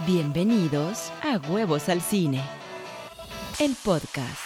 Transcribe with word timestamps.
Bienvenidos 0.00 1.12
a 1.22 1.38
Huevos 1.48 1.88
al 1.88 2.02
Cine, 2.02 2.42
el 3.60 3.76
podcast. 3.76 4.40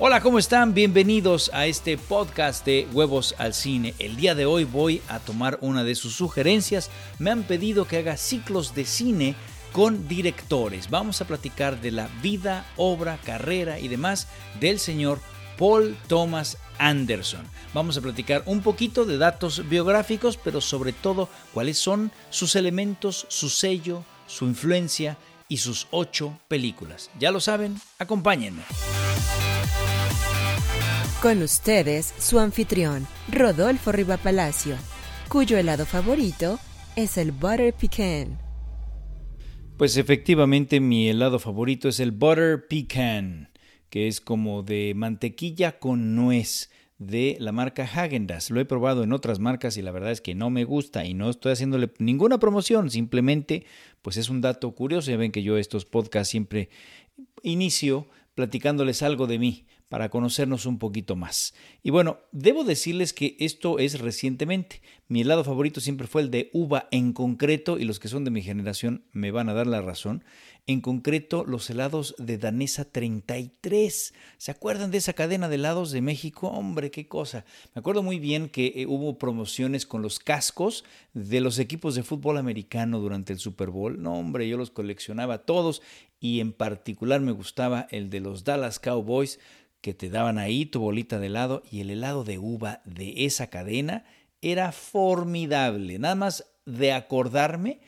Hola, 0.00 0.20
¿cómo 0.20 0.40
están? 0.40 0.74
Bienvenidos 0.74 1.52
a 1.54 1.66
este 1.66 1.96
podcast 1.96 2.66
de 2.66 2.88
Huevos 2.92 3.36
al 3.38 3.54
Cine. 3.54 3.94
El 4.00 4.16
día 4.16 4.34
de 4.34 4.44
hoy 4.44 4.64
voy 4.64 5.00
a 5.08 5.20
tomar 5.20 5.58
una 5.60 5.84
de 5.84 5.94
sus 5.94 6.14
sugerencias. 6.16 6.90
Me 7.20 7.30
han 7.30 7.44
pedido 7.44 7.86
que 7.86 7.98
haga 7.98 8.16
ciclos 8.16 8.74
de 8.74 8.86
cine 8.86 9.36
con 9.70 10.08
directores. 10.08 10.90
Vamos 10.90 11.20
a 11.20 11.26
platicar 11.26 11.80
de 11.80 11.92
la 11.92 12.08
vida, 12.22 12.66
obra, 12.76 13.20
carrera 13.24 13.78
y 13.78 13.86
demás 13.86 14.26
del 14.58 14.80
señor 14.80 15.20
Paul 15.58 15.96
Thomas 16.08 16.58
Anderson. 16.78 17.44
Vamos 17.74 17.96
a 17.96 18.00
platicar 18.00 18.42
un 18.46 18.60
poquito 18.60 19.04
de 19.04 19.18
datos 19.18 19.68
biográficos, 19.68 20.36
pero 20.36 20.60
sobre 20.60 20.92
todo 20.92 21.28
cuáles 21.52 21.78
son 21.78 22.10
sus 22.30 22.56
elementos, 22.56 23.26
su 23.28 23.48
sello, 23.48 24.04
su 24.26 24.46
influencia 24.46 25.16
y 25.48 25.58
sus 25.58 25.86
ocho 25.90 26.38
películas. 26.48 27.10
Ya 27.18 27.30
lo 27.30 27.40
saben, 27.40 27.80
acompáñenme. 27.98 28.62
Con 31.22 31.42
ustedes, 31.42 32.14
su 32.18 32.38
anfitrión, 32.38 33.06
Rodolfo 33.32 33.90
Riva 33.90 34.16
Palacio, 34.16 34.76
cuyo 35.28 35.56
helado 35.56 35.86
favorito 35.86 36.58
es 36.94 37.16
el 37.18 37.32
Butter 37.32 37.74
Pecan. 37.74 38.38
Pues 39.76 39.96
efectivamente 39.96 40.80
mi 40.80 41.08
helado 41.08 41.38
favorito 41.38 41.88
es 41.88 42.00
el 42.00 42.12
Butter 42.12 42.66
Pecan 42.68 43.50
que 43.96 44.08
es 44.08 44.20
como 44.20 44.62
de 44.62 44.92
mantequilla 44.94 45.78
con 45.78 46.14
nuez 46.14 46.68
de 46.98 47.38
la 47.40 47.50
marca 47.50 47.86
Häagen-Dazs. 47.86 48.50
Lo 48.50 48.60
he 48.60 48.66
probado 48.66 49.02
en 49.02 49.14
otras 49.14 49.38
marcas 49.38 49.78
y 49.78 49.80
la 49.80 49.90
verdad 49.90 50.12
es 50.12 50.20
que 50.20 50.34
no 50.34 50.50
me 50.50 50.64
gusta 50.64 51.06
y 51.06 51.14
no 51.14 51.30
estoy 51.30 51.52
haciéndole 51.52 51.90
ninguna 51.98 52.38
promoción, 52.38 52.90
simplemente 52.90 53.64
pues 54.02 54.18
es 54.18 54.28
un 54.28 54.42
dato 54.42 54.70
curioso. 54.74 55.10
Ya 55.10 55.16
ven 55.16 55.32
que 55.32 55.42
yo 55.42 55.56
estos 55.56 55.86
podcasts 55.86 56.30
siempre 56.30 56.68
inicio 57.42 58.06
platicándoles 58.34 59.00
algo 59.00 59.26
de 59.26 59.38
mí 59.38 59.64
para 59.88 60.10
conocernos 60.10 60.66
un 60.66 60.78
poquito 60.78 61.16
más. 61.16 61.54
Y 61.82 61.88
bueno, 61.88 62.18
debo 62.32 62.64
decirles 62.64 63.14
que 63.14 63.34
esto 63.40 63.78
es 63.78 63.98
recientemente. 63.98 64.82
Mi 65.08 65.22
helado 65.22 65.42
favorito 65.42 65.80
siempre 65.80 66.06
fue 66.06 66.20
el 66.20 66.30
de 66.30 66.50
uva 66.52 66.86
en 66.90 67.14
concreto 67.14 67.78
y 67.78 67.86
los 67.86 67.98
que 67.98 68.08
son 68.08 68.24
de 68.24 68.30
mi 68.30 68.42
generación 68.42 69.04
me 69.12 69.30
van 69.30 69.48
a 69.48 69.54
dar 69.54 69.66
la 69.66 69.80
razón 69.80 70.22
en 70.68 70.80
concreto 70.80 71.44
los 71.44 71.70
helados 71.70 72.14
de 72.18 72.38
Danesa 72.38 72.84
33. 72.84 74.14
¿Se 74.36 74.50
acuerdan 74.50 74.90
de 74.90 74.98
esa 74.98 75.12
cadena 75.12 75.48
de 75.48 75.54
helados 75.54 75.92
de 75.92 76.00
México? 76.00 76.48
Hombre, 76.48 76.90
qué 76.90 77.06
cosa. 77.06 77.44
Me 77.74 77.80
acuerdo 77.80 78.02
muy 78.02 78.18
bien 78.18 78.48
que 78.48 78.72
eh, 78.74 78.86
hubo 78.86 79.16
promociones 79.16 79.86
con 79.86 80.02
los 80.02 80.18
cascos 80.18 80.84
de 81.14 81.40
los 81.40 81.60
equipos 81.60 81.94
de 81.94 82.02
fútbol 82.02 82.36
americano 82.36 82.98
durante 82.98 83.32
el 83.32 83.38
Super 83.38 83.70
Bowl. 83.70 84.02
No, 84.02 84.14
hombre, 84.14 84.48
yo 84.48 84.56
los 84.56 84.70
coleccionaba 84.70 85.44
todos 85.44 85.82
y 86.18 86.40
en 86.40 86.52
particular 86.52 87.20
me 87.20 87.32
gustaba 87.32 87.86
el 87.90 88.10
de 88.10 88.20
los 88.20 88.42
Dallas 88.42 88.80
Cowboys 88.80 89.38
que 89.80 89.94
te 89.94 90.10
daban 90.10 90.38
ahí 90.38 90.66
tu 90.66 90.80
bolita 90.80 91.20
de 91.20 91.28
helado 91.28 91.62
y 91.70 91.80
el 91.80 91.90
helado 91.90 92.24
de 92.24 92.38
uva 92.38 92.82
de 92.84 93.24
esa 93.24 93.50
cadena 93.50 94.04
era 94.42 94.72
formidable. 94.72 96.00
Nada 96.00 96.16
más 96.16 96.44
de 96.64 96.92
acordarme 96.92 97.78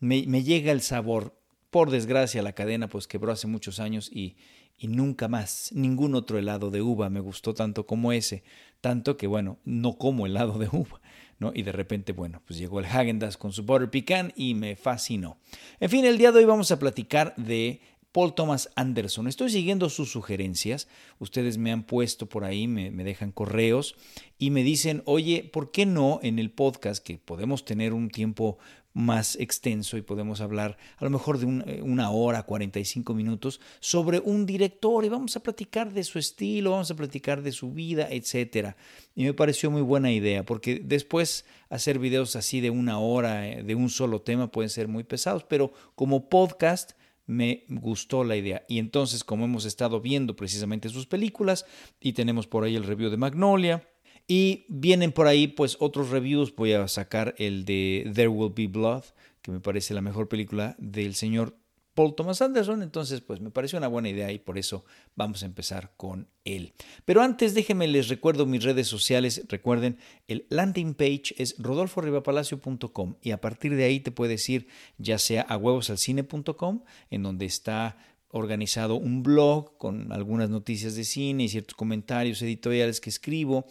me, 0.00 0.24
me 0.26 0.42
llega 0.42 0.72
el 0.72 0.82
sabor 0.82 1.35
por 1.76 1.90
desgracia, 1.90 2.40
la 2.40 2.54
cadena 2.54 2.88
pues 2.88 3.06
quebró 3.06 3.32
hace 3.32 3.46
muchos 3.46 3.80
años 3.80 4.10
y, 4.10 4.38
y 4.78 4.88
nunca 4.88 5.28
más 5.28 5.72
ningún 5.74 6.14
otro 6.14 6.38
helado 6.38 6.70
de 6.70 6.80
uva 6.80 7.10
me 7.10 7.20
gustó 7.20 7.52
tanto 7.52 7.86
como 7.86 8.12
ese, 8.12 8.44
tanto 8.80 9.18
que 9.18 9.26
bueno, 9.26 9.58
no 9.66 9.98
como 9.98 10.24
helado 10.24 10.56
de 10.58 10.70
uva. 10.72 11.02
¿No? 11.38 11.52
Y 11.54 11.64
de 11.64 11.72
repente, 11.72 12.12
bueno, 12.12 12.40
pues 12.46 12.58
llegó 12.58 12.80
el 12.80 12.86
Häagen-Dazs 12.86 13.36
con 13.36 13.52
su 13.52 13.62
butter 13.64 13.90
pecan 13.90 14.32
y 14.36 14.54
me 14.54 14.74
fascinó. 14.74 15.36
En 15.78 15.90
fin, 15.90 16.06
el 16.06 16.16
día 16.16 16.32
de 16.32 16.38
hoy 16.38 16.46
vamos 16.46 16.70
a 16.70 16.78
platicar 16.78 17.34
de 17.36 17.82
Paul 18.10 18.34
Thomas 18.34 18.70
Anderson. 18.74 19.28
Estoy 19.28 19.50
siguiendo 19.50 19.90
sus 19.90 20.10
sugerencias. 20.10 20.88
Ustedes 21.18 21.58
me 21.58 21.72
han 21.72 21.82
puesto 21.82 22.26
por 22.26 22.44
ahí, 22.44 22.66
me, 22.66 22.90
me, 22.90 23.04
dejan 23.04 23.32
correos 23.32 23.96
y 24.38 24.48
me 24.48 24.62
dicen, 24.62 25.02
oye, 25.04 25.50
¿por 25.52 25.72
qué 25.72 25.84
no 25.84 26.20
en 26.22 26.38
el 26.38 26.50
podcast, 26.50 27.04
que 27.04 27.18
podemos 27.18 27.66
tener 27.66 27.92
un 27.92 28.08
tiempo 28.08 28.56
más 28.96 29.36
extenso 29.36 29.98
y 29.98 30.02
podemos 30.02 30.40
hablar 30.40 30.78
a 30.96 31.04
lo 31.04 31.10
mejor 31.10 31.38
de 31.38 31.44
eh, 31.70 31.82
una 31.82 32.10
hora, 32.10 32.44
45 32.44 33.12
minutos 33.12 33.60
sobre 33.78 34.20
un 34.20 34.46
director 34.46 35.04
y 35.04 35.10
vamos 35.10 35.36
a 35.36 35.42
platicar 35.42 35.92
de 35.92 36.02
su 36.02 36.18
estilo, 36.18 36.70
vamos 36.70 36.90
a 36.90 36.96
platicar 36.96 37.42
de 37.42 37.52
su 37.52 37.72
vida, 37.72 38.08
etcétera. 38.10 38.74
Y 39.14 39.24
me 39.24 39.34
pareció 39.34 39.70
muy 39.70 39.82
buena 39.82 40.10
idea 40.10 40.46
porque 40.46 40.80
después 40.82 41.44
hacer 41.68 41.98
videos 41.98 42.36
así 42.36 42.62
de 42.62 42.70
una 42.70 42.98
hora 42.98 43.46
eh, 43.46 43.62
de 43.62 43.74
un 43.74 43.90
solo 43.90 44.22
tema 44.22 44.50
pueden 44.50 44.70
ser 44.70 44.88
muy 44.88 45.04
pesados, 45.04 45.44
pero 45.44 45.74
como 45.94 46.30
podcast 46.30 46.92
me 47.26 47.64
gustó 47.68 48.24
la 48.24 48.36
idea. 48.36 48.64
Y 48.66 48.78
entonces, 48.78 49.24
como 49.24 49.44
hemos 49.44 49.66
estado 49.66 50.00
viendo 50.00 50.36
precisamente 50.36 50.88
sus 50.88 51.06
películas 51.06 51.66
y 52.00 52.14
tenemos 52.14 52.46
por 52.46 52.64
ahí 52.64 52.76
el 52.76 52.84
review 52.84 53.10
de 53.10 53.18
Magnolia, 53.18 53.86
y 54.28 54.64
vienen 54.68 55.12
por 55.12 55.26
ahí 55.26 55.46
pues 55.46 55.76
otros 55.80 56.10
reviews. 56.10 56.54
Voy 56.54 56.72
a 56.72 56.88
sacar 56.88 57.34
el 57.38 57.64
de 57.64 58.10
There 58.14 58.28
Will 58.28 58.52
Be 58.54 58.66
Blood, 58.66 59.04
que 59.42 59.52
me 59.52 59.60
parece 59.60 59.94
la 59.94 60.00
mejor 60.00 60.28
película 60.28 60.74
del 60.78 61.14
señor 61.14 61.56
Paul 61.94 62.14
Thomas 62.14 62.42
Anderson. 62.42 62.82
Entonces 62.82 63.20
pues 63.20 63.40
me 63.40 63.50
pareció 63.50 63.78
una 63.78 63.88
buena 63.88 64.08
idea 64.08 64.32
y 64.32 64.38
por 64.38 64.58
eso 64.58 64.84
vamos 65.14 65.42
a 65.42 65.46
empezar 65.46 65.92
con 65.96 66.28
él. 66.44 66.72
Pero 67.04 67.22
antes 67.22 67.54
déjenme 67.54 67.86
les 67.86 68.08
recuerdo 68.08 68.46
mis 68.46 68.64
redes 68.64 68.88
sociales. 68.88 69.44
Recuerden, 69.48 69.98
el 70.26 70.46
landing 70.50 70.94
page 70.94 71.34
es 71.38 71.54
rodolforribapalacio.com 71.58 73.16
y 73.22 73.30
a 73.30 73.40
partir 73.40 73.76
de 73.76 73.84
ahí 73.84 74.00
te 74.00 74.10
puedes 74.10 74.48
ir 74.48 74.66
ya 74.98 75.18
sea 75.18 75.42
a 75.42 75.56
huevosalcine.com 75.56 76.82
en 77.10 77.22
donde 77.22 77.46
está 77.46 77.96
organizado 78.30 78.96
un 78.96 79.22
blog 79.22 79.78
con 79.78 80.12
algunas 80.12 80.50
noticias 80.50 80.94
de 80.94 81.04
cine 81.04 81.44
y 81.44 81.48
ciertos 81.48 81.74
comentarios 81.74 82.42
editoriales 82.42 83.00
que 83.00 83.10
escribo. 83.10 83.66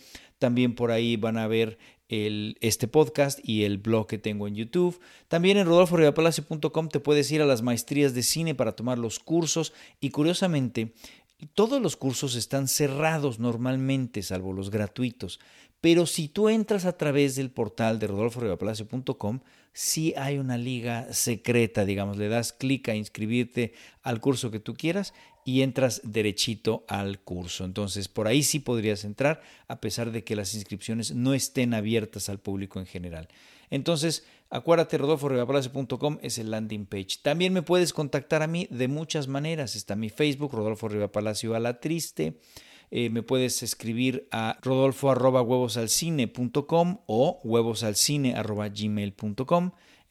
También 0.46 0.76
por 0.76 0.92
ahí 0.92 1.16
van 1.16 1.38
a 1.38 1.48
ver 1.48 1.80
el, 2.08 2.56
este 2.62 2.88
podcast 2.88 3.40
y 3.42 3.64
el 3.64 3.80
blog 3.80 4.06
que 4.06 4.20
tengo 4.20 4.48
en 4.48 4.54
YouTube. 4.54 5.00
También 5.28 5.58
en 5.58 5.66
rodolforibapalacio.com 5.66 6.90
te 6.90 7.00
puedes 7.00 7.32
ir 7.32 7.42
a 7.42 7.48
las 7.48 7.64
maestrías 7.64 8.14
de 8.14 8.22
cine 8.22 8.54
para 8.54 8.74
tomar 8.76 9.00
los 9.00 9.18
cursos 9.18 9.74
y 10.00 10.12
curiosamente 10.12 10.94
todos 11.56 11.82
los 11.82 11.98
cursos 11.98 12.36
están 12.36 12.68
cerrados 12.68 13.40
normalmente, 13.40 14.22
salvo 14.22 14.54
los 14.54 14.70
gratuitos. 14.70 15.40
Pero 15.82 16.06
si 16.06 16.28
tú 16.28 16.50
entras 16.50 16.86
a 16.86 16.98
través 16.98 17.36
del 17.36 17.52
portal 17.52 18.00
de 18.00 18.08
rodolforibapalacio.com, 18.08 19.42
sí 19.72 20.14
hay 20.18 20.38
una 20.38 20.58
liga 20.58 21.12
secreta, 21.14 21.86
digamos, 21.86 22.18
le 22.18 22.30
das 22.30 22.54
clic 22.54 22.90
a 22.90 22.96
inscribirte 22.96 23.74
al 24.02 24.22
curso 24.22 24.50
que 24.50 24.60
tú 24.60 24.74
quieras 24.74 25.14
y 25.44 25.62
entras 25.62 26.02
derechito 26.04 26.86
al 26.88 27.20
curso. 27.20 27.66
Entonces, 27.66 28.08
por 28.08 28.28
ahí 28.28 28.42
sí 28.42 28.60
podrías 28.60 29.04
entrar, 29.04 29.42
a 29.68 29.80
pesar 29.80 30.12
de 30.12 30.24
que 30.24 30.36
las 30.36 30.56
inscripciones 30.56 31.14
no 31.14 31.36
estén 31.36 31.74
abiertas 31.74 32.30
al 32.30 32.40
público 32.40 32.80
en 32.80 32.88
general. 32.88 33.28
Entonces, 33.70 34.26
acuérdate, 34.50 34.98
rodolforibapalacio.com 34.98 36.18
es 36.22 36.40
el 36.40 36.52
landing 36.52 36.88
page. 36.88 37.20
También 37.22 37.54
me 37.54 37.62
puedes 37.62 37.94
contactar 37.94 38.42
a 38.42 38.48
mí 38.48 38.68
de 38.72 38.88
muchas 38.88 39.28
maneras. 39.28 39.76
Está 39.76 39.96
mi 39.96 40.10
Facebook, 40.10 40.54
Rodolfo 40.54 40.90
Palacio 41.12 41.54
a 41.54 41.60
la 41.60 41.80
Triste. 41.80 42.40
Eh, 42.92 43.10
me 43.10 43.24
puedes 43.24 43.64
escribir 43.64 44.28
a 44.32 44.58
rodolfo 44.62 45.12
arroba 45.12 45.42
o 45.42 47.40
huevosalcine 47.44 48.36
arroba. 48.36 48.70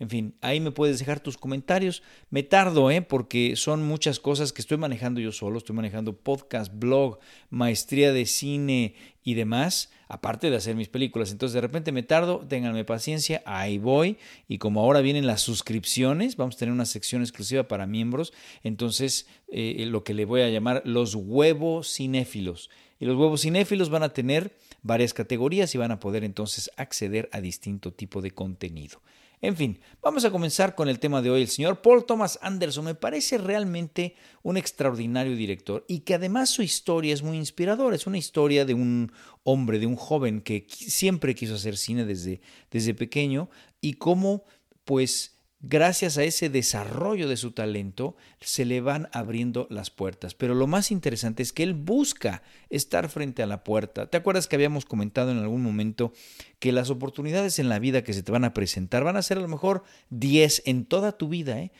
En 0.00 0.10
fin, 0.10 0.34
ahí 0.40 0.58
me 0.58 0.72
puedes 0.72 0.98
dejar 0.98 1.20
tus 1.20 1.38
comentarios. 1.38 2.02
Me 2.28 2.42
tardo, 2.42 2.90
¿eh? 2.90 3.00
porque 3.00 3.54
son 3.54 3.86
muchas 3.86 4.18
cosas 4.18 4.52
que 4.52 4.60
estoy 4.60 4.76
manejando 4.76 5.20
yo 5.20 5.30
solo. 5.30 5.58
Estoy 5.58 5.76
manejando 5.76 6.16
podcast, 6.16 6.72
blog, 6.74 7.20
maestría 7.48 8.12
de 8.12 8.26
cine 8.26 8.96
y 9.22 9.34
demás, 9.34 9.92
aparte 10.08 10.50
de 10.50 10.56
hacer 10.56 10.74
mis 10.74 10.88
películas. 10.88 11.30
Entonces 11.30 11.54
de 11.54 11.60
repente 11.60 11.92
me 11.92 12.02
tardo, 12.02 12.40
ténganme 12.40 12.84
paciencia, 12.84 13.42
ahí 13.46 13.78
voy. 13.78 14.18
Y 14.48 14.58
como 14.58 14.80
ahora 14.80 15.00
vienen 15.00 15.28
las 15.28 15.42
suscripciones, 15.42 16.36
vamos 16.36 16.56
a 16.56 16.58
tener 16.58 16.72
una 16.72 16.86
sección 16.86 17.22
exclusiva 17.22 17.68
para 17.68 17.86
miembros. 17.86 18.32
Entonces 18.64 19.28
eh, 19.48 19.86
lo 19.86 20.02
que 20.02 20.14
le 20.14 20.24
voy 20.24 20.40
a 20.40 20.48
llamar 20.48 20.82
los 20.84 21.14
huevos 21.14 21.94
cinéfilos. 21.94 22.68
Y 22.98 23.06
los 23.06 23.16
huevos 23.16 23.42
cinéfilos 23.42 23.90
van 23.90 24.02
a 24.02 24.12
tener 24.12 24.56
varias 24.82 25.14
categorías 25.14 25.74
y 25.74 25.78
van 25.78 25.92
a 25.92 26.00
poder 26.00 26.24
entonces 26.24 26.70
acceder 26.76 27.28
a 27.32 27.40
distinto 27.40 27.92
tipo 27.92 28.22
de 28.22 28.32
contenido. 28.32 29.00
En 29.44 29.56
fin, 29.56 29.78
vamos 30.00 30.24
a 30.24 30.30
comenzar 30.30 30.74
con 30.74 30.88
el 30.88 30.98
tema 30.98 31.20
de 31.20 31.28
hoy. 31.28 31.42
El 31.42 31.48
señor 31.48 31.82
Paul 31.82 32.06
Thomas 32.06 32.38
Anderson 32.40 32.86
me 32.86 32.94
parece 32.94 33.36
realmente 33.36 34.14
un 34.42 34.56
extraordinario 34.56 35.36
director 35.36 35.84
y 35.86 35.98
que 35.98 36.14
además 36.14 36.48
su 36.48 36.62
historia 36.62 37.12
es 37.12 37.22
muy 37.22 37.36
inspiradora. 37.36 37.94
Es 37.94 38.06
una 38.06 38.16
historia 38.16 38.64
de 38.64 38.72
un 38.72 39.12
hombre, 39.42 39.78
de 39.78 39.84
un 39.84 39.96
joven 39.96 40.40
que 40.40 40.66
siempre 40.70 41.34
quiso 41.34 41.56
hacer 41.56 41.76
cine 41.76 42.06
desde, 42.06 42.40
desde 42.70 42.94
pequeño 42.94 43.50
y 43.82 43.92
cómo 43.92 44.44
pues 44.86 45.33
gracias 45.68 46.18
a 46.18 46.24
ese 46.24 46.50
desarrollo 46.50 47.28
de 47.28 47.36
su 47.36 47.52
talento, 47.52 48.16
se 48.40 48.64
le 48.64 48.80
van 48.80 49.08
abriendo 49.12 49.66
las 49.70 49.90
puertas. 49.90 50.34
Pero 50.34 50.54
lo 50.54 50.66
más 50.66 50.90
interesante 50.90 51.42
es 51.42 51.52
que 51.52 51.62
él 51.62 51.74
busca 51.74 52.42
estar 52.70 53.08
frente 53.08 53.42
a 53.42 53.46
la 53.46 53.64
puerta. 53.64 54.06
¿Te 54.06 54.16
acuerdas 54.16 54.46
que 54.46 54.56
habíamos 54.56 54.84
comentado 54.84 55.30
en 55.30 55.38
algún 55.38 55.62
momento 55.62 56.12
que 56.58 56.72
las 56.72 56.90
oportunidades 56.90 57.58
en 57.58 57.68
la 57.68 57.78
vida 57.78 58.04
que 58.04 58.12
se 58.12 58.22
te 58.22 58.32
van 58.32 58.44
a 58.44 58.54
presentar 58.54 59.04
van 59.04 59.16
a 59.16 59.22
ser 59.22 59.38
a 59.38 59.42
lo 59.42 59.48
mejor 59.48 59.84
10 60.10 60.62
en 60.66 60.84
toda 60.84 61.12
tu 61.12 61.28
vida? 61.28 61.58
¿eh? 61.58 61.72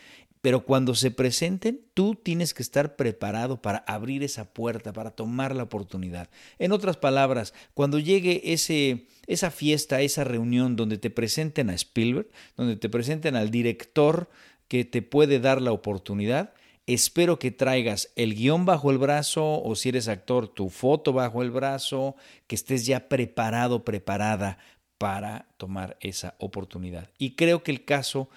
Pero 0.44 0.66
cuando 0.66 0.94
se 0.94 1.10
presenten, 1.10 1.80
tú 1.94 2.16
tienes 2.16 2.52
que 2.52 2.62
estar 2.62 2.96
preparado 2.96 3.62
para 3.62 3.78
abrir 3.86 4.22
esa 4.22 4.52
puerta, 4.52 4.92
para 4.92 5.10
tomar 5.10 5.56
la 5.56 5.62
oportunidad. 5.62 6.28
En 6.58 6.72
otras 6.72 6.98
palabras, 6.98 7.54
cuando 7.72 7.98
llegue 7.98 8.42
ese, 8.52 9.06
esa 9.26 9.50
fiesta, 9.50 10.02
esa 10.02 10.22
reunión 10.22 10.76
donde 10.76 10.98
te 10.98 11.08
presenten 11.08 11.70
a 11.70 11.74
Spielberg, 11.74 12.28
donde 12.58 12.76
te 12.76 12.90
presenten 12.90 13.36
al 13.36 13.50
director 13.50 14.28
que 14.68 14.84
te 14.84 15.00
puede 15.00 15.40
dar 15.40 15.62
la 15.62 15.72
oportunidad, 15.72 16.52
espero 16.86 17.38
que 17.38 17.50
traigas 17.50 18.10
el 18.14 18.34
guion 18.34 18.66
bajo 18.66 18.90
el 18.90 18.98
brazo 18.98 19.62
o 19.62 19.74
si 19.76 19.88
eres 19.88 20.08
actor, 20.08 20.48
tu 20.48 20.68
foto 20.68 21.14
bajo 21.14 21.40
el 21.40 21.52
brazo, 21.52 22.16
que 22.48 22.54
estés 22.54 22.84
ya 22.84 23.08
preparado, 23.08 23.82
preparada 23.82 24.58
para 24.98 25.48
tomar 25.56 25.96
esa 26.00 26.34
oportunidad. 26.38 27.08
Y 27.16 27.34
creo 27.34 27.62
que 27.62 27.70
el 27.70 27.86
caso 27.86 28.28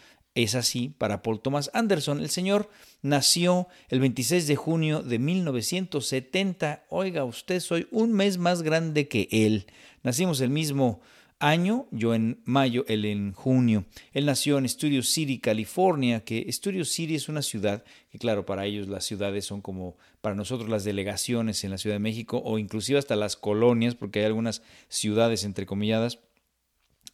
es 0.44 0.54
así 0.54 0.94
para 0.98 1.24
Paul 1.24 1.42
Thomas 1.42 1.72
Anderson. 1.74 2.20
El 2.20 2.30
señor 2.30 2.70
nació 3.02 3.68
el 3.90 4.00
26 4.00 4.46
de 4.46 4.56
junio 4.56 5.02
de 5.02 5.18
1970. 5.18 6.86
Oiga, 6.90 7.26
usted 7.26 7.60
soy 7.60 7.88
un 7.90 8.14
mes 8.14 8.38
más 8.38 8.62
grande 8.62 9.08
que 9.08 9.28
él. 9.32 9.66
Nacimos 10.04 10.40
el 10.42 10.52
mismo 10.52 11.02
año, 11.40 11.88
yo 11.90 12.14
en 12.14 12.40
mayo, 12.46 12.86
él 12.88 13.06
en 13.06 13.34
junio. 13.34 13.86
Él 14.14 14.28
nació 14.28 14.60
en 14.60 14.70
Studio 14.70 15.02
City, 15.02 15.40
California, 15.40 16.24
que 16.24 16.46
Studio 16.52 16.86
City 16.86 17.16
es 17.16 17.30
una 17.30 17.42
ciudad 17.42 17.84
que 18.12 18.20
claro, 18.20 18.46
para 18.46 18.66
ellos 18.66 18.88
las 18.88 19.06
ciudades 19.06 19.46
son 19.46 19.62
como 19.62 19.98
para 20.22 20.36
nosotros 20.36 20.70
las 20.70 20.84
delegaciones 20.84 21.64
en 21.64 21.72
la 21.72 21.80
Ciudad 21.80 21.96
de 21.96 22.00
México 22.00 22.42
o 22.46 22.60
inclusive 22.60 23.00
hasta 23.00 23.16
las 23.16 23.36
colonias, 23.36 23.96
porque 23.96 24.20
hay 24.20 24.26
algunas 24.26 24.62
ciudades 24.88 25.44
entrecomilladas 25.44 26.20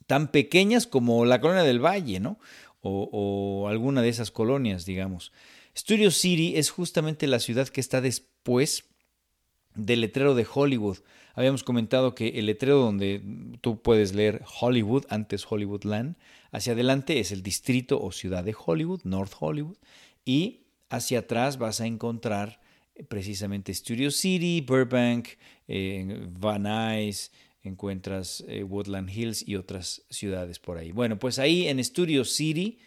tan 0.08 0.30
pequeñas 0.30 0.88
como 0.88 1.26
la 1.26 1.42
colonia 1.42 1.64
del 1.64 1.84
Valle, 1.84 2.20
¿no? 2.20 2.38
O, 2.84 3.68
alguna 3.70 4.02
de 4.02 4.10
esas 4.10 4.32
colonias, 4.32 4.86
digamos. 4.86 5.32
Studio 5.76 6.12
City 6.12 6.54
es 6.58 6.70
justamente 6.70 7.28
la 7.28 7.40
ciudad 7.40 7.68
que 7.70 7.82
está 7.82 8.02
después 8.02 8.86
del 9.74 10.02
letrero 10.02 10.36
de 10.36 10.46
Hollywood. 10.52 10.98
Habíamos 11.34 11.64
comentado 11.64 12.14
que 12.14 12.28
el 12.30 12.46
letrero 12.46 12.78
donde 12.78 13.22
tú 13.62 13.82
puedes 13.82 14.14
leer 14.14 14.44
Hollywood, 14.60 15.06
antes 15.10 15.46
Hollywoodland, 15.50 16.16
hacia 16.52 16.74
adelante 16.74 17.20
es 17.20 17.32
el 17.32 17.42
distrito 17.42 18.00
o 18.02 18.12
ciudad 18.12 18.44
de 18.44 18.56
Hollywood, 18.58 19.02
North 19.04 19.34
Hollywood, 19.40 19.78
y 20.26 20.68
hacia 20.90 21.20
atrás 21.20 21.58
vas 21.58 21.82
a 21.82 21.88
encontrar 21.88 22.60
eh, 22.94 23.04
precisamente 23.04 23.74
Studio 23.74 24.12
City, 24.12 24.62
Burbank, 24.62 25.30
eh, 25.68 26.28
Van 26.38 26.64
Nuys, 26.64 27.32
encuentras 27.64 28.44
eh, 28.48 28.64
Woodland 28.64 29.10
Hills 29.10 29.48
y 29.48 29.56
otras 29.56 30.04
ciudades 30.10 30.60
por 30.60 30.78
ahí. 30.78 30.92
Bueno, 30.92 31.18
pues 31.18 31.40
ahí 31.40 31.68
en 31.68 31.84
Studio 31.84 32.26
City 32.26 32.80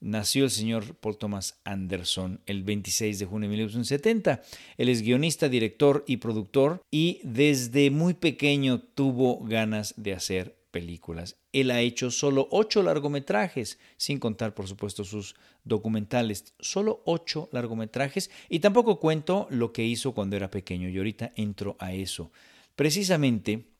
nació 0.00 0.44
el 0.44 0.50
señor 0.50 0.96
Paul 0.96 1.16
Thomas 1.16 1.60
Anderson 1.64 2.40
el 2.46 2.62
26 2.62 3.18
de 3.18 3.26
junio 3.26 3.48
de 3.48 3.56
1970. 3.56 4.42
Él 4.76 4.88
es 4.88 5.02
guionista, 5.02 5.48
director 5.48 6.04
y 6.06 6.18
productor 6.18 6.82
y 6.90 7.20
desde 7.22 7.90
muy 7.90 8.14
pequeño 8.14 8.80
tuvo 8.80 9.40
ganas 9.44 9.94
de 9.96 10.12
hacer 10.12 10.58
películas. 10.70 11.36
Él 11.52 11.70
ha 11.70 11.80
hecho 11.80 12.10
solo 12.10 12.46
ocho 12.50 12.82
largometrajes, 12.82 13.78
sin 13.96 14.18
contar 14.18 14.54
por 14.54 14.68
supuesto 14.68 15.04
sus 15.04 15.34
documentales, 15.64 16.54
solo 16.60 17.02
ocho 17.04 17.48
largometrajes 17.52 18.30
y 18.48 18.60
tampoco 18.60 19.00
cuento 19.00 19.46
lo 19.50 19.72
que 19.72 19.84
hizo 19.84 20.12
cuando 20.12 20.36
era 20.36 20.50
pequeño 20.50 20.88
y 20.88 20.98
ahorita 20.98 21.32
entro 21.36 21.76
a 21.78 21.92
eso. 21.92 22.30
Precisamente 22.76 23.77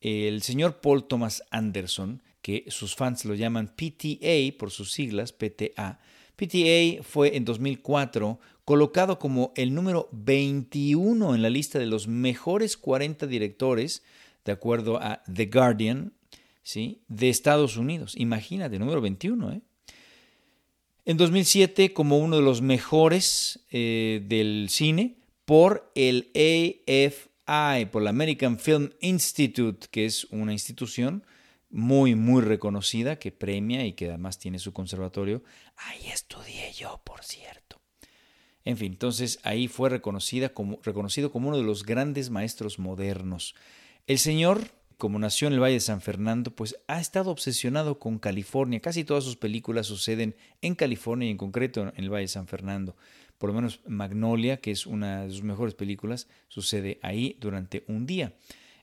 el 0.00 0.42
señor 0.42 0.80
Paul 0.80 1.04
Thomas 1.04 1.42
Anderson, 1.50 2.22
que 2.42 2.64
sus 2.68 2.94
fans 2.94 3.24
lo 3.24 3.34
llaman 3.34 3.74
PTA 3.74 4.56
por 4.58 4.70
sus 4.70 4.92
siglas, 4.92 5.32
PTA, 5.32 6.00
PTA 6.38 7.02
fue 7.02 7.36
en 7.36 7.44
2004 7.44 8.38
colocado 8.64 9.18
como 9.18 9.52
el 9.56 9.74
número 9.74 10.08
21 10.12 11.34
en 11.34 11.42
la 11.42 11.50
lista 11.50 11.80
de 11.80 11.86
los 11.86 12.06
mejores 12.06 12.76
40 12.76 13.26
directores, 13.26 14.04
de 14.44 14.52
acuerdo 14.52 14.98
a 15.02 15.22
The 15.32 15.46
Guardian, 15.46 16.12
¿sí? 16.62 17.00
de 17.08 17.28
Estados 17.28 17.76
Unidos. 17.76 18.14
Imagínate, 18.16 18.78
número 18.78 19.00
21. 19.00 19.52
¿eh? 19.52 19.60
En 21.06 21.16
2007 21.16 21.92
como 21.92 22.18
uno 22.18 22.36
de 22.36 22.42
los 22.42 22.62
mejores 22.62 23.60
eh, 23.72 24.22
del 24.28 24.68
cine 24.68 25.16
por 25.44 25.90
el 25.94 26.30
AF 26.34 27.27
por 27.90 28.02
la 28.02 28.10
American 28.10 28.58
Film 28.58 28.90
Institute, 29.00 29.86
que 29.90 30.04
es 30.04 30.24
una 30.24 30.52
institución 30.52 31.24
muy, 31.70 32.14
muy 32.14 32.42
reconocida 32.42 33.18
que 33.18 33.32
premia 33.32 33.86
y 33.86 33.94
que 33.94 34.08
además 34.08 34.38
tiene 34.38 34.58
su 34.58 34.74
conservatorio. 34.74 35.42
Ahí 35.76 36.08
estudié 36.12 36.72
yo, 36.74 37.00
por 37.04 37.24
cierto. 37.24 37.80
En 38.66 38.76
fin, 38.76 38.92
entonces 38.92 39.38
ahí 39.44 39.66
fue 39.66 39.88
reconocida 39.88 40.50
como, 40.50 40.78
reconocido 40.82 41.32
como 41.32 41.48
uno 41.48 41.56
de 41.56 41.62
los 41.62 41.86
grandes 41.86 42.28
maestros 42.28 42.78
modernos. 42.78 43.54
El 44.06 44.18
señor, 44.18 44.72
como 44.98 45.18
nació 45.18 45.48
en 45.48 45.54
el 45.54 45.62
Valle 45.62 45.74
de 45.74 45.80
San 45.80 46.02
Fernando, 46.02 46.54
pues 46.54 46.76
ha 46.86 47.00
estado 47.00 47.30
obsesionado 47.30 47.98
con 47.98 48.18
California. 48.18 48.80
Casi 48.80 49.04
todas 49.04 49.24
sus 49.24 49.36
películas 49.36 49.86
suceden 49.86 50.36
en 50.60 50.74
California 50.74 51.28
y 51.28 51.30
en 51.30 51.38
concreto 51.38 51.80
en 51.80 52.04
el 52.04 52.12
Valle 52.12 52.24
de 52.24 52.28
San 52.28 52.46
Fernando 52.46 52.94
por 53.38 53.50
lo 53.50 53.54
menos 53.54 53.80
Magnolia, 53.86 54.58
que 54.58 54.72
es 54.72 54.86
una 54.86 55.24
de 55.24 55.30
sus 55.30 55.42
mejores 55.42 55.74
películas, 55.74 56.28
sucede 56.48 56.98
ahí 57.02 57.36
durante 57.40 57.84
un 57.86 58.04
día. 58.04 58.34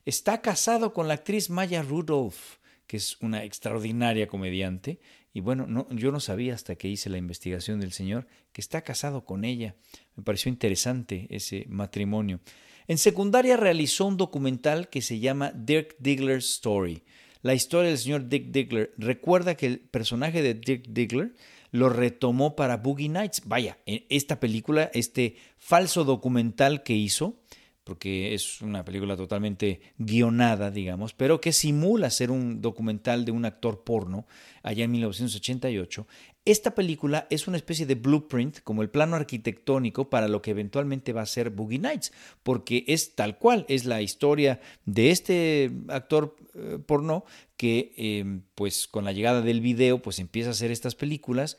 Está 0.05 0.41
casado 0.41 0.93
con 0.93 1.07
la 1.07 1.15
actriz 1.15 1.49
Maya 1.49 1.81
Rudolph, 1.81 2.57
que 2.87 2.97
es 2.97 3.17
una 3.21 3.43
extraordinaria 3.43 4.27
comediante. 4.27 4.99
Y 5.33 5.41
bueno, 5.41 5.65
no, 5.67 5.87
yo 5.89 6.11
no 6.11 6.19
sabía 6.19 6.53
hasta 6.53 6.75
que 6.75 6.87
hice 6.87 7.09
la 7.09 7.17
investigación 7.17 7.79
del 7.79 7.91
señor 7.91 8.27
que 8.53 8.61
está 8.61 8.81
casado 8.81 9.25
con 9.25 9.43
ella. 9.43 9.75
Me 10.15 10.23
pareció 10.23 10.49
interesante 10.49 11.27
ese 11.29 11.65
matrimonio. 11.67 12.39
En 12.87 12.97
secundaria 12.97 13.57
realizó 13.57 14.05
un 14.05 14.15
documental 14.15 14.89
que 14.89 15.01
se 15.01 15.19
llama 15.19 15.51
Dirk 15.55 15.95
Diggler's 15.99 16.49
Story. 16.51 17.03
La 17.41 17.53
historia 17.53 17.89
del 17.89 17.97
señor 17.97 18.29
Dick 18.29 18.51
Diggler. 18.51 18.93
Recuerda 18.97 19.55
que 19.55 19.65
el 19.67 19.79
personaje 19.79 20.41
de 20.41 20.53
Dick 20.53 20.87
Diggler 20.87 21.33
lo 21.75 21.89
retomó 21.89 22.55
para 22.55 22.77
Boogie 22.77 23.09
Nights. 23.09 23.41
Vaya, 23.45 23.77
esta 23.85 24.39
película, 24.39 24.89
este 24.93 25.35
falso 25.57 26.05
documental 26.05 26.83
que 26.83 26.93
hizo, 26.93 27.35
porque 27.83 28.33
es 28.33 28.61
una 28.61 28.83
película 28.83 29.15
totalmente 29.15 29.81
guionada, 29.97 30.71
digamos, 30.71 31.13
pero 31.13 31.39
que 31.39 31.53
simula 31.53 32.09
ser 32.09 32.31
un 32.31 32.61
documental 32.61 33.25
de 33.25 33.31
un 33.31 33.45
actor 33.45 33.83
porno 33.83 34.25
allá 34.63 34.85
en 34.85 34.91
1988. 34.91 36.07
Esta 36.45 36.75
película 36.75 37.27
es 37.29 37.47
una 37.47 37.57
especie 37.57 37.85
de 37.85 37.95
blueprint, 37.95 38.59
como 38.63 38.81
el 38.81 38.89
plano 38.89 39.15
arquitectónico 39.15 40.09
para 40.09 40.27
lo 40.27 40.41
que 40.41 40.51
eventualmente 40.51 41.11
va 41.11 41.21
a 41.21 41.27
ser 41.27 41.49
Boogie 41.49 41.79
Nights, 41.79 42.11
porque 42.41 42.85
es 42.87 43.15
tal 43.15 43.37
cual, 43.37 43.65
es 43.67 43.85
la 43.85 44.01
historia 44.01 44.61
de 44.85 45.11
este 45.11 45.71
actor 45.89 46.35
eh, 46.55 46.79
porno 46.85 47.25
que, 47.57 47.93
em, 47.97 48.43
pues, 48.55 48.87
con 48.87 49.05
la 49.05 49.11
llegada 49.11 49.41
del 49.41 49.61
video, 49.61 50.01
pues 50.01 50.19
empieza 50.19 50.49
a 50.49 50.51
hacer 50.51 50.71
estas 50.71 50.95
películas 50.95 51.57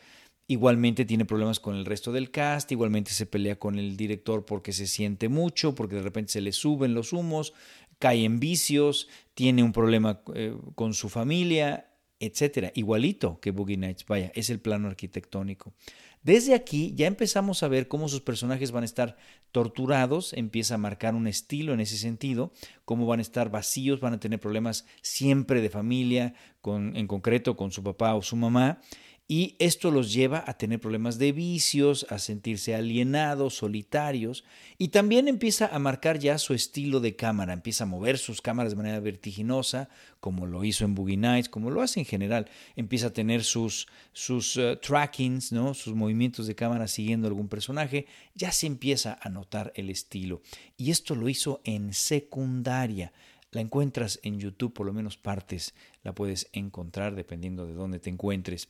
Igualmente 0.49 1.05
tiene 1.05 1.25
problemas 1.25 1.59
con 1.59 1.75
el 1.75 1.85
resto 1.85 2.12
del 2.12 2.31
cast, 2.31 2.71
igualmente 2.71 3.11
se 3.11 3.26
pelea 3.26 3.59
con 3.59 3.79
el 3.79 3.97
director 3.97 4.45
porque 4.45 4.73
se 4.73 4.87
siente 4.87 5.29
mucho, 5.29 5.75
porque 5.75 5.97
de 5.97 6.03
repente 6.03 6.33
se 6.33 6.41
le 6.41 6.53
suben 6.53 6.95
los 6.95 7.12
humos, 7.12 7.53
cae 7.99 8.25
en 8.25 8.38
vicios, 8.38 9.09
tiene 9.35 9.65
un 9.65 9.73
problema 9.73 10.23
eh, 10.35 10.57
con 10.76 10.95
su 10.95 11.09
familia, 11.09 11.91
etcétera. 12.21 12.71
Igualito 12.75 13.41
que 13.41 13.50
Boogie 13.50 13.76
Nights, 13.76 14.07
vaya, 14.07 14.31
es 14.35 14.49
el 14.50 14.61
plano 14.61 14.88
arquitectónico. 14.88 15.75
Desde 16.23 16.55
aquí 16.55 16.93
ya 16.97 17.07
empezamos 17.07 17.62
a 17.62 17.69
ver 17.69 17.88
cómo 17.88 18.09
sus 18.09 18.21
personajes 18.21 18.73
van 18.73 18.83
a 18.83 18.87
estar 18.87 19.17
torturados, 19.53 20.33
empieza 20.33 20.75
a 20.75 20.79
marcar 20.79 21.15
un 21.15 21.26
estilo 21.29 21.73
en 21.73 21.81
ese 21.81 21.97
sentido, 21.97 22.53
cómo 22.85 23.07
van 23.07 23.21
a 23.21 23.23
estar 23.23 23.50
vacíos, 23.50 24.00
van 24.00 24.15
a 24.15 24.21
tener 24.21 24.41
problemas 24.41 24.87
siempre 25.03 25.61
de 25.61 25.71
familia, 25.71 26.35
con, 26.61 26.97
en 26.97 27.07
concreto 27.07 27.57
con 27.57 27.71
su 27.71 27.83
papá 27.83 28.15
o 28.15 28.23
su 28.23 28.35
mamá, 28.35 28.81
y 29.28 29.56
esto 29.59 29.90
los 29.90 30.12
lleva 30.12 30.45
a 30.47 30.56
tener 30.56 30.78
problemas 30.78 31.18
de 31.18 31.33
vicios, 31.33 32.06
a 32.11 32.21
sentirse 32.21 32.76
alienados, 32.76 33.56
solitarios, 33.56 34.45
y 34.78 34.88
también 34.88 35.26
empieza 35.26 35.66
a 35.66 35.80
marcar 35.80 36.21
ya 36.21 36.38
su 36.38 36.54
estilo 36.54 37.00
de 37.00 37.16
cámara, 37.16 37.52
empieza 37.52 37.85
a 37.85 37.88
mover 37.88 38.18
sus 38.18 38.40
cámaras 38.40 38.73
de 38.73 38.76
manera 38.76 39.00
vertiginosa, 39.00 39.88
como 40.21 40.47
lo 40.47 40.62
hizo 40.62 40.85
en 40.85 40.95
Boogie 40.95 41.16
Nights, 41.16 41.49
como 41.49 41.71
lo 41.71 41.83
hace 41.83 41.99
en 41.99 42.06
general, 42.06 42.49
empieza 42.76 43.09
a 43.09 43.12
tener 43.12 43.42
sus, 43.42 43.88
sus 44.12 44.56
uh, 44.59 44.76
trackings, 44.76 45.50
¿no? 45.50 45.75
sus 45.75 45.95
movimientos 45.95 46.47
de 46.47 46.54
cámara 46.54 46.87
siguiendo 46.87 47.26
algún 47.26 47.49
personaje, 47.49 48.06
ya 48.35 48.52
se 48.52 48.68
empieza 48.68 49.18
a 49.21 49.28
notar 49.28 49.73
el 49.75 49.90
estilo. 49.90 50.40
Y 50.76 50.92
esto 50.92 51.16
lo 51.16 51.28
hizo 51.28 51.61
en 51.64 51.92
secundaria. 51.92 53.12
La 53.50 53.61
encuentras 53.61 54.21
en 54.23 54.38
YouTube, 54.38 54.73
por 54.73 54.87
lo 54.87 54.92
menos 54.92 55.16
partes 55.16 55.75
la 56.02 56.14
puedes 56.14 56.49
encontrar 56.52 57.14
dependiendo 57.14 57.66
de 57.66 57.75
dónde 57.75 57.99
te 57.99 58.11
encuentres. 58.11 58.68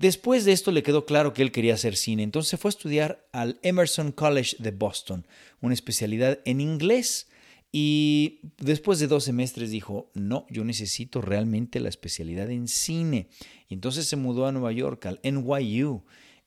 Después 0.00 0.46
de 0.46 0.52
esto 0.52 0.72
le 0.72 0.82
quedó 0.82 1.04
claro 1.04 1.34
que 1.34 1.42
él 1.42 1.52
quería 1.52 1.74
hacer 1.74 1.94
cine, 1.94 2.22
entonces 2.22 2.58
fue 2.58 2.70
a 2.70 2.72
estudiar 2.72 3.28
al 3.32 3.58
Emerson 3.62 4.12
College 4.12 4.56
de 4.58 4.70
Boston, 4.70 5.26
una 5.60 5.74
especialidad 5.74 6.38
en 6.46 6.62
inglés. 6.62 7.28
Y 7.70 8.40
después 8.56 8.98
de 8.98 9.08
dos 9.08 9.24
semestres 9.24 9.70
dijo, 9.70 10.10
no, 10.14 10.46
yo 10.48 10.64
necesito 10.64 11.20
realmente 11.20 11.80
la 11.80 11.90
especialidad 11.90 12.50
en 12.50 12.66
cine. 12.66 13.28
Y 13.68 13.74
entonces 13.74 14.08
se 14.08 14.16
mudó 14.16 14.46
a 14.46 14.52
Nueva 14.52 14.72
York, 14.72 15.04
al 15.04 15.20
NYU. 15.22 16.02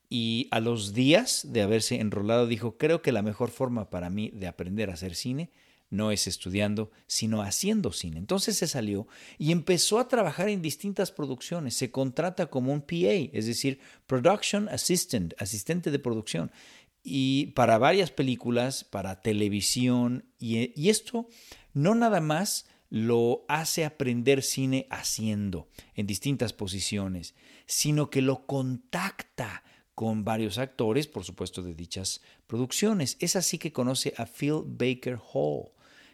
Y 0.10 0.48
a 0.50 0.60
los 0.60 0.96
días 0.96 1.46
de 1.54 1.62
haberse 1.62 2.00
enrolado 2.00 2.48
dijo, 2.48 2.80
creo 2.80 3.04
que 3.04 3.12
la 3.12 3.22
mejor 3.22 3.52
forma 3.52 3.92
para 3.92 4.10
mí 4.10 4.32
de 4.34 4.48
aprender 4.48 4.90
a 4.90 4.94
hacer 4.94 5.14
cine 5.14 5.52
no 5.94 6.12
es 6.12 6.28
estudiando, 6.28 6.92
sino 7.08 7.42
haciendo 7.42 7.92
cine. 7.94 8.18
Entonces 8.18 8.58
se 8.58 8.68
salió 8.68 9.08
y 9.38 9.52
empezó 9.52 10.00
a 10.00 10.08
trabajar 10.08 10.50
en 10.50 10.62
distintas 10.62 11.12
producciones. 11.12 11.76
Se 11.76 11.92
contrata 11.92 12.48
como 12.48 12.74
un 12.74 12.82
PA, 12.82 13.30
es 13.32 13.46
decir, 13.46 13.80
Production 14.08 14.68
Assistant, 14.70 15.34
asistente 15.38 15.92
de 15.92 16.00
producción. 16.00 16.52
Y 17.04 17.48
para 17.48 17.78
varias 17.78 18.12
películas, 18.12 18.84
para 18.84 19.22
televisión. 19.22 20.26
Y, 20.40 20.74
y 20.80 20.90
esto 20.90 21.30
no 21.74 21.96
nada 21.96 22.22
más 22.22 22.66
lo 22.90 23.46
hace 23.48 23.86
aprender 23.86 24.42
cine 24.44 24.88
haciendo 24.90 25.68
en 25.96 26.08
distintas 26.08 26.54
posiciones, 26.54 27.36
sino 27.66 28.10
que 28.10 28.22
lo 28.22 28.46
contacta 28.46 29.64
con 29.96 30.24
varios 30.24 30.58
actores, 30.58 31.08
por 31.08 31.24
supuesto, 31.24 31.62
de 31.62 31.76
dichas 31.76 32.22
producciones. 32.48 33.18
Es 33.20 33.36
así 33.36 33.58
que 33.58 33.72
conoce 33.72 34.14
a 34.18 34.26
Phil 34.26 34.62
Baker 34.66 35.20
Hall. 35.34 35.70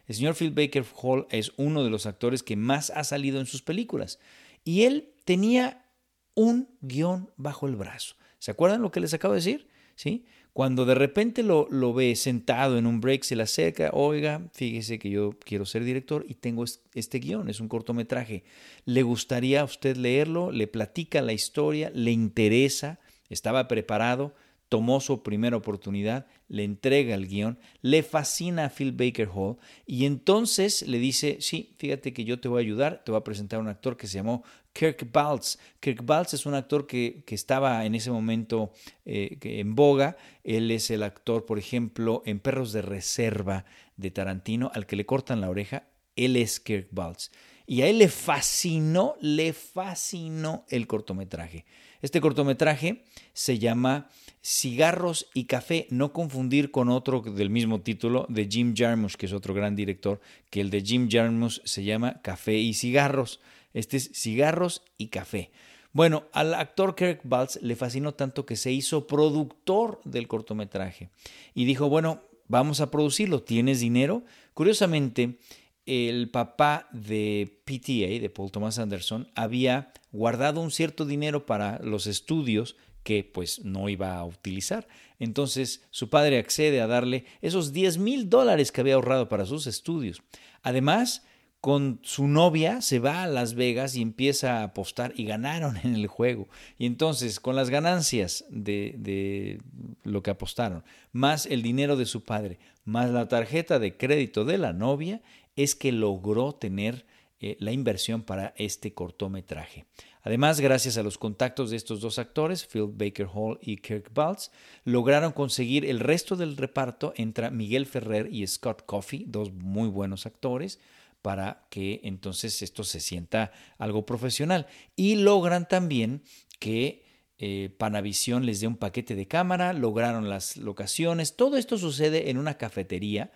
El 0.10 0.16
señor 0.16 0.34
Phil 0.34 0.50
Baker 0.50 0.84
Hall 1.04 1.28
es 1.30 1.52
uno 1.56 1.84
de 1.84 1.92
los 1.92 2.08
actores 2.08 2.42
que 2.42 2.56
más 2.56 2.90
ha 2.90 3.04
salido 3.04 3.40
en 3.40 3.46
sus 3.46 3.62
películas. 3.62 4.18
Y 4.66 4.82
él 4.82 5.14
tenía 5.24 5.86
un 6.34 6.68
guion 6.82 7.30
bajo 7.38 7.68
el 7.68 7.76
brazo. 7.76 8.16
¿Se 8.40 8.50
acuerdan 8.50 8.82
lo 8.82 8.92
que 8.92 9.02
les 9.02 9.14
acabo 9.14 9.36
de 9.36 9.42
decir? 9.42 9.68
¿Sí? 9.96 10.26
Cuando 10.52 10.86
de 10.86 10.96
repente 10.96 11.44
lo, 11.44 11.68
lo 11.70 11.94
ve 11.94 12.16
sentado 12.16 12.80
en 12.80 12.88
un 12.88 13.02
break, 13.02 13.22
se 13.22 13.36
le 13.36 13.44
acerca, 13.44 13.92
oiga, 13.94 14.50
fíjese 14.52 14.98
que 14.98 15.12
yo 15.12 15.38
quiero 15.46 15.68
ser 15.68 15.84
director 15.84 16.26
y 16.28 16.34
tengo 16.34 16.66
este 16.96 17.20
guion, 17.20 17.48
es 17.48 17.60
un 17.60 17.68
cortometraje. 17.68 18.46
¿Le 18.86 19.04
gustaría 19.04 19.62
a 19.62 19.66
usted 19.66 19.96
leerlo? 19.96 20.52
¿Le 20.52 20.66
platica 20.66 21.22
la 21.22 21.34
historia? 21.34 21.92
¿Le 21.94 22.10
interesa? 22.10 23.00
¿Estaba 23.30 23.68
preparado? 23.68 24.34
Tomó 24.70 25.02
su 25.02 25.24
primera 25.24 25.58
oportunidad, 25.58 26.28
le 26.48 26.64
entrega 26.64 27.16
el 27.16 27.28
guion, 27.28 27.60
le 27.82 28.04
fascina 28.04 28.66
a 28.66 28.70
Phil 28.70 28.92
Baker 28.92 29.30
Hall 29.34 29.58
y 29.86 30.06
entonces 30.06 30.88
le 30.88 31.00
dice, 31.00 31.38
sí, 31.42 31.76
fíjate 31.80 32.14
que 32.14 32.24
yo 32.24 32.40
te 32.40 32.48
voy 32.48 32.62
a 32.62 32.66
ayudar, 32.66 33.04
te 33.04 33.12
voy 33.12 33.20
a 33.20 33.24
presentar 33.24 33.58
a 33.58 33.64
un 33.64 33.68
actor 33.68 33.98
que 33.98 34.08
se 34.08 34.14
llamó 34.14 34.44
Kirk 34.74 35.12
Baltz. 35.12 35.58
Kirk 35.80 36.06
Baltz 36.06 36.36
es 36.36 36.46
un 36.46 36.54
actor 36.54 36.86
que, 36.86 37.24
estaba 37.28 37.84
en 37.86 37.96
ese 37.96 38.12
momento 38.12 38.72
eh, 39.06 39.38
en 39.42 39.76
boga, 39.76 40.18
él 40.44 40.70
es 40.70 40.92
el 40.92 41.02
actor, 41.02 41.46
por 41.46 41.58
ejemplo, 41.58 42.22
en 42.26 42.40
Perros 42.40 42.72
de 42.72 42.84
Reserva 42.84 43.66
de 43.98 44.12
Tarantino, 44.12 44.72
al 44.74 44.86
que 44.86 44.96
le 44.96 45.06
cortan 45.06 45.42
la 45.42 45.50
oreja, 45.50 45.88
él 46.16 46.36
es 46.36 46.60
Kirk 46.60 46.90
Baltz. 46.92 47.32
Y 47.66 47.82
a 47.82 47.88
él 47.88 48.00
le 48.00 48.08
fascinó, 48.08 49.16
le 49.22 49.54
fascinó 49.54 50.66
el 50.70 50.88
cortometraje. 50.88 51.66
Este 52.02 52.22
cortometraje 52.22 53.04
se 53.34 53.60
llama 53.60 54.10
Cigarros 54.42 55.28
y 55.34 55.46
Café, 55.46 55.88
no 55.90 56.14
confundir 56.14 56.72
con 56.72 56.90
otro 56.90 57.22
del 57.22 57.50
mismo 57.50 57.82
título 57.82 58.26
de 58.30 58.48
Jim 58.50 58.74
Jarmusch, 58.76 59.16
que 59.16 59.26
es 59.26 59.34
otro 59.34 59.54
gran 59.54 59.76
director, 59.76 60.22
que 60.50 60.62
el 60.62 60.70
de 60.70 60.82
Jim 60.82 61.10
Jarmusch 61.12 61.62
se 61.66 61.84
llama 61.84 62.22
Café 62.22 62.58
y 62.58 62.74
Cigarros. 62.74 63.42
Este 63.74 63.98
es 63.98 64.12
Cigarros 64.14 64.84
y 64.98 65.08
Café. 65.08 65.52
Bueno, 65.92 66.26
al 66.32 66.54
actor 66.54 66.96
Kirk 66.96 67.22
Baltz 67.24 67.60
le 67.62 67.76
fascinó 67.76 68.14
tanto 68.14 68.46
que 68.46 68.56
se 68.56 68.72
hizo 68.72 69.08
productor 69.08 70.00
del 70.06 70.28
cortometraje 70.28 71.10
y 71.54 71.66
dijo, 71.66 71.90
bueno, 71.90 72.22
vamos 72.48 72.80
a 72.80 72.92
producirlo, 72.92 73.44
¿tienes 73.44 73.80
dinero? 73.80 74.24
Curiosamente, 74.54 75.40
el 75.86 76.30
papá 76.30 76.88
de 76.92 77.62
PTA, 77.66 78.22
de 78.22 78.32
Paul 78.34 78.52
Thomas 78.52 78.78
Anderson, 78.78 79.30
había 79.36 79.92
guardado 80.12 80.62
un 80.62 80.72
cierto 80.72 81.06
dinero 81.06 81.46
para 81.46 81.80
los 81.80 82.08
estudios 82.08 82.76
que 83.04 83.24
pues 83.24 83.64
no 83.64 83.90
iba 83.90 84.18
a 84.18 84.26
utilizar. 84.26 84.88
Entonces 85.20 85.86
su 85.92 86.10
padre 86.10 86.38
accede 86.38 86.82
a 86.82 86.88
darle 86.88 87.26
esos 87.42 87.74
10 87.74 87.98
mil 87.98 88.30
dólares 88.30 88.72
que 88.72 88.82
había 88.82 88.96
ahorrado 88.96 89.30
para 89.30 89.46
sus 89.46 89.68
estudios. 89.68 90.22
Además, 90.62 91.24
con 91.62 92.00
su 92.04 92.28
novia 92.28 92.82
se 92.82 93.00
va 93.00 93.24
a 93.24 93.28
Las 93.28 93.54
Vegas 93.54 93.96
y 93.96 94.02
empieza 94.02 94.60
a 94.60 94.64
apostar 94.64 95.14
y 95.16 95.26
ganaron 95.26 95.78
en 95.84 95.96
el 95.96 96.08
juego. 96.08 96.48
Y 96.78 96.86
entonces, 96.86 97.40
con 97.40 97.56
las 97.56 97.70
ganancias 97.70 98.46
de, 98.50 98.96
de, 98.98 99.62
lo 100.04 100.24
que 100.24 100.32
apostaron, 100.32 100.84
más 101.12 101.46
el 101.46 101.62
dinero 101.62 101.98
de 101.98 102.06
su 102.06 102.24
padre, 102.24 102.60
más 102.86 103.10
la 103.10 103.28
tarjeta 103.28 103.78
de 103.80 103.98
crédito 103.98 104.46
de 104.46 104.58
la 104.58 104.72
novia, 104.72 105.22
es 105.56 105.76
que 105.76 105.92
logró 105.92 106.54
tener 106.54 107.06
eh, 107.42 107.56
la 107.60 107.72
inversión 107.72 108.24
para 108.24 108.54
este 108.58 108.94
cortometraje. 108.94 109.86
Además, 110.24 110.60
gracias 110.60 110.98
a 110.98 111.04
los 111.04 111.18
contactos 111.18 111.70
de 111.70 111.78
estos 111.78 112.02
dos 112.02 112.20
actores, 112.20 112.68
Phil 112.68 112.90
Baker 112.92 113.28
Hall 113.34 113.58
y 113.62 113.78
Kirk 113.78 114.14
Baltz, 114.14 114.52
lograron 114.84 115.32
conseguir 115.32 115.86
el 115.86 116.02
resto 116.02 116.36
del 116.36 116.58
reparto 116.58 117.14
entre 117.16 117.50
Miguel 117.50 117.86
Ferrer 117.86 118.28
y 118.30 118.46
Scott 118.46 118.86
Coffey, 118.86 119.24
dos 119.26 119.54
muy 119.54 119.88
buenos 119.88 120.26
actores, 120.26 120.80
para 121.22 121.66
que 121.70 122.02
entonces 122.04 122.62
esto 122.62 122.84
se 122.84 123.00
sienta 123.00 123.52
algo 123.78 124.06
profesional. 124.06 124.68
Y 124.98 125.16
logran 125.16 125.68
también 125.68 126.24
que 126.60 127.06
eh, 127.38 127.74
Panavisión 127.78 128.46
les 128.46 128.60
dé 128.60 128.68
un 128.68 128.76
paquete 128.76 129.16
de 129.16 129.30
cámara, 129.30 129.72
lograron 129.72 130.28
las 130.28 130.58
locaciones. 130.58 131.38
Todo 131.38 131.56
esto 131.56 131.78
sucede 131.78 132.30
en 132.30 132.38
una 132.38 132.58
cafetería 132.58 133.32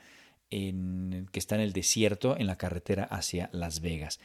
que 1.32 1.40
está 1.40 1.56
en 1.56 1.62
el 1.62 1.74
desierto, 1.74 2.38
en 2.38 2.48
la 2.48 2.58
carretera 2.58 3.04
hacia 3.06 3.50
Las 3.52 3.82
Vegas. 3.82 4.20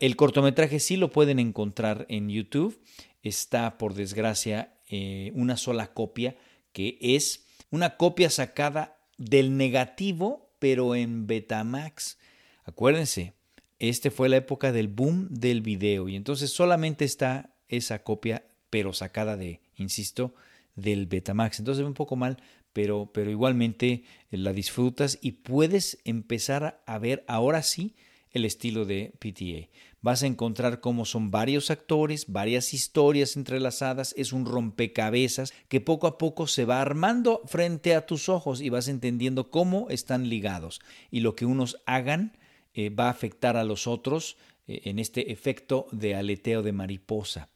el 0.00 0.16
cortometraje 0.16 0.80
sí 0.80 0.96
lo 0.96 1.10
pueden 1.10 1.38
encontrar 1.38 2.06
en 2.08 2.28
YouTube. 2.28 2.80
Está, 3.22 3.76
por 3.78 3.94
desgracia, 3.94 4.74
eh, 4.88 5.32
una 5.34 5.56
sola 5.56 5.92
copia, 5.92 6.36
que 6.72 6.98
es 7.00 7.46
una 7.70 7.96
copia 7.96 8.30
sacada 8.30 8.98
del 9.18 9.56
negativo, 9.56 10.50
pero 10.58 10.94
en 10.94 11.26
Betamax. 11.26 12.18
Acuérdense, 12.64 13.34
este 13.78 14.10
fue 14.10 14.28
la 14.28 14.36
época 14.36 14.72
del 14.72 14.88
boom 14.88 15.28
del 15.30 15.60
video 15.60 16.08
y 16.08 16.16
entonces 16.16 16.50
solamente 16.50 17.04
está 17.04 17.54
esa 17.68 18.02
copia, 18.02 18.46
pero 18.70 18.92
sacada 18.92 19.36
de, 19.36 19.60
insisto, 19.74 20.34
del 20.76 21.06
Betamax. 21.06 21.58
Entonces 21.58 21.84
un 21.84 21.94
poco 21.94 22.16
mal, 22.16 22.38
pero, 22.76 23.08
pero 23.10 23.30
igualmente 23.30 24.04
eh, 24.30 24.36
la 24.36 24.52
disfrutas 24.52 25.18
y 25.22 25.32
puedes 25.32 25.98
empezar 26.04 26.82
a 26.84 26.98
ver 26.98 27.24
ahora 27.26 27.62
sí 27.62 27.96
el 28.32 28.44
estilo 28.44 28.84
de 28.84 29.14
PTA. 29.18 29.70
Vas 30.02 30.22
a 30.22 30.26
encontrar 30.26 30.80
cómo 30.80 31.06
son 31.06 31.30
varios 31.30 31.70
actores, 31.70 32.26
varias 32.28 32.74
historias 32.74 33.34
entrelazadas, 33.34 34.14
es 34.18 34.34
un 34.34 34.44
rompecabezas 34.44 35.54
que 35.68 35.80
poco 35.80 36.06
a 36.06 36.18
poco 36.18 36.46
se 36.46 36.66
va 36.66 36.82
armando 36.82 37.40
frente 37.46 37.94
a 37.94 38.04
tus 38.04 38.28
ojos 38.28 38.60
y 38.60 38.68
vas 38.68 38.88
entendiendo 38.88 39.50
cómo 39.50 39.88
están 39.88 40.28
ligados 40.28 40.82
y 41.10 41.20
lo 41.20 41.34
que 41.34 41.46
unos 41.46 41.78
hagan 41.86 42.36
eh, 42.74 42.90
va 42.90 43.06
a 43.06 43.10
afectar 43.10 43.56
a 43.56 43.64
los 43.64 43.86
otros 43.86 44.36
eh, 44.68 44.82
en 44.84 44.98
este 44.98 45.32
efecto 45.32 45.86
de 45.92 46.14
aleteo 46.14 46.62
de 46.62 46.72
mariposa. 46.72 47.48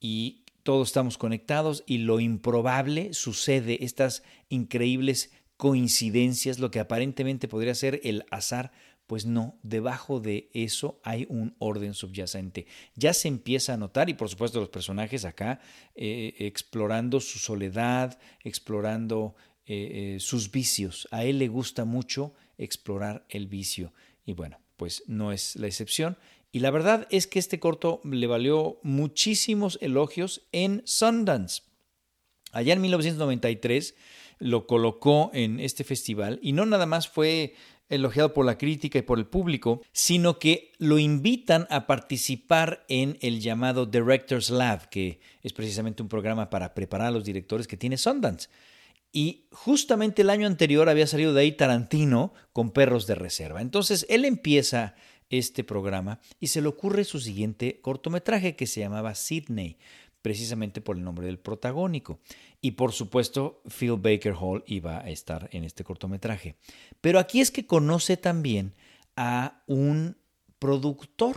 Y 0.00 0.45
todos 0.66 0.88
estamos 0.88 1.16
conectados 1.16 1.84
y 1.86 1.98
lo 1.98 2.18
improbable 2.18 3.14
sucede, 3.14 3.84
estas 3.84 4.24
increíbles 4.48 5.30
coincidencias, 5.56 6.58
lo 6.58 6.72
que 6.72 6.80
aparentemente 6.80 7.46
podría 7.46 7.72
ser 7.76 8.00
el 8.02 8.24
azar, 8.32 8.72
pues 9.06 9.26
no, 9.26 9.60
debajo 9.62 10.18
de 10.18 10.50
eso 10.54 11.00
hay 11.04 11.24
un 11.28 11.54
orden 11.60 11.94
subyacente. 11.94 12.66
Ya 12.96 13.14
se 13.14 13.28
empieza 13.28 13.74
a 13.74 13.76
notar 13.76 14.10
y 14.10 14.14
por 14.14 14.28
supuesto 14.28 14.58
los 14.58 14.68
personajes 14.68 15.24
acá 15.24 15.60
eh, 15.94 16.34
explorando 16.40 17.20
su 17.20 17.38
soledad, 17.38 18.18
explorando 18.42 19.36
eh, 19.66 20.16
eh, 20.16 20.20
sus 20.20 20.50
vicios. 20.50 21.06
A 21.12 21.22
él 21.22 21.38
le 21.38 21.46
gusta 21.46 21.84
mucho 21.84 22.34
explorar 22.58 23.24
el 23.28 23.46
vicio 23.46 23.92
y 24.24 24.32
bueno, 24.32 24.58
pues 24.76 25.04
no 25.06 25.30
es 25.30 25.54
la 25.54 25.68
excepción. 25.68 26.18
Y 26.56 26.60
la 26.60 26.70
verdad 26.70 27.06
es 27.10 27.26
que 27.26 27.38
este 27.38 27.60
corto 27.60 28.00
le 28.02 28.26
valió 28.26 28.78
muchísimos 28.82 29.78
elogios 29.82 30.46
en 30.52 30.80
Sundance. 30.86 31.64
Allá 32.50 32.72
en 32.72 32.80
1993 32.80 33.94
lo 34.38 34.66
colocó 34.66 35.30
en 35.34 35.60
este 35.60 35.84
festival 35.84 36.38
y 36.40 36.52
no 36.52 36.64
nada 36.64 36.86
más 36.86 37.08
fue 37.08 37.56
elogiado 37.90 38.32
por 38.32 38.46
la 38.46 38.56
crítica 38.56 38.98
y 38.98 39.02
por 39.02 39.18
el 39.18 39.26
público, 39.26 39.82
sino 39.92 40.38
que 40.38 40.72
lo 40.78 40.98
invitan 40.98 41.66
a 41.68 41.86
participar 41.86 42.86
en 42.88 43.18
el 43.20 43.42
llamado 43.42 43.84
Directors 43.84 44.48
Lab, 44.48 44.88
que 44.88 45.20
es 45.42 45.52
precisamente 45.52 46.02
un 46.02 46.08
programa 46.08 46.48
para 46.48 46.72
preparar 46.72 47.08
a 47.08 47.10
los 47.10 47.26
directores 47.26 47.66
que 47.66 47.76
tiene 47.76 47.98
Sundance. 47.98 48.48
Y 49.12 49.46
justamente 49.52 50.22
el 50.22 50.30
año 50.30 50.46
anterior 50.46 50.88
había 50.88 51.06
salido 51.06 51.34
de 51.34 51.42
ahí 51.42 51.52
Tarantino 51.52 52.32
con 52.54 52.70
Perros 52.70 53.06
de 53.06 53.14
Reserva. 53.14 53.60
Entonces 53.60 54.06
él 54.08 54.24
empieza 54.24 54.94
este 55.30 55.64
programa 55.64 56.20
y 56.40 56.48
se 56.48 56.60
le 56.60 56.68
ocurre 56.68 57.04
su 57.04 57.20
siguiente 57.20 57.80
cortometraje 57.80 58.56
que 58.56 58.66
se 58.66 58.80
llamaba 58.80 59.14
Sydney. 59.14 59.78
precisamente 60.22 60.80
por 60.80 60.96
el 60.96 61.04
nombre 61.04 61.26
del 61.26 61.38
protagónico. 61.38 62.18
Y 62.60 62.72
por 62.72 62.90
supuesto, 62.90 63.62
Phil 63.68 63.92
Baker 63.96 64.34
Hall 64.34 64.64
iba 64.66 64.98
a 64.98 65.08
estar 65.08 65.48
en 65.52 65.62
este 65.62 65.84
cortometraje. 65.84 66.56
Pero 67.00 67.20
aquí 67.20 67.40
es 67.40 67.52
que 67.52 67.64
conoce 67.64 68.16
también 68.16 68.74
a 69.14 69.62
un 69.68 70.16
productor. 70.58 71.36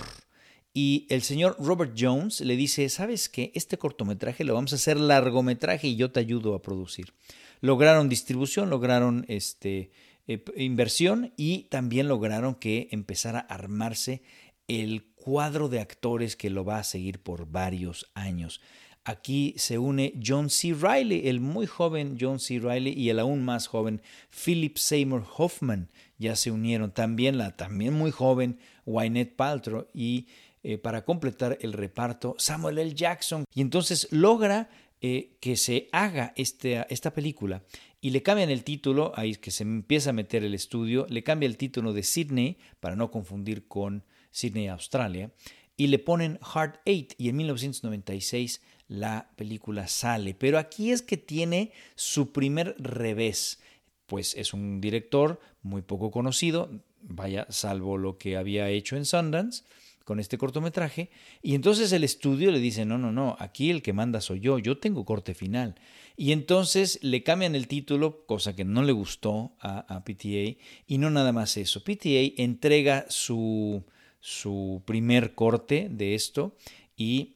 Y 0.73 1.05
el 1.09 1.21
señor 1.21 1.55
Robert 1.59 1.93
Jones 1.95 2.41
le 2.41 2.55
dice, 2.55 2.89
¿sabes 2.89 3.29
qué? 3.29 3.51
Este 3.53 3.77
cortometraje 3.77 4.43
lo 4.43 4.55
vamos 4.55 4.73
a 4.73 4.77
hacer 4.77 4.97
largometraje 4.97 5.87
y 5.87 5.95
yo 5.95 6.11
te 6.11 6.19
ayudo 6.19 6.55
a 6.55 6.61
producir. 6.63 7.13
Lograron 7.61 8.09
distribución, 8.09 8.69
lograron 8.69 9.25
este, 9.27 9.91
eh, 10.31 10.43
inversión 10.57 11.33
y 11.37 11.63
también 11.71 12.07
lograron 12.07 12.53
que 12.53 12.87
empezara 12.91 13.39
a 13.39 13.55
armarse 13.55 14.21
el 14.67 15.07
cuadro 15.15 15.69
de 15.69 15.79
actores 15.79 16.35
que 16.35 16.51
lo 16.51 16.63
va 16.63 16.77
a 16.77 16.83
seguir 16.83 17.23
por 17.23 17.47
varios 17.47 18.11
años. 18.13 18.61
Aquí 19.03 19.55
se 19.57 19.79
une 19.79 20.13
John 20.23 20.51
C. 20.51 20.75
Riley, 20.79 21.27
el 21.29 21.39
muy 21.39 21.65
joven 21.65 22.15
John 22.21 22.39
C. 22.39 22.59
Riley 22.59 22.93
y 22.93 23.09
el 23.09 23.17
aún 23.17 23.43
más 23.43 23.65
joven 23.65 24.03
Philip 24.29 24.77
Seymour 24.77 25.25
Hoffman. 25.35 25.89
Ya 26.19 26.35
se 26.35 26.51
unieron 26.51 26.91
también 26.91 27.39
la 27.39 27.55
también 27.55 27.95
muy 27.95 28.11
joven 28.11 28.59
Wynette 28.85 29.35
Paltrow 29.35 29.87
y 29.95 30.27
eh, 30.61 30.77
para 30.77 31.05
completar 31.05 31.57
el 31.61 31.73
reparto 31.73 32.35
Samuel 32.37 32.77
L. 32.77 32.93
Jackson. 32.93 33.45
Y 33.55 33.61
entonces 33.61 34.07
logra 34.11 34.69
eh, 35.01 35.37
que 35.39 35.55
se 35.55 35.87
haga 35.91 36.33
este, 36.35 36.85
esta 36.93 37.13
película 37.13 37.63
y 38.01 38.11
le 38.11 38.23
cambian 38.23 38.49
el 38.49 38.63
título, 38.63 39.11
ahí 39.15 39.35
que 39.35 39.51
se 39.51 39.63
empieza 39.63 40.11
a 40.11 40.13
meter 40.13 40.43
el 40.43 40.53
estudio, 40.53 41.05
le 41.09 41.23
cambia 41.23 41.47
el 41.47 41.57
título 41.57 41.93
de 41.93 42.03
Sydney 42.03 42.57
para 42.79 42.95
no 42.95 43.11
confundir 43.11 43.67
con 43.67 44.05
Sydney, 44.31 44.67
Australia, 44.67 45.31
y 45.75 45.87
le 45.87 45.99
ponen 45.99 46.39
Heart 46.41 46.81
Eight 46.85 47.13
y 47.17 47.29
en 47.29 47.37
1996 47.37 48.61
la 48.87 49.31
película 49.35 49.87
sale. 49.87 50.33
Pero 50.33 50.57
aquí 50.57 50.91
es 50.91 51.01
que 51.01 51.17
tiene 51.17 51.71
su 51.95 52.31
primer 52.31 52.75
revés, 52.79 53.59
pues 54.05 54.33
es 54.35 54.53
un 54.53 54.81
director 54.81 55.39
muy 55.61 55.81
poco 55.81 56.11
conocido, 56.11 56.69
vaya, 57.01 57.47
salvo 57.49 57.97
lo 57.97 58.17
que 58.17 58.37
había 58.37 58.69
hecho 58.69 58.95
en 58.95 59.05
Sundance 59.05 59.63
con 60.09 60.19
este 60.19 60.39
cortometraje, 60.39 61.11
y 61.43 61.53
entonces 61.53 61.91
el 61.91 62.03
estudio 62.03 62.49
le 62.49 62.57
dice, 62.57 62.83
no, 62.83 62.97
no, 62.97 63.11
no, 63.11 63.35
aquí 63.37 63.69
el 63.69 63.83
que 63.83 63.93
manda 63.93 64.21
soy 64.21 64.39
yo, 64.39 64.57
yo 64.57 64.79
tengo 64.79 65.05
corte 65.05 65.35
final. 65.35 65.75
Y 66.17 66.31
entonces 66.31 66.97
le 67.03 67.21
cambian 67.21 67.53
el 67.53 67.67
título, 67.67 68.25
cosa 68.25 68.55
que 68.55 68.65
no 68.65 68.81
le 68.81 68.91
gustó 68.91 69.53
a, 69.59 70.03
PTA, 70.03 70.57
y 70.87 70.97
no 70.97 71.11
nada 71.11 71.31
más 71.31 71.57
eso. 71.57 71.83
PTA 71.83 72.41
entrega 72.41 73.05
su, 73.09 73.83
su 74.19 74.81
primer 74.83 75.35
corte 75.35 75.89
de 75.91 76.15
esto 76.15 76.57
y 76.97 77.35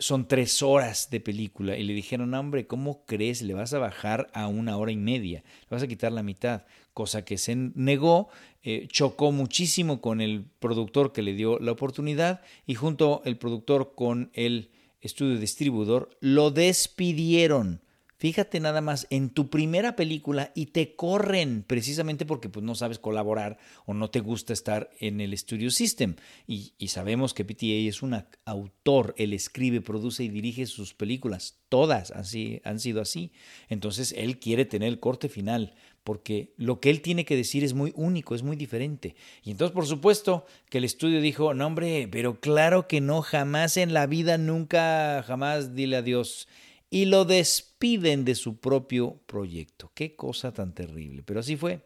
son 0.00 0.26
tres 0.26 0.60
horas 0.60 1.10
de 1.10 1.20
película 1.20 1.76
y 1.76 1.84
le 1.84 1.92
dijeron, 1.92 2.34
hombre, 2.34 2.66
¿cómo 2.66 3.04
crees? 3.06 3.42
Le 3.42 3.54
vas 3.54 3.72
a 3.74 3.78
bajar 3.78 4.28
a 4.32 4.48
una 4.48 4.76
hora 4.76 4.90
y 4.90 4.96
media, 4.96 5.44
le 5.62 5.68
vas 5.70 5.84
a 5.84 5.88
quitar 5.88 6.10
la 6.10 6.24
mitad, 6.24 6.64
cosa 6.94 7.24
que 7.24 7.38
se 7.38 7.54
negó, 7.54 8.28
eh, 8.70 8.86
chocó 8.86 9.32
muchísimo 9.32 10.02
con 10.02 10.20
el 10.20 10.44
productor 10.58 11.14
que 11.14 11.22
le 11.22 11.32
dio 11.32 11.58
la 11.58 11.72
oportunidad 11.72 12.42
y 12.66 12.74
junto 12.74 13.22
el 13.24 13.38
productor 13.38 13.94
con 13.94 14.30
el 14.34 14.68
estudio 15.00 15.38
distribuidor 15.38 16.10
lo 16.20 16.50
despidieron 16.50 17.80
Fíjate 18.20 18.58
nada 18.58 18.80
más 18.80 19.06
en 19.10 19.30
tu 19.30 19.48
primera 19.48 19.94
película 19.94 20.50
y 20.56 20.66
te 20.66 20.96
corren 20.96 21.62
precisamente 21.64 22.26
porque 22.26 22.48
pues, 22.48 22.64
no 22.64 22.74
sabes 22.74 22.98
colaborar 22.98 23.58
o 23.86 23.94
no 23.94 24.10
te 24.10 24.18
gusta 24.18 24.52
estar 24.52 24.90
en 24.98 25.20
el 25.20 25.38
Studio 25.38 25.70
System. 25.70 26.16
Y, 26.44 26.72
sabemos 26.88 27.32
que 27.32 27.44
PTA 27.44 27.88
es 27.88 28.02
un 28.02 28.20
autor, 28.44 29.14
él 29.18 29.34
escribe, 29.34 29.80
produce 29.80 30.24
y 30.24 30.30
dirige 30.30 30.66
sus 30.66 30.94
películas. 30.94 31.60
Todas 31.68 32.10
así, 32.10 32.60
han 32.64 32.80
sido 32.80 33.00
así. 33.00 33.30
Entonces 33.68 34.12
él 34.16 34.40
quiere 34.40 34.64
tener 34.64 34.88
el 34.88 34.98
corte 34.98 35.28
final 35.28 35.76
porque 36.08 36.54
lo 36.56 36.80
que 36.80 36.88
él 36.88 37.02
tiene 37.02 37.26
que 37.26 37.36
decir 37.36 37.62
es 37.64 37.74
muy 37.74 37.92
único, 37.94 38.34
es 38.34 38.42
muy 38.42 38.56
diferente. 38.56 39.14
Y 39.44 39.50
entonces, 39.50 39.74
por 39.74 39.84
supuesto, 39.84 40.46
que 40.70 40.78
el 40.78 40.84
estudio 40.84 41.20
dijo, 41.20 41.52
no 41.52 41.66
hombre, 41.66 42.08
pero 42.10 42.40
claro 42.40 42.88
que 42.88 43.02
no, 43.02 43.20
jamás 43.20 43.76
en 43.76 43.92
la 43.92 44.06
vida, 44.06 44.38
nunca, 44.38 45.22
jamás 45.26 45.74
dile 45.74 45.96
adiós 45.96 46.48
y 46.88 47.04
lo 47.04 47.26
despiden 47.26 48.24
de 48.24 48.36
su 48.36 48.56
propio 48.56 49.20
proyecto. 49.26 49.90
Qué 49.92 50.16
cosa 50.16 50.50
tan 50.50 50.74
terrible, 50.74 51.22
pero 51.26 51.40
así 51.40 51.56
fue. 51.56 51.82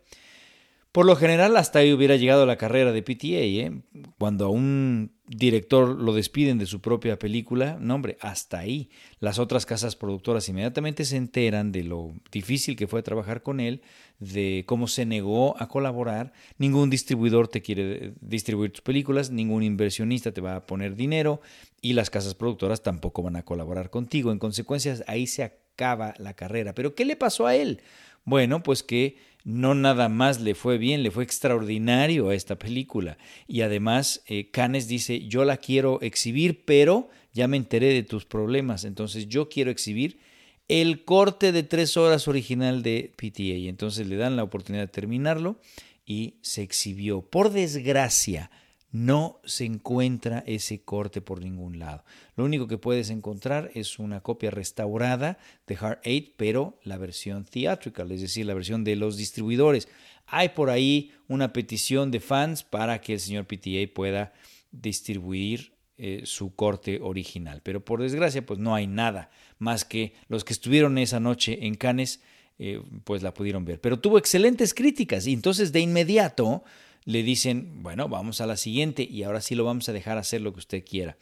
Por 0.93 1.07
lo 1.07 1.17
general, 1.17 1.57
hasta 1.57 1.79
ahí 1.79 1.91
hubiera 1.91 2.17
llegado 2.17 2.45
la 2.45 2.59
carrera 2.59 2.93
de 2.93 3.03
PTA. 3.03 3.41
¿eh? 3.41 3.83
Cuando 4.19 4.45
a 4.45 4.49
un 4.51 5.13
director 5.27 5.89
lo 5.89 6.13
despiden 6.13 6.59
de 6.59 6.67
su 6.67 6.83
propia 6.83 7.19
película, 7.19 7.79
no 7.81 7.95
hombre, 7.95 8.19
hasta 8.21 8.59
ahí. 8.59 8.91
Las 9.19 9.39
otras 9.39 9.65
casas 9.65 9.97
productoras 9.97 10.51
inmediatamente 10.51 11.07
se 11.07 11.17
enteran 11.17 11.73
de 11.73 11.85
lo 11.85 12.13
difícil 12.31 12.77
que 12.77 12.87
fue 12.87 13.03
trabajar 13.03 13.43
con 13.43 13.59
él, 13.59 13.81
de 14.19 14.65
cómo 14.67 14.87
se 14.87 15.07
negó 15.07 15.59
a 15.59 15.69
colaborar. 15.69 16.35
Ningún 16.59 16.91
distribuidor 16.91 17.49
te 17.49 17.63
quiere 17.63 18.13
distribuir 18.21 18.73
tus 18.73 18.83
películas, 18.83 19.31
ningún 19.31 19.63
inversionista 19.63 20.33
te 20.33 20.43
va 20.43 20.57
a 20.57 20.67
poner 20.67 20.95
dinero 20.95 21.41
y 21.81 21.95
las 21.95 22.11
casas 22.11 22.35
productoras 22.35 22.83
tampoco 22.83 23.23
van 23.23 23.37
a 23.37 23.47
colaborar 23.47 23.89
contigo. 23.89 24.31
En 24.31 24.39
consecuencia, 24.39 24.95
ahí 25.07 25.27
se 25.27 25.43
acaba 25.43 26.13
la 26.19 26.35
carrera. 26.35 26.75
Pero 26.75 26.95
¿qué 26.95 27.07
le 27.07 27.17
pasó 27.17 27.47
a 27.47 27.57
él? 27.57 27.81
Bueno, 28.25 28.63
pues 28.63 28.83
que 28.83 29.17
no 29.45 29.75
nada 29.75 30.09
más 30.09 30.41
le 30.41 30.55
fue 30.55 30.79
bien, 30.79 31.03
le 31.03 31.11
fue 31.11 31.25
extraordinario 31.25 32.29
a 32.29 32.35
esta 32.35 32.59
película. 32.59 33.19
Y 33.49 33.63
además, 33.63 34.23
eh, 34.27 34.51
Canes 34.51 34.89
dice, 34.89 35.27
yo 35.27 35.45
la 35.45 35.57
quiero 35.57 36.01
exhibir, 36.01 36.65
pero 36.65 37.11
ya 37.33 37.49
me 37.49 37.57
enteré 37.57 37.93
de 37.93 38.03
tus 38.03 38.25
problemas, 38.25 38.85
entonces 38.85 39.29
yo 39.29 39.49
quiero 39.49 39.71
exhibir 39.71 40.19
el 40.69 41.05
corte 41.05 41.53
de 41.53 41.63
tres 41.65 41.97
horas 41.97 42.29
original 42.29 42.83
de 42.83 43.13
PTA. 43.17 43.43
Y 43.43 43.69
entonces 43.69 44.07
le 44.07 44.17
dan 44.17 44.37
la 44.37 44.43
oportunidad 44.43 44.85
de 44.85 44.93
terminarlo 44.93 45.59
y 46.07 46.37
se 46.43 46.63
exhibió. 46.63 47.23
Por 47.23 47.51
desgracia, 47.51 48.51
no 48.93 49.41
se 49.45 49.65
encuentra 49.65 50.45
ese 50.47 50.83
corte 50.83 51.23
por 51.23 51.41
ningún 51.41 51.79
lado. 51.79 52.05
Lo 52.37 52.45
único 52.45 52.69
que 52.69 52.77
puedes 52.77 53.09
encontrar 53.09 53.71
es 53.75 53.99
una 53.99 54.21
copia 54.21 54.51
restaurada 54.51 55.39
de 55.67 55.77
Heart 55.77 56.01
8, 56.07 56.33
pero 56.37 56.79
la 56.85 56.99
versión 56.99 57.45
theatrical, 57.45 58.13
es 58.13 58.21
decir, 58.21 58.45
la 58.45 58.55
versión 58.55 58.85
de 58.85 58.97
los 58.97 59.17
distribuidores. 59.17 59.89
Hay 60.27 60.51
por 60.51 60.69
ahí 60.69 61.13
una 61.27 61.53
petición 61.55 62.11
de 62.11 62.21
fans 62.21 62.63
para 62.63 63.01
que 63.01 63.15
el 63.15 63.21
señor 63.21 63.47
PTA 63.47 63.93
pueda 63.93 64.35
distribuir 64.71 65.73
eh, 65.97 66.23
su 66.25 66.55
corte 66.55 67.01
original. 67.03 67.61
Pero 67.63 67.85
por 67.85 68.03
desgracia, 68.03 68.45
pues 68.45 68.59
no 68.59 68.75
hay 68.75 68.87
nada 68.87 69.31
más 69.59 69.85
que 69.85 70.15
los 70.29 70.45
que 70.45 70.53
estuvieron 70.53 70.99
esa 70.99 71.21
noche 71.21 71.67
en 71.67 71.77
Cannes, 71.77 72.21
eh, 72.59 72.83
pues 73.05 73.23
la 73.23 73.33
pudieron 73.33 73.65
ver. 73.65 73.81
Pero 73.81 73.99
tuvo 73.99 74.19
excelentes 74.19 74.75
críticas 74.75 75.27
y 75.27 75.33
entonces 75.33 75.73
de 75.73 75.81
inmediato 75.81 76.63
le 77.05 77.23
dicen, 77.23 77.83
bueno, 77.83 78.09
vamos 78.09 78.41
a 78.41 78.47
la 78.47 78.57
siguiente 78.57 79.07
y 79.09 79.23
ahora 79.23 79.41
sí 79.41 79.55
lo 79.55 79.65
vamos 79.65 79.89
a 79.89 79.93
dejar 79.93 80.19
hacer 80.19 80.41
lo 80.41 80.53
que 80.53 80.61
usted 80.61 80.85
quiera. 80.85 81.17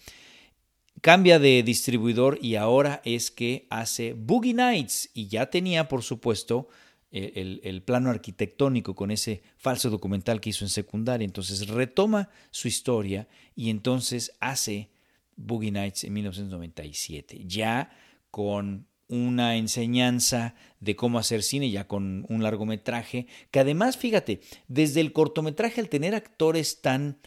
Cambia 1.01 1.39
de 1.39 1.63
distribuidor 1.63 2.39
y 2.43 2.57
ahora 2.57 3.01
es 3.05 3.31
que 3.31 3.67
hace 3.71 4.13
Boogie 4.13 4.55
Nights 4.55 5.11
y 5.15 5.29
ya 5.29 5.47
tenía, 5.49 5.89
por 5.89 6.03
supuesto, 6.03 6.69
el, 7.11 7.61
el, 7.65 7.83
plano 7.83 8.11
arquitectónico 8.11 8.95
con 8.95 9.11
ese 9.11 9.43
falso 9.57 9.91
documental 9.91 10.41
que 10.41 10.51
hizo 10.51 10.65
en 10.65 10.69
secundaria. 10.69 11.25
Entonces 11.25 11.67
retoma 11.69 12.29
su 12.51 12.69
historia 12.69 13.27
y 13.57 13.71
entonces 13.71 14.33
hace 14.41 14.91
Boogie 15.37 15.73
Nights 15.73 16.05
en 16.05 16.13
1997, 16.13 17.43
ya 17.47 17.91
con 18.31 18.87
una 19.11 19.57
enseñanza 19.57 20.55
de 20.79 20.97
cómo 20.97 21.19
hacer 21.19 21.43
cine 21.43 21.71
ya 21.71 21.87
con 21.87 22.25
un 22.29 22.43
largometraje, 22.43 23.27
que 23.51 23.61
además, 23.61 23.97
fíjate, 23.97 24.41
desde 24.69 25.01
el 25.01 25.13
cortometraje 25.13 25.81
al 25.81 25.89
tener 25.89 26.15
actores 26.15 26.81
tan 26.81 27.19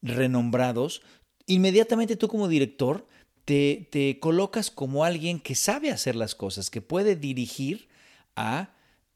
renombrados, 0.00 1.02
inmediatamente 1.46 2.16
tú 2.16 2.28
como 2.28 2.48
director 2.48 3.06
te, 3.44 3.88
te 3.90 4.18
colocas 4.20 4.70
como 4.70 5.04
alguien 5.04 5.40
que 5.40 5.54
sabe 5.54 5.90
hacer 5.90 6.16
las 6.16 6.34
cosas, 6.34 6.70
que 6.70 6.80
puede 6.80 7.16
dirigir 7.16 7.88
a 8.36 8.74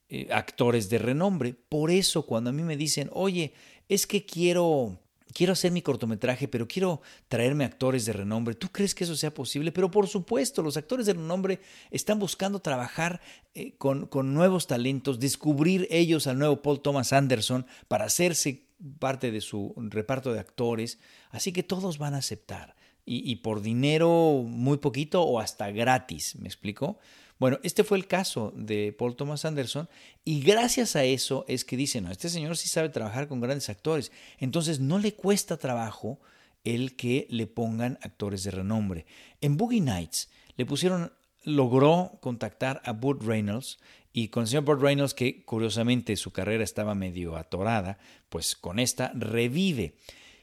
eh, 0.09 0.29
actores 0.31 0.89
de 0.91 0.99
renombre. 0.99 1.55
Por 1.55 1.91
eso 1.91 2.27
cuando 2.27 2.51
a 2.51 2.53
mí 2.53 2.63
me 2.63 2.77
dicen, 2.77 3.11
oye, 3.13 3.53
es 3.89 4.07
que 4.07 4.25
quiero 4.25 4.99
quiero 5.33 5.53
hacer 5.53 5.73
mi 5.73 5.83
cortometraje, 5.83 6.49
pero 6.49 6.67
quiero 6.67 7.01
traerme 7.29 7.65
actores 7.65 8.05
de 8.05 8.13
renombre. 8.13 8.55
¿Tú 8.55 8.69
crees 8.71 8.95
que 8.95 9.05
eso 9.05 9.17
sea 9.17 9.33
posible? 9.33 9.73
Pero 9.73 9.91
por 9.91 10.09
supuesto, 10.09 10.63
los 10.63 10.77
actores 10.77 11.07
de 11.07 11.15
renombre 11.15 11.61
están 11.91 12.19
buscando 12.19 12.61
trabajar 12.61 13.21
eh, 13.55 13.75
con, 13.79 14.07
con, 14.07 14.35
nuevos 14.35 14.67
talentos, 14.67 15.21
descubrir 15.21 15.87
ellos 15.91 16.27
al 16.27 16.39
nuevo 16.39 16.63
Paul 16.63 16.81
Thomas 16.81 17.13
Anderson 17.13 17.67
para 17.89 18.07
hacerse 18.07 18.67
parte 18.99 19.31
de 19.31 19.41
su 19.41 19.75
reparto 19.77 20.33
de 20.33 20.41
actores. 20.41 20.99
Así 21.31 21.53
que 21.53 21.63
todos 21.63 21.99
van 21.99 22.15
a 22.15 22.19
aceptar. 22.19 22.77
Y, 23.05 23.31
y 23.31 23.37
por 23.37 23.63
dinero 23.63 24.43
muy 24.45 24.77
poquito 24.77 25.23
o 25.23 25.41
hasta 25.41 25.71
gratis, 25.71 26.37
¿me 26.37 26.47
explico? 26.47 26.99
Bueno, 27.39 27.59
este 27.63 27.85
fue 27.85 27.99
el 27.99 28.07
caso 28.07 28.53
de 28.57 28.93
Paul 28.93 29.15
Thomas 29.15 29.45
Anderson 29.45 29.89
y 30.25 30.41
gracias 30.41 30.97
a 30.97 31.05
eso 31.05 31.45
es 31.47 31.65
que 31.65 31.77
dicen, 31.77 32.05
no, 32.05 32.11
este 32.11 32.29
señor 32.29 32.57
sí 32.57 32.69
sabe 32.69 32.89
trabajar 32.89 33.29
con 33.29 33.41
grandes 33.41 33.69
actores, 33.69 34.11
entonces 34.39 34.81
no 34.81 34.99
le 34.99 35.15
cuesta 35.15 35.57
trabajo 35.57 36.19
el 36.65 36.97
que 36.97 37.27
le 37.31 37.47
pongan 37.47 37.99
actores 38.03 38.43
de 38.43 38.51
renombre. 38.51 39.07
En 39.41 39.57
Boogie 39.57 39.81
Nights, 39.81 40.31
le 40.57 40.67
pusieron, 40.67 41.13
logró 41.45 42.19
contactar 42.21 42.83
a 42.85 42.93
Burt 42.93 43.23
Reynolds 43.23 43.79
y 44.13 44.29
con 44.29 44.43
el 44.43 44.49
señor 44.49 44.65
Burt 44.65 44.83
Reynolds, 44.83 45.15
que 45.15 45.45
curiosamente 45.45 46.17
su 46.17 46.33
carrera 46.33 46.65
estaba 46.65 46.97
medio 46.97 47.37
atorada, 47.37 47.99
pues 48.29 48.57
con 48.57 48.81
esta 48.81 49.13
revive. 49.15 49.95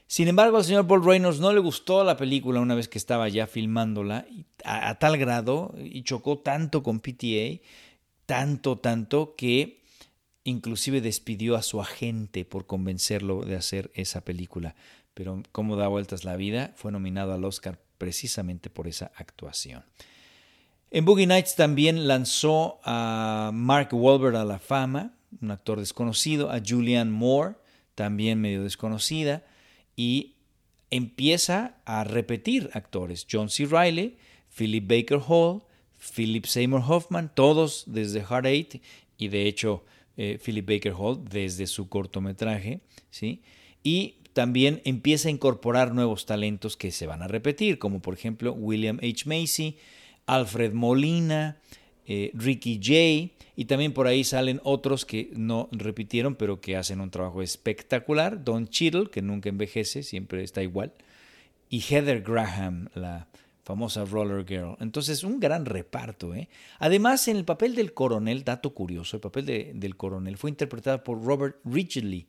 Sin 0.06 0.28
embargo, 0.28 0.56
al 0.56 0.64
señor 0.64 0.84
Burt 0.84 1.04
Reynolds 1.04 1.40
no 1.40 1.52
le 1.52 1.60
gustó 1.60 2.04
la 2.04 2.16
película 2.16 2.60
una 2.60 2.74
vez 2.74 2.88
que 2.88 2.98
estaba 2.98 3.28
ya 3.28 3.46
filmándola, 3.46 4.26
a, 4.64 4.90
a 4.90 4.98
tal 4.98 5.18
grado 5.18 5.74
y 5.78 6.02
chocó 6.02 6.38
tanto 6.38 6.82
con 6.82 7.00
PTA, 7.00 7.60
tanto, 8.24 8.78
tanto, 8.78 9.34
que 9.36 9.82
inclusive 10.44 11.00
despidió 11.00 11.56
a 11.56 11.62
su 11.62 11.80
agente 11.80 12.44
por 12.44 12.66
convencerlo 12.66 13.42
de 13.42 13.56
hacer 13.56 13.90
esa 13.94 14.24
película. 14.24 14.76
Pero 15.14 15.42
como 15.50 15.76
da 15.76 15.88
vueltas 15.88 16.24
la 16.24 16.36
vida, 16.36 16.72
fue 16.76 16.92
nominado 16.92 17.32
al 17.32 17.44
Oscar 17.44 17.80
precisamente 17.98 18.70
por 18.70 18.86
esa 18.86 19.10
actuación. 19.16 19.84
En 20.90 21.04
Boogie 21.04 21.26
Nights 21.26 21.56
también 21.56 22.06
lanzó 22.06 22.80
a 22.84 23.50
Mark 23.52 23.88
Wahlberg 23.92 24.36
a 24.36 24.44
la 24.44 24.58
fama, 24.58 25.14
un 25.40 25.50
actor 25.50 25.80
desconocido, 25.80 26.50
a 26.50 26.60
Julianne 26.64 27.10
Moore, 27.10 27.56
también 27.94 28.40
medio 28.40 28.62
desconocida, 28.62 29.44
y 29.96 30.36
empieza 30.90 31.78
a 31.84 32.04
repetir 32.04 32.70
actores. 32.74 33.26
John 33.30 33.48
C. 33.48 33.66
Reilly, 33.66 34.16
Philip 34.56 34.86
Baker 34.86 35.20
Hall, 35.26 35.62
Philip 35.98 36.44
Seymour 36.44 36.82
Hoffman, 36.86 37.32
todos 37.34 37.84
desde 37.86 38.24
Eight, 38.44 38.82
y 39.18 39.28
de 39.28 39.46
hecho 39.46 39.84
eh, 40.16 40.38
Philip 40.42 40.68
Baker 40.68 40.92
Hall 40.92 41.24
desde 41.28 41.66
su 41.66 41.88
cortometraje, 41.88 42.80
¿sí? 43.10 43.42
Y 43.82 44.16
también 44.32 44.82
empieza 44.84 45.28
a 45.28 45.32
incorporar 45.32 45.94
nuevos 45.94 46.26
talentos 46.26 46.76
que 46.76 46.92
se 46.92 47.06
van 47.06 47.22
a 47.22 47.28
repetir, 47.28 47.78
como 47.78 48.00
por 48.00 48.14
ejemplo 48.14 48.52
William 48.52 48.98
H. 48.98 49.24
Macy, 49.26 49.78
Alfred 50.26 50.72
Molina, 50.72 51.56
eh, 52.06 52.30
Ricky 52.34 52.80
Jay, 52.82 53.32
y 53.56 53.64
también 53.64 53.92
por 53.92 54.06
ahí 54.06 54.22
salen 54.22 54.60
otros 54.64 55.04
que 55.04 55.30
no 55.34 55.68
repitieron, 55.72 56.34
pero 56.34 56.60
que 56.60 56.76
hacen 56.76 57.00
un 57.00 57.10
trabajo 57.10 57.42
espectacular. 57.42 58.44
Don 58.44 58.68
Cheadle, 58.68 59.10
que 59.10 59.22
nunca 59.22 59.48
envejece, 59.48 60.02
siempre 60.02 60.42
está 60.42 60.62
igual, 60.62 60.92
y 61.68 61.80
Heather 61.80 62.22
Graham, 62.22 62.88
la 62.94 63.28
famosa 63.66 64.04
Roller 64.04 64.46
Girl. 64.46 64.76
Entonces, 64.78 65.24
un 65.24 65.40
gran 65.40 65.66
reparto. 65.66 66.34
¿eh? 66.34 66.48
Además, 66.78 67.26
en 67.26 67.36
el 67.36 67.44
papel 67.44 67.74
del 67.74 67.92
coronel, 67.92 68.44
dato 68.44 68.72
curioso, 68.72 69.16
el 69.16 69.20
papel 69.20 69.44
del 69.74 69.96
coronel 69.96 70.36
fue 70.36 70.50
interpretado 70.50 71.02
por 71.02 71.24
Robert 71.24 71.56
Ridgely. 71.64 72.28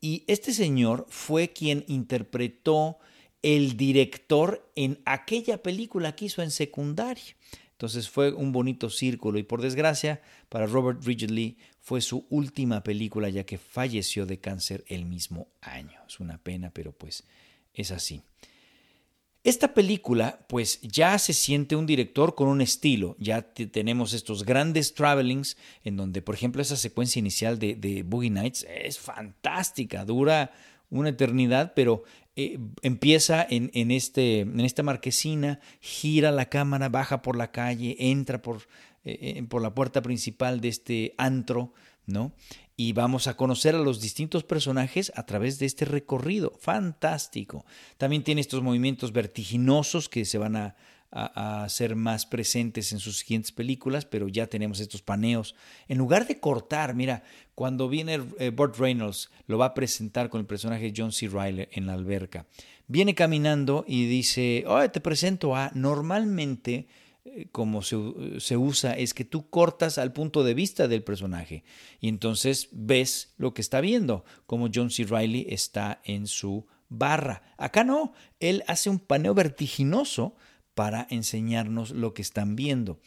Y 0.00 0.24
este 0.26 0.54
señor 0.54 1.04
fue 1.10 1.52
quien 1.52 1.84
interpretó 1.88 2.98
el 3.42 3.76
director 3.76 4.70
en 4.74 5.00
aquella 5.04 5.62
película 5.62 6.16
que 6.16 6.24
hizo 6.26 6.42
en 6.42 6.50
secundaria. 6.50 7.36
Entonces 7.82 8.08
fue 8.08 8.32
un 8.32 8.52
bonito 8.52 8.90
círculo 8.90 9.40
y 9.40 9.42
por 9.42 9.60
desgracia 9.60 10.22
para 10.48 10.66
Robert 10.66 11.02
Ridgely 11.02 11.56
fue 11.80 12.00
su 12.00 12.28
última 12.30 12.84
película 12.84 13.28
ya 13.28 13.42
que 13.42 13.58
falleció 13.58 14.24
de 14.24 14.38
cáncer 14.38 14.84
el 14.86 15.04
mismo 15.04 15.48
año. 15.60 16.00
Es 16.06 16.20
una 16.20 16.38
pena, 16.38 16.70
pero 16.72 16.92
pues 16.92 17.24
es 17.74 17.90
así. 17.90 18.22
Esta 19.42 19.74
película, 19.74 20.46
pues 20.48 20.80
ya 20.82 21.18
se 21.18 21.32
siente 21.32 21.74
un 21.74 21.86
director 21.86 22.36
con 22.36 22.46
un 22.46 22.60
estilo. 22.60 23.16
Ya 23.18 23.42
tenemos 23.42 24.12
estos 24.12 24.44
grandes 24.44 24.94
travelings 24.94 25.56
en 25.82 25.96
donde, 25.96 26.22
por 26.22 26.36
ejemplo, 26.36 26.62
esa 26.62 26.76
secuencia 26.76 27.18
inicial 27.18 27.58
de, 27.58 27.74
de 27.74 28.04
Boogie 28.04 28.30
Nights 28.30 28.64
es 28.70 29.00
fantástica, 29.00 30.04
dura 30.04 30.52
una 30.88 31.08
eternidad, 31.08 31.72
pero 31.74 32.04
eh, 32.34 32.58
empieza 32.82 33.46
en, 33.48 33.70
en, 33.74 33.90
este, 33.90 34.40
en 34.40 34.60
esta 34.60 34.82
marquesina, 34.82 35.60
gira 35.80 36.30
la 36.30 36.46
cámara, 36.46 36.88
baja 36.88 37.20
por 37.20 37.36
la 37.36 37.52
calle, 37.52 37.96
entra 37.98 38.40
por, 38.40 38.68
eh, 39.04 39.36
eh, 39.36 39.42
por 39.48 39.60
la 39.60 39.74
puerta 39.74 40.00
principal 40.00 40.60
de 40.60 40.68
este 40.68 41.14
antro, 41.18 41.74
¿no? 42.06 42.32
Y 42.74 42.94
vamos 42.94 43.26
a 43.26 43.36
conocer 43.36 43.74
a 43.74 43.78
los 43.78 44.00
distintos 44.00 44.44
personajes 44.44 45.12
a 45.14 45.26
través 45.26 45.58
de 45.58 45.66
este 45.66 45.84
recorrido. 45.84 46.52
Fantástico. 46.58 47.66
También 47.98 48.24
tiene 48.24 48.40
estos 48.40 48.62
movimientos 48.62 49.12
vertiginosos 49.12 50.08
que 50.08 50.24
se 50.24 50.38
van 50.38 50.56
a, 50.56 50.74
a, 51.12 51.68
ser 51.68 51.94
más 51.94 52.24
presentes 52.24 52.92
en 52.92 52.98
sus 52.98 53.18
siguientes 53.18 53.52
películas, 53.52 54.06
pero 54.06 54.28
ya 54.28 54.46
tenemos 54.46 54.80
estos 54.80 55.02
paneos. 55.02 55.54
En 55.88 55.98
lugar 55.98 56.26
de 56.26 56.40
cortar, 56.40 56.94
mira, 56.94 57.22
cuando 57.54 57.88
viene 57.88 58.20
eh, 58.38 58.50
Burt 58.50 58.76
Reynolds, 58.78 59.30
lo 59.46 59.58
va 59.58 59.66
a 59.66 59.74
presentar 59.74 60.30
con 60.30 60.40
el 60.40 60.46
personaje 60.46 60.92
John 60.96 61.12
C. 61.12 61.28
Riley 61.28 61.68
en 61.72 61.86
la 61.86 61.92
alberca. 61.92 62.46
Viene 62.86 63.14
caminando 63.14 63.84
y 63.86 64.06
dice, 64.06 64.64
oh, 64.66 64.88
te 64.90 65.00
presento 65.00 65.54
a, 65.54 65.70
normalmente 65.74 66.88
eh, 67.24 67.48
como 67.52 67.82
se, 67.82 67.96
se, 68.38 68.56
usa 68.56 68.94
es 68.94 69.12
que 69.12 69.24
tú 69.24 69.48
cortas 69.50 69.98
al 69.98 70.12
punto 70.12 70.42
de 70.42 70.54
vista 70.54 70.88
del 70.88 71.04
personaje 71.04 71.62
y 72.00 72.08
entonces 72.08 72.68
ves 72.72 73.34
lo 73.36 73.54
que 73.54 73.60
está 73.60 73.80
viendo, 73.80 74.24
como 74.46 74.70
John 74.74 74.90
C. 74.90 75.04
Riley 75.04 75.46
está 75.50 76.00
en 76.04 76.26
su 76.26 76.66
barra. 76.88 77.42
Acá 77.58 77.84
no, 77.84 78.12
él 78.40 78.64
hace 78.66 78.90
un 78.90 78.98
paneo 78.98 79.34
vertiginoso 79.34 80.36
para 80.74 81.06
enseñarnos 81.10 81.90
lo 81.90 82.14
que 82.14 82.22
están 82.22 82.56
viendo. 82.56 83.00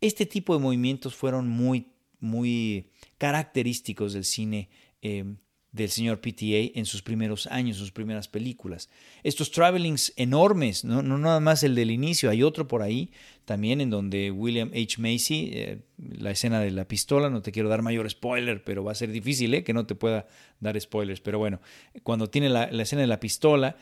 Este 0.00 0.26
tipo 0.26 0.54
de 0.54 0.60
movimientos 0.60 1.14
fueron 1.14 1.48
muy, 1.48 1.92
muy 2.20 2.90
característicos 3.18 4.12
del 4.12 4.24
cine 4.24 4.68
eh, 5.02 5.36
del 5.72 5.88
señor 5.88 6.20
PTA 6.20 6.78
en 6.78 6.84
sus 6.84 7.02
primeros 7.02 7.46
años, 7.46 7.78
sus 7.78 7.92
primeras 7.92 8.28
películas. 8.28 8.90
Estos 9.22 9.50
travelings 9.50 10.12
enormes, 10.16 10.84
no, 10.84 11.02
nada 11.02 11.40
más 11.40 11.62
el 11.62 11.74
del 11.74 11.90
inicio, 11.90 12.28
hay 12.28 12.42
otro 12.42 12.68
por 12.68 12.82
ahí 12.82 13.10
también 13.46 13.80
en 13.80 13.88
donde 13.88 14.30
William 14.30 14.70
H. 14.74 15.00
Macy, 15.00 15.50
eh, 15.54 15.78
la 15.96 16.30
escena 16.30 16.60
de 16.60 16.70
la 16.70 16.86
pistola, 16.86 17.30
no 17.30 17.40
te 17.40 17.52
quiero 17.52 17.70
dar 17.70 17.80
mayor 17.80 18.08
spoiler, 18.08 18.62
pero 18.62 18.84
va 18.84 18.92
a 18.92 18.94
ser 18.94 19.10
difícil 19.10 19.54
¿eh? 19.54 19.64
que 19.64 19.72
no 19.72 19.86
te 19.86 19.94
pueda 19.94 20.28
dar 20.60 20.78
spoilers, 20.78 21.20
pero 21.20 21.38
bueno, 21.38 21.60
cuando 22.02 22.28
tiene 22.28 22.50
la 22.50 22.82
escena 22.82 23.00
de 23.00 23.08
la 23.08 23.18
pistola, 23.18 23.76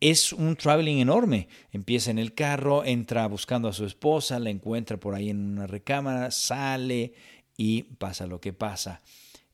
es 0.00 0.32
un 0.32 0.56
traveling 0.56 0.98
enorme. 0.98 1.48
Empieza 1.72 2.10
en 2.10 2.18
el 2.18 2.34
carro, 2.34 2.84
entra 2.84 3.26
buscando 3.26 3.68
a 3.68 3.72
su 3.72 3.84
esposa, 3.84 4.38
la 4.38 4.50
encuentra 4.50 4.98
por 4.98 5.14
ahí 5.14 5.30
en 5.30 5.52
una 5.52 5.66
recámara, 5.66 6.30
sale 6.30 7.14
y 7.56 7.82
pasa 7.82 8.26
lo 8.26 8.40
que 8.40 8.52
pasa. 8.52 9.02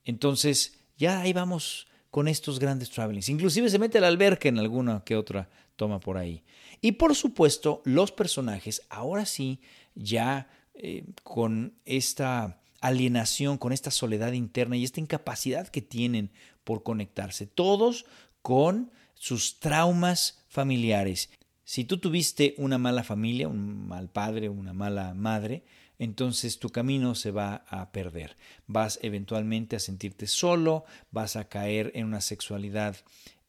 Entonces, 0.05 0.79
ya 0.97 1.21
ahí 1.21 1.33
vamos 1.33 1.87
con 2.11 2.29
estos 2.29 2.59
grandes 2.59 2.91
travelings. 2.91 3.29
Inclusive 3.29 3.71
se 3.71 3.79
mete 3.79 3.99
a 3.99 4.01
la 4.03 4.09
alberca 4.09 4.49
en 4.49 4.59
alguna 4.59 5.03
que 5.05 5.17
otra 5.17 5.49
toma 5.77 6.01
por 6.01 6.19
ahí. 6.19 6.43
Y 6.81 6.93
por 6.93 7.15
supuesto, 7.15 7.81
los 7.85 8.13
personajes, 8.13 8.83
ahora 8.91 9.25
sí, 9.25 9.61
ya 9.95 10.49
eh, 10.75 11.05
con 11.23 11.75
esta 11.85 12.61
alienación, 12.81 13.57
con 13.57 13.73
esta 13.73 13.91
soledad 13.91 14.33
interna 14.33 14.77
y 14.77 14.85
esta 14.85 15.01
incapacidad 15.01 15.69
que 15.69 15.83
tienen 15.83 16.33
por 16.65 16.83
conectarse, 16.83 17.47
todos 17.47 18.05
con 18.43 18.91
sus 19.23 19.61
traumas 19.61 20.43
familiares. 20.49 21.31
Si 21.63 21.85
tú 21.85 21.99
tuviste 21.99 22.57
una 22.59 22.77
mala 22.77 23.05
familia, 23.05 23.47
un 23.47 23.87
mal 23.87 24.11
padre, 24.11 24.49
una 24.49 24.73
mala 24.73 25.15
madre, 25.15 25.63
entonces 26.01 26.59
tu 26.59 26.71
camino 26.71 27.15
se 27.15 27.31
va 27.31 27.65
a 27.69 27.93
perder. 27.93 28.37
Vas 28.67 28.99
eventualmente 29.01 29.77
a 29.77 29.79
sentirte 29.79 30.27
solo, 30.27 30.85
vas 31.13 31.37
a 31.37 31.49
caer 31.49 31.93
en 31.95 32.07
una 32.07 32.21
sexualidad 32.21 32.97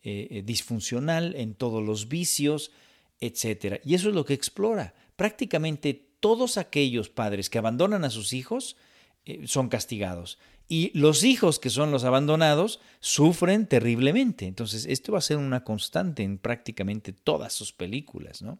eh, 0.03 0.27
eh, 0.29 0.41
disfuncional, 0.43 1.33
en 1.35 1.55
todos 1.55 1.83
los 1.83 2.07
vicios, 2.07 2.71
etc. 3.19 3.81
Y 3.83 3.95
eso 3.95 4.09
es 4.09 4.15
lo 4.15 4.25
que 4.25 4.35
explora. 4.35 4.93
Prácticamente 5.15 5.95
todos 6.19 6.59
aquellos 6.59 7.09
padres 7.09 7.49
que 7.49 7.57
abandonan 7.57 8.05
a 8.05 8.11
sus 8.11 8.33
hijos 8.33 8.77
eh, 9.25 9.47
son 9.47 9.69
castigados. 9.69 10.37
Y 10.73 10.89
los 10.95 11.23
hijos 11.23 11.59
que 11.59 11.69
son 11.69 11.91
los 11.91 12.03
abandonados 12.03 12.79
sufren 12.99 13.67
terriblemente. 13.67 14.47
Entonces, 14.47 14.87
esto 14.87 15.11
va 15.11 15.19
a 15.19 15.21
ser 15.21 15.37
una 15.37 15.63
constante 15.63 16.23
en 16.23 16.39
prácticamente 16.39 17.13
todas 17.13 17.53
sus 17.53 17.71
películas, 17.71 18.41
¿no? 18.41 18.57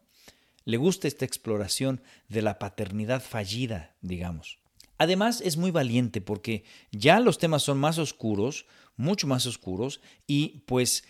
Le 0.63 0.77
gusta 0.77 1.07
esta 1.07 1.25
exploración 1.25 2.03
de 2.29 2.43
la 2.43 2.59
paternidad 2.59 3.19
fallida, 3.19 3.95
digamos. 4.01 4.59
Además, 4.99 5.41
es 5.41 5.57
muy 5.57 5.71
valiente 5.71 6.21
porque 6.21 6.65
ya 6.91 7.19
los 7.19 7.39
temas 7.39 7.63
son 7.63 7.79
más 7.79 7.97
oscuros, 7.97 8.67
mucho 8.95 9.25
más 9.25 9.47
oscuros, 9.47 9.99
y 10.27 10.59
pues 10.67 11.05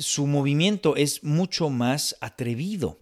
su 0.00 0.26
movimiento 0.26 0.96
es 0.96 1.22
mucho 1.22 1.70
más 1.70 2.16
atrevido. 2.20 2.98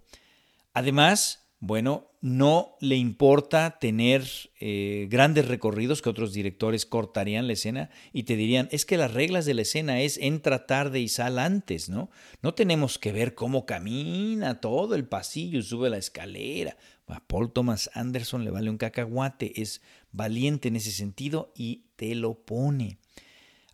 Además, 0.75 1.49
bueno, 1.61 2.11
no 2.27 2.77
le 2.81 2.97
importa 2.97 3.79
tener 3.79 4.27
eh, 4.59 5.07
grandes 5.09 5.47
recorridos 5.47 6.03
que 6.03 6.09
otros 6.09 6.33
directores 6.33 6.85
cortarían 6.85 7.47
la 7.47 7.53
escena 7.53 7.89
y 8.13 8.25
te 8.25 8.35
dirían, 8.35 8.69
es 8.73 8.85
que 8.85 8.97
las 8.97 9.15
reglas 9.15 9.45
de 9.45 9.55
la 9.55 9.63
escena 9.63 10.01
es 10.01 10.19
entra 10.19 10.67
tarde 10.67 10.99
y 10.99 11.07
sal 11.07 11.39
antes, 11.39 11.89
¿no? 11.89 12.11
No 12.43 12.53
tenemos 12.53 12.99
que 12.99 13.13
ver 13.13 13.37
cómo 13.37 13.65
camina 13.65 14.61
todo 14.61 14.97
el 14.97 15.07
pasillo 15.07 15.61
y 15.61 15.63
sube 15.63 15.89
la 15.89 15.99
escalera. 15.99 16.77
A 17.07 17.21
Paul 17.21 17.53
Thomas 17.53 17.91
Anderson 17.95 18.45
le 18.45 18.51
vale 18.51 18.71
un 18.71 18.79
cacahuate, 18.79 19.63
es 19.63 19.81
valiente 20.11 20.67
en 20.67 20.75
ese 20.75 20.91
sentido 20.91 21.53
y 21.55 21.85
te 21.95 22.13
lo 22.17 22.35
pone. 22.35 22.99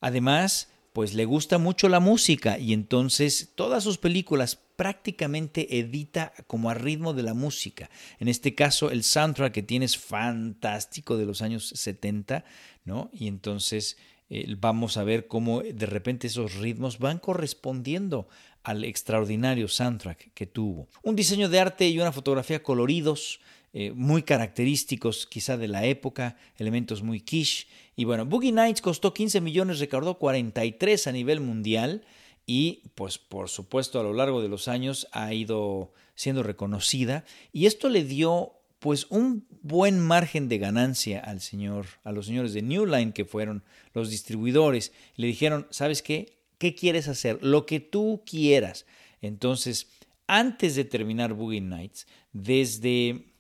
Además, 0.02 0.70
pues 0.92 1.14
le 1.14 1.24
gusta 1.24 1.58
mucho 1.58 1.88
la 1.88 2.00
música 2.00 2.58
y 2.58 2.72
entonces 2.72 3.52
todas 3.54 3.82
sus 3.82 3.98
películas 3.98 4.56
prácticamente 4.76 5.78
edita 5.78 6.32
como 6.46 6.70
a 6.70 6.74
ritmo 6.74 7.14
de 7.14 7.22
la 7.22 7.34
música. 7.34 7.90
En 8.18 8.28
este 8.28 8.54
caso, 8.54 8.90
el 8.90 9.02
soundtrack 9.02 9.52
que 9.52 9.62
tiene 9.62 9.84
es 9.84 9.96
fantástico 9.96 11.16
de 11.16 11.26
los 11.26 11.40
años 11.40 11.68
70, 11.68 12.44
¿no? 12.84 13.10
Y 13.12 13.28
entonces 13.28 13.96
eh, 14.28 14.54
vamos 14.58 14.96
a 14.96 15.04
ver 15.04 15.26
cómo 15.26 15.62
de 15.62 15.86
repente 15.86 16.26
esos 16.26 16.54
ritmos 16.56 16.98
van 16.98 17.18
correspondiendo 17.18 18.28
al 18.62 18.84
extraordinario 18.84 19.68
soundtrack 19.68 20.32
que 20.34 20.46
tuvo. 20.46 20.88
Un 21.02 21.16
diseño 21.16 21.48
de 21.48 21.60
arte 21.60 21.88
y 21.88 21.98
una 21.98 22.12
fotografía 22.12 22.62
coloridos, 22.62 23.40
eh, 23.74 23.92
muy 23.92 24.22
característicos 24.22 25.26
quizá 25.26 25.56
de 25.56 25.68
la 25.68 25.86
época, 25.86 26.36
elementos 26.58 27.02
muy 27.02 27.20
quiche. 27.20 27.66
Y 27.96 28.04
bueno, 28.04 28.26
Boogie 28.26 28.52
Nights 28.52 28.82
costó 28.82 29.14
15 29.14 29.40
millones, 29.40 29.78
recaudó 29.78 30.18
43 30.18 31.06
a 31.06 31.12
nivel 31.12 31.40
mundial 31.40 32.04
y 32.46 32.82
pues 32.94 33.18
por 33.18 33.48
supuesto 33.48 34.00
a 34.00 34.02
lo 34.02 34.12
largo 34.12 34.42
de 34.42 34.48
los 34.48 34.68
años 34.68 35.08
ha 35.12 35.32
ido 35.32 35.92
siendo 36.14 36.42
reconocida 36.42 37.24
y 37.52 37.66
esto 37.66 37.88
le 37.88 38.04
dio 38.04 38.54
pues 38.78 39.06
un 39.10 39.46
buen 39.62 40.00
margen 40.00 40.48
de 40.48 40.58
ganancia 40.58 41.20
al 41.20 41.40
señor, 41.40 41.86
a 42.02 42.10
los 42.10 42.26
señores 42.26 42.52
de 42.52 42.62
New 42.62 42.84
Line 42.84 43.12
que 43.12 43.24
fueron 43.24 43.62
los 43.94 44.10
distribuidores. 44.10 44.92
Le 45.14 45.28
dijeron, 45.28 45.68
¿sabes 45.70 46.02
qué? 46.02 46.40
¿Qué 46.58 46.74
quieres 46.74 47.06
hacer? 47.06 47.38
Lo 47.42 47.64
que 47.64 47.78
tú 47.78 48.22
quieras. 48.26 48.84
Entonces, 49.20 49.86
antes 50.26 50.74
de 50.74 50.84
terminar 50.84 51.32
Boogie 51.32 51.60
Nights, 51.60 52.08
desde 52.32 53.31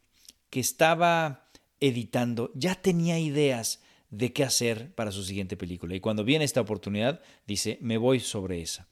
que 0.52 0.60
estaba 0.60 1.48
editando, 1.80 2.52
ya 2.54 2.74
tenía 2.74 3.18
ideas 3.18 3.80
de 4.10 4.34
qué 4.34 4.44
hacer 4.44 4.94
para 4.94 5.10
su 5.10 5.24
siguiente 5.24 5.56
película. 5.56 5.94
Y 5.96 6.00
cuando 6.00 6.24
viene 6.24 6.44
esta 6.44 6.60
oportunidad, 6.60 7.22
dice, 7.46 7.78
me 7.80 7.96
voy 7.96 8.20
sobre 8.20 8.60
esa. 8.60 8.86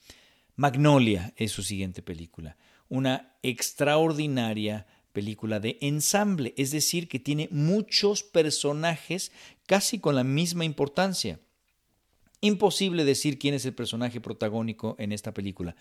Magnolia 0.57 1.35
es 1.37 1.53
su 1.53 1.62
siguiente 1.62 2.01
película. 2.01 2.57
Una 2.88 3.37
extraordinaria 3.42 4.87
película 5.12 5.61
de 5.61 5.77
ensamble, 5.83 6.55
es 6.57 6.70
decir, 6.70 7.09
que 7.09 7.20
tiene 7.20 7.46
muchos 7.53 8.23
personajes 8.23 9.31
casi 9.66 9.99
con 9.99 10.14
la 10.14 10.25
misma 10.25 10.64
importancia. 10.64 11.40
Imposible 12.40 13.05
decir 13.05 13.38
quién 13.38 13.53
es 13.53 13.66
el 13.66 13.75
personaje 13.75 14.18
protagónico 14.23 14.96
en 14.99 15.12
esta 15.12 15.35
película. 15.35 15.77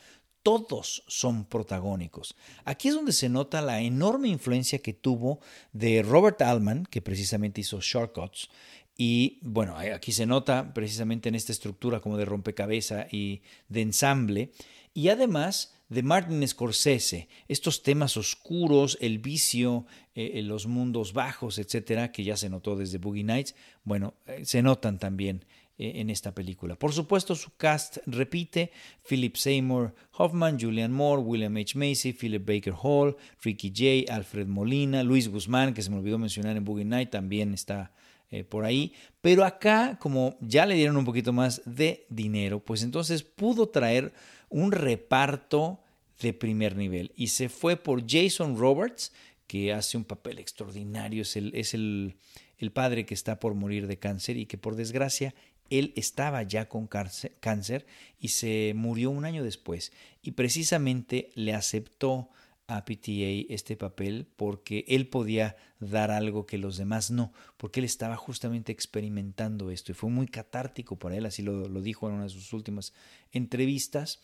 Todos 0.50 1.04
son 1.06 1.46
protagónicos. 1.46 2.36
Aquí 2.66 2.88
es 2.88 2.96
donde 2.96 3.12
se 3.12 3.30
nota 3.30 3.62
la 3.62 3.82
enorme 3.82 4.30
influencia 4.30 4.80
que 4.80 4.94
tuvo 4.94 5.42
de 5.74 6.02
Robert 6.02 6.42
Altman, 6.42 6.88
que 6.90 7.04
precisamente 7.04 7.62
hizo 7.62 7.80
Shortcuts, 7.80 8.50
y 8.98 9.38
bueno, 9.44 9.78
aquí 9.78 10.12
se 10.12 10.26
nota 10.26 10.74
precisamente 10.74 11.30
en 11.30 11.36
esta 11.36 11.52
estructura 11.52 12.00
como 12.00 12.18
de 12.18 12.26
rompecabezas 12.26 13.14
y 13.14 13.44
de 13.68 13.82
ensamble. 13.82 14.52
Y 14.96 15.10
además 15.10 15.76
de 15.88 16.02
Martin 16.02 16.46
Scorsese, 16.48 17.28
estos 17.48 17.84
temas 17.84 18.18
oscuros, 18.18 18.98
el 19.02 19.20
vicio, 19.20 19.86
eh, 20.16 20.42
los 20.42 20.66
mundos 20.66 21.14
bajos, 21.14 21.60
etcétera, 21.60 22.12
que 22.12 22.24
ya 22.24 22.36
se 22.36 22.50
notó 22.50 22.76
desde 22.76 22.98
Boogie 22.98 23.24
Nights, 23.24 23.54
bueno, 23.84 24.16
eh, 24.26 24.46
se 24.46 24.64
notan 24.64 24.98
también 24.98 25.46
eh, 25.46 25.59
en 25.80 26.10
esta 26.10 26.36
película. 26.36 26.76
Por 26.76 26.94
supuesto, 26.94 27.36
su 27.36 27.56
cast 27.56 27.98
repite: 28.06 28.72
Philip 29.08 29.36
Seymour 29.36 29.96
Hoffman, 30.18 30.60
Julian 30.60 30.92
Moore, 30.92 31.22
William 31.22 31.56
H. 31.56 31.78
Macy, 31.78 32.14
Philip 32.14 32.46
Baker 32.46 32.74
Hall, 32.82 33.16
Ricky 33.42 33.70
J., 33.70 34.14
Alfred 34.14 34.48
Molina, 34.48 35.04
Luis 35.04 35.30
Guzmán, 35.30 35.74
que 35.74 35.82
se 35.82 35.90
me 35.90 35.98
olvidó 35.98 36.18
mencionar 36.18 36.58
en 36.58 36.66
Boogie 36.66 36.86
Night, 36.86 37.10
también 37.10 37.54
está 37.54 37.92
eh, 38.30 38.44
por 38.44 38.66
ahí. 38.66 38.94
Pero 39.22 39.44
acá, 39.46 39.98
como 40.00 40.38
ya 40.42 40.66
le 40.66 40.76
dieron 40.76 40.98
un 40.98 41.06
poquito 41.06 41.34
más 41.34 41.62
de 41.66 42.06
dinero, 42.10 42.60
pues 42.60 42.84
entonces 42.84 43.24
pudo 43.24 43.70
traer 43.70 44.14
un 44.50 44.72
reparto 44.72 45.80
de 46.20 46.34
primer 46.34 46.76
nivel. 46.76 47.12
Y 47.16 47.28
se 47.28 47.50
fue 47.50 47.78
por 47.78 48.04
Jason 48.08 48.58
Roberts, 48.58 49.14
que 49.50 49.74
hace 49.74 49.98
un 49.98 50.06
papel 50.06 50.38
extraordinario, 50.38 51.24
es 51.24 51.36
el, 51.36 51.52
es 51.56 51.74
el, 51.74 52.18
el 52.60 52.72
padre 52.72 53.08
que 53.08 53.16
está 53.16 53.40
por 53.40 53.56
morir 53.56 53.88
de 53.88 53.98
cáncer 53.98 54.38
y 54.38 54.46
que 54.46 54.60
por 54.60 54.76
desgracia 54.76 55.34
él 55.72 55.92
estaba 55.96 56.44
ya 56.44 56.70
con 56.70 56.88
cáncer 56.88 57.88
y 58.20 58.28
se 58.28 58.74
murió 58.76 59.10
un 59.10 59.26
año 59.26 59.44
después. 59.44 59.92
Y 60.22 60.32
precisamente 60.34 61.32
le 61.34 61.56
aceptó 61.56 62.30
a 62.68 62.86
PTA 62.86 63.48
este 63.50 63.76
papel 63.76 64.28
porque 64.36 64.86
él 64.88 65.08
podía 65.08 65.56
dar 65.80 66.12
algo 66.12 66.46
que 66.46 66.60
los 66.60 66.78
demás 66.78 67.10
no, 67.10 67.34
porque 67.58 67.80
él 67.80 67.86
estaba 67.86 68.18
justamente 68.18 68.72
experimentando 68.72 69.72
esto 69.72 69.92
y 69.92 69.96
fue 69.96 70.12
muy 70.12 70.28
catártico 70.28 71.00
para 71.00 71.18
él, 71.18 71.26
así 71.26 71.42
lo, 71.42 71.68
lo 71.68 71.82
dijo 71.82 72.08
en 72.08 72.14
una 72.14 72.26
de 72.26 72.30
sus 72.30 72.54
últimas 72.54 72.94
entrevistas 73.32 74.20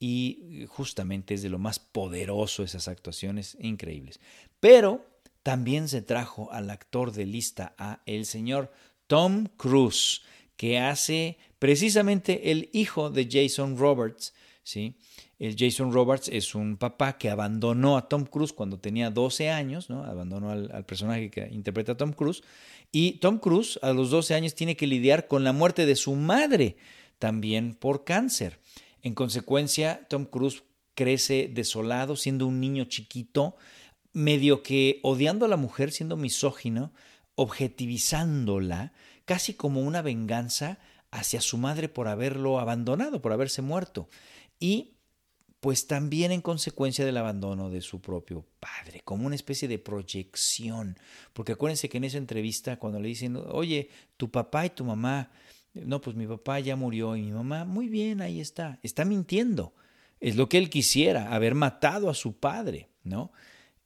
y 0.00 0.64
justamente 0.68 1.34
es 1.34 1.42
de 1.42 1.50
lo 1.50 1.58
más 1.58 1.78
poderoso 1.78 2.64
esas 2.64 2.88
actuaciones 2.88 3.56
increíbles. 3.60 4.18
Pero 4.58 5.06
también 5.42 5.88
se 5.88 6.02
trajo 6.02 6.50
al 6.52 6.70
actor 6.70 7.12
de 7.12 7.26
lista 7.26 7.74
A, 7.78 8.00
el 8.06 8.24
señor 8.24 8.72
Tom 9.06 9.46
Cruise, 9.56 10.22
que 10.56 10.78
hace 10.78 11.38
precisamente 11.58 12.50
el 12.50 12.70
hijo 12.72 13.10
de 13.10 13.28
Jason 13.30 13.76
Roberts, 13.76 14.34
¿sí? 14.62 14.96
El 15.38 15.56
Jason 15.58 15.90
Roberts 15.90 16.28
es 16.28 16.54
un 16.54 16.76
papá 16.76 17.16
que 17.16 17.30
abandonó 17.30 17.96
a 17.96 18.08
Tom 18.08 18.26
Cruise 18.26 18.52
cuando 18.52 18.78
tenía 18.78 19.10
12 19.10 19.48
años, 19.48 19.88
¿no? 19.88 20.04
abandonó 20.04 20.50
al, 20.50 20.84
personaje 20.84 21.30
que 21.30 21.48
interpreta 21.50 21.92
a 21.92 21.96
Tom 21.96 22.12
Cruise. 22.12 22.42
Y 22.92 23.12
Tom 23.12 23.38
Cruise 23.38 23.78
a 23.80 23.94
los 23.94 24.10
12 24.10 24.34
años 24.34 24.54
tiene 24.54 24.76
que 24.76 24.86
lidiar 24.86 25.28
con 25.28 25.42
la 25.42 25.54
muerte 25.54 25.86
de 25.86 25.96
su 25.96 26.14
madre, 26.14 26.76
también 27.18 27.74
por 27.74 28.04
cáncer. 28.04 28.58
En 29.02 29.14
consecuencia, 29.14 30.06
Tom 30.08 30.24
Cruise 30.24 30.62
crece 30.94 31.50
desolado, 31.52 32.16
siendo 32.16 32.46
un 32.46 32.60
niño 32.60 32.84
chiquito, 32.84 33.56
medio 34.12 34.62
que 34.62 35.00
odiando 35.02 35.44
a 35.44 35.48
la 35.48 35.56
mujer, 35.56 35.92
siendo 35.92 36.16
misógino, 36.16 36.92
objetivizándola, 37.34 38.92
casi 39.24 39.54
como 39.54 39.80
una 39.80 40.02
venganza 40.02 40.78
hacia 41.10 41.40
su 41.40 41.58
madre 41.58 41.88
por 41.88 42.08
haberlo 42.08 42.58
abandonado, 42.58 43.22
por 43.22 43.32
haberse 43.32 43.62
muerto. 43.62 44.08
Y 44.58 44.96
pues 45.60 45.86
también 45.86 46.32
en 46.32 46.40
consecuencia 46.40 47.04
del 47.04 47.18
abandono 47.18 47.68
de 47.68 47.82
su 47.82 48.00
propio 48.00 48.46
padre, 48.60 49.02
como 49.04 49.26
una 49.26 49.34
especie 49.34 49.68
de 49.68 49.78
proyección. 49.78 50.98
Porque 51.34 51.52
acuérdense 51.52 51.88
que 51.88 51.98
en 51.98 52.04
esa 52.04 52.18
entrevista, 52.18 52.78
cuando 52.78 52.98
le 52.98 53.08
dicen, 53.08 53.36
oye, 53.36 53.90
tu 54.16 54.30
papá 54.30 54.66
y 54.66 54.70
tu 54.70 54.84
mamá, 54.84 55.30
no, 55.74 56.00
pues 56.00 56.16
mi 56.16 56.26
papá 56.26 56.60
ya 56.60 56.76
murió 56.76 57.16
y 57.16 57.22
mi 57.22 57.32
mamá, 57.32 57.64
muy 57.64 57.88
bien, 57.88 58.20
ahí 58.20 58.40
está, 58.40 58.78
está 58.82 59.04
mintiendo. 59.04 59.74
Es 60.20 60.36
lo 60.36 60.48
que 60.48 60.58
él 60.58 60.68
quisiera, 60.70 61.32
haber 61.32 61.54
matado 61.54 62.10
a 62.10 62.14
su 62.14 62.38
padre, 62.38 62.88
¿no? 63.04 63.32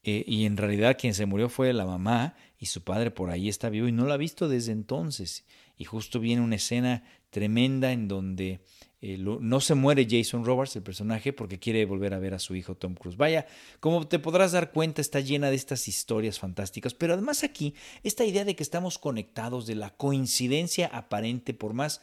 Eh, 0.02 0.24
y 0.26 0.44
en 0.44 0.56
realidad 0.56 0.96
quien 0.98 1.14
se 1.14 1.26
murió 1.26 1.48
fue 1.48 1.72
la 1.72 1.86
mamá 1.86 2.34
y 2.58 2.66
su 2.66 2.84
padre 2.84 3.10
por 3.10 3.30
ahí 3.30 3.48
está 3.48 3.70
vivo 3.70 3.88
y 3.88 3.92
no 3.92 4.04
lo 4.04 4.12
ha 4.12 4.18
visto 4.18 4.48
desde 4.48 4.72
entonces. 4.72 5.44
Y 5.76 5.84
justo 5.84 6.20
viene 6.20 6.42
una 6.42 6.56
escena 6.56 7.04
tremenda 7.30 7.92
en 7.92 8.08
donde 8.08 8.60
eh, 9.06 9.18
no 9.18 9.60
se 9.60 9.74
muere 9.74 10.06
Jason 10.08 10.46
Roberts, 10.46 10.76
el 10.76 10.82
personaje, 10.82 11.34
porque 11.34 11.58
quiere 11.58 11.84
volver 11.84 12.14
a 12.14 12.18
ver 12.18 12.32
a 12.32 12.38
su 12.38 12.54
hijo 12.54 12.74
Tom 12.74 12.94
Cruise. 12.94 13.18
Vaya, 13.18 13.46
como 13.78 14.08
te 14.08 14.18
podrás 14.18 14.52
dar 14.52 14.72
cuenta, 14.72 15.02
está 15.02 15.20
llena 15.20 15.50
de 15.50 15.56
estas 15.56 15.88
historias 15.88 16.38
fantásticas, 16.38 16.94
pero 16.94 17.12
además 17.12 17.44
aquí, 17.44 17.74
esta 18.02 18.24
idea 18.24 18.46
de 18.46 18.56
que 18.56 18.62
estamos 18.62 18.96
conectados, 18.98 19.66
de 19.66 19.74
la 19.74 19.90
coincidencia 19.90 20.86
aparente, 20.86 21.52
por 21.52 21.74
más 21.74 22.00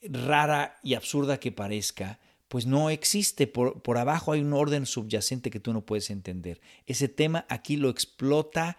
rara 0.00 0.78
y 0.82 0.94
absurda 0.94 1.40
que 1.40 1.52
parezca, 1.52 2.20
pues 2.48 2.64
no 2.64 2.88
existe. 2.88 3.46
Por, 3.46 3.82
por 3.82 3.98
abajo 3.98 4.32
hay 4.32 4.40
un 4.40 4.54
orden 4.54 4.86
subyacente 4.86 5.50
que 5.50 5.60
tú 5.60 5.74
no 5.74 5.84
puedes 5.84 6.08
entender. 6.08 6.62
Ese 6.86 7.08
tema 7.08 7.44
aquí 7.50 7.76
lo 7.76 7.90
explota 7.90 8.78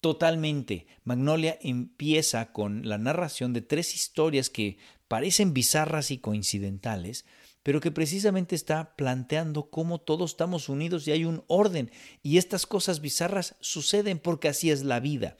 totalmente. 0.00 0.86
Magnolia 1.04 1.58
empieza 1.60 2.50
con 2.50 2.88
la 2.88 2.96
narración 2.96 3.52
de 3.52 3.60
tres 3.60 3.94
historias 3.94 4.48
que 4.48 4.78
parecen 5.12 5.52
bizarras 5.52 6.10
y 6.10 6.16
coincidentales, 6.16 7.26
pero 7.62 7.82
que 7.82 7.90
precisamente 7.90 8.54
está 8.54 8.96
planteando 8.96 9.68
cómo 9.68 10.00
todos 10.00 10.30
estamos 10.30 10.70
unidos 10.70 11.06
y 11.06 11.12
hay 11.12 11.26
un 11.26 11.44
orden, 11.48 11.90
y 12.22 12.38
estas 12.38 12.64
cosas 12.64 13.02
bizarras 13.02 13.54
suceden 13.60 14.18
porque 14.18 14.48
así 14.48 14.70
es 14.70 14.84
la 14.84 15.00
vida. 15.00 15.36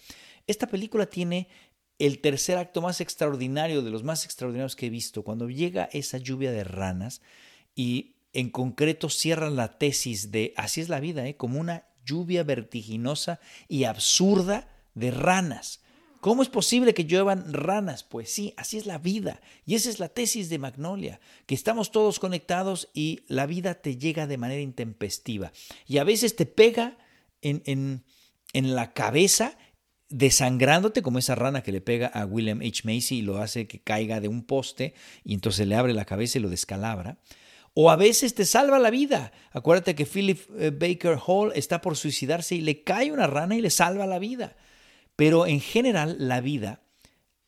Esta 0.46 0.66
película 0.66 1.06
tiene 1.06 1.48
el 1.98 2.18
tercer 2.18 2.58
acto 2.58 2.82
más 2.82 3.00
extraordinario, 3.00 3.80
de 3.80 3.90
los 3.90 4.02
más 4.02 4.26
extraordinarios 4.26 4.76
que 4.76 4.88
he 4.88 4.90
visto, 4.90 5.24
cuando 5.24 5.48
llega 5.48 5.88
esa 5.94 6.18
lluvia 6.18 6.52
de 6.52 6.64
ranas 6.64 7.22
y 7.74 8.16
en 8.35 8.50
concreto 8.50 9.08
cierran 9.08 9.56
la 9.56 9.78
tesis 9.78 10.30
de 10.30 10.52
así 10.58 10.82
es 10.82 10.90
la 10.90 11.00
vida, 11.00 11.26
¿eh? 11.26 11.38
como 11.38 11.58
una 11.58 11.87
lluvia 12.04 12.44
vertiginosa 12.44 13.40
y 13.68 13.85
absurda 13.85 14.68
de 14.92 15.12
ranas. 15.12 15.80
¿Cómo 16.22 16.44
es 16.44 16.48
posible 16.48 16.94
que 16.94 17.04
lluevan 17.04 17.52
ranas? 17.52 18.04
Pues 18.04 18.32
sí, 18.32 18.54
así 18.56 18.78
es 18.78 18.87
la 18.87 18.98
vida. 18.98 19.40
Y 19.66 19.74
esa 19.74 19.90
es 19.90 19.98
la 19.98 20.08
tesis 20.08 20.48
de 20.48 20.58
Magnolia, 20.61 21.18
que 21.46 21.56
estamos 21.56 21.90
todos 21.90 22.20
conectados 22.20 22.90
y 22.94 23.24
la 23.26 23.44
vida 23.44 23.74
te 23.74 23.96
llega 23.96 24.28
de 24.28 24.38
manera 24.38 24.61
intempestiva. 24.61 25.50
Y 25.85 25.98
a 25.98 26.04
veces 26.04 26.37
te 26.37 26.46
pega 26.46 26.96
en, 27.40 27.64
en, 27.66 28.04
en 28.52 28.76
la 28.76 28.92
cabeza 28.92 29.58
desangrándote 30.11 31.02
como 31.02 31.18
esa 31.18 31.35
rana 31.35 31.64
que 31.64 31.72
le 31.72 31.80
pega 31.80 32.06
a 32.06 32.24
William 32.24 32.61
H. 32.61 32.82
Macy 32.85 33.18
y 33.18 33.22
lo 33.22 33.38
hace 33.38 33.66
que 33.66 33.80
caiga 33.80 34.20
de 34.20 34.28
un 34.28 34.44
poste 34.44 34.94
y 35.24 35.35
entonces 35.35 35.66
le 35.66 35.74
abre 35.74 35.92
la 35.92 36.04
cabeza 36.04 36.38
y 36.38 36.42
lo 36.42 36.50
descalabra. 36.50 37.18
O 37.74 37.90
a 37.90 37.96
veces 37.96 38.37
te 38.37 38.44
salva 38.44 38.78
la 38.78 38.90
vida. 38.90 39.32
Acuérdate 39.50 39.96
que 39.96 40.06
Philip 40.06 40.38
eh, 40.56 40.70
Baker 40.70 41.18
Hall 41.26 41.50
está 41.56 41.80
por 41.80 41.96
suicidarse 41.96 42.54
y 42.54 42.61
le 42.61 42.85
cae 42.85 43.11
una 43.11 43.26
rana 43.26 43.56
y 43.56 43.61
le 43.61 43.70
salva 43.70 44.06
la 44.06 44.20
vida. 44.20 44.54
Pero 45.22 45.46
en 45.46 45.61
general 45.61 46.16
la 46.18 46.40
vida 46.40 46.82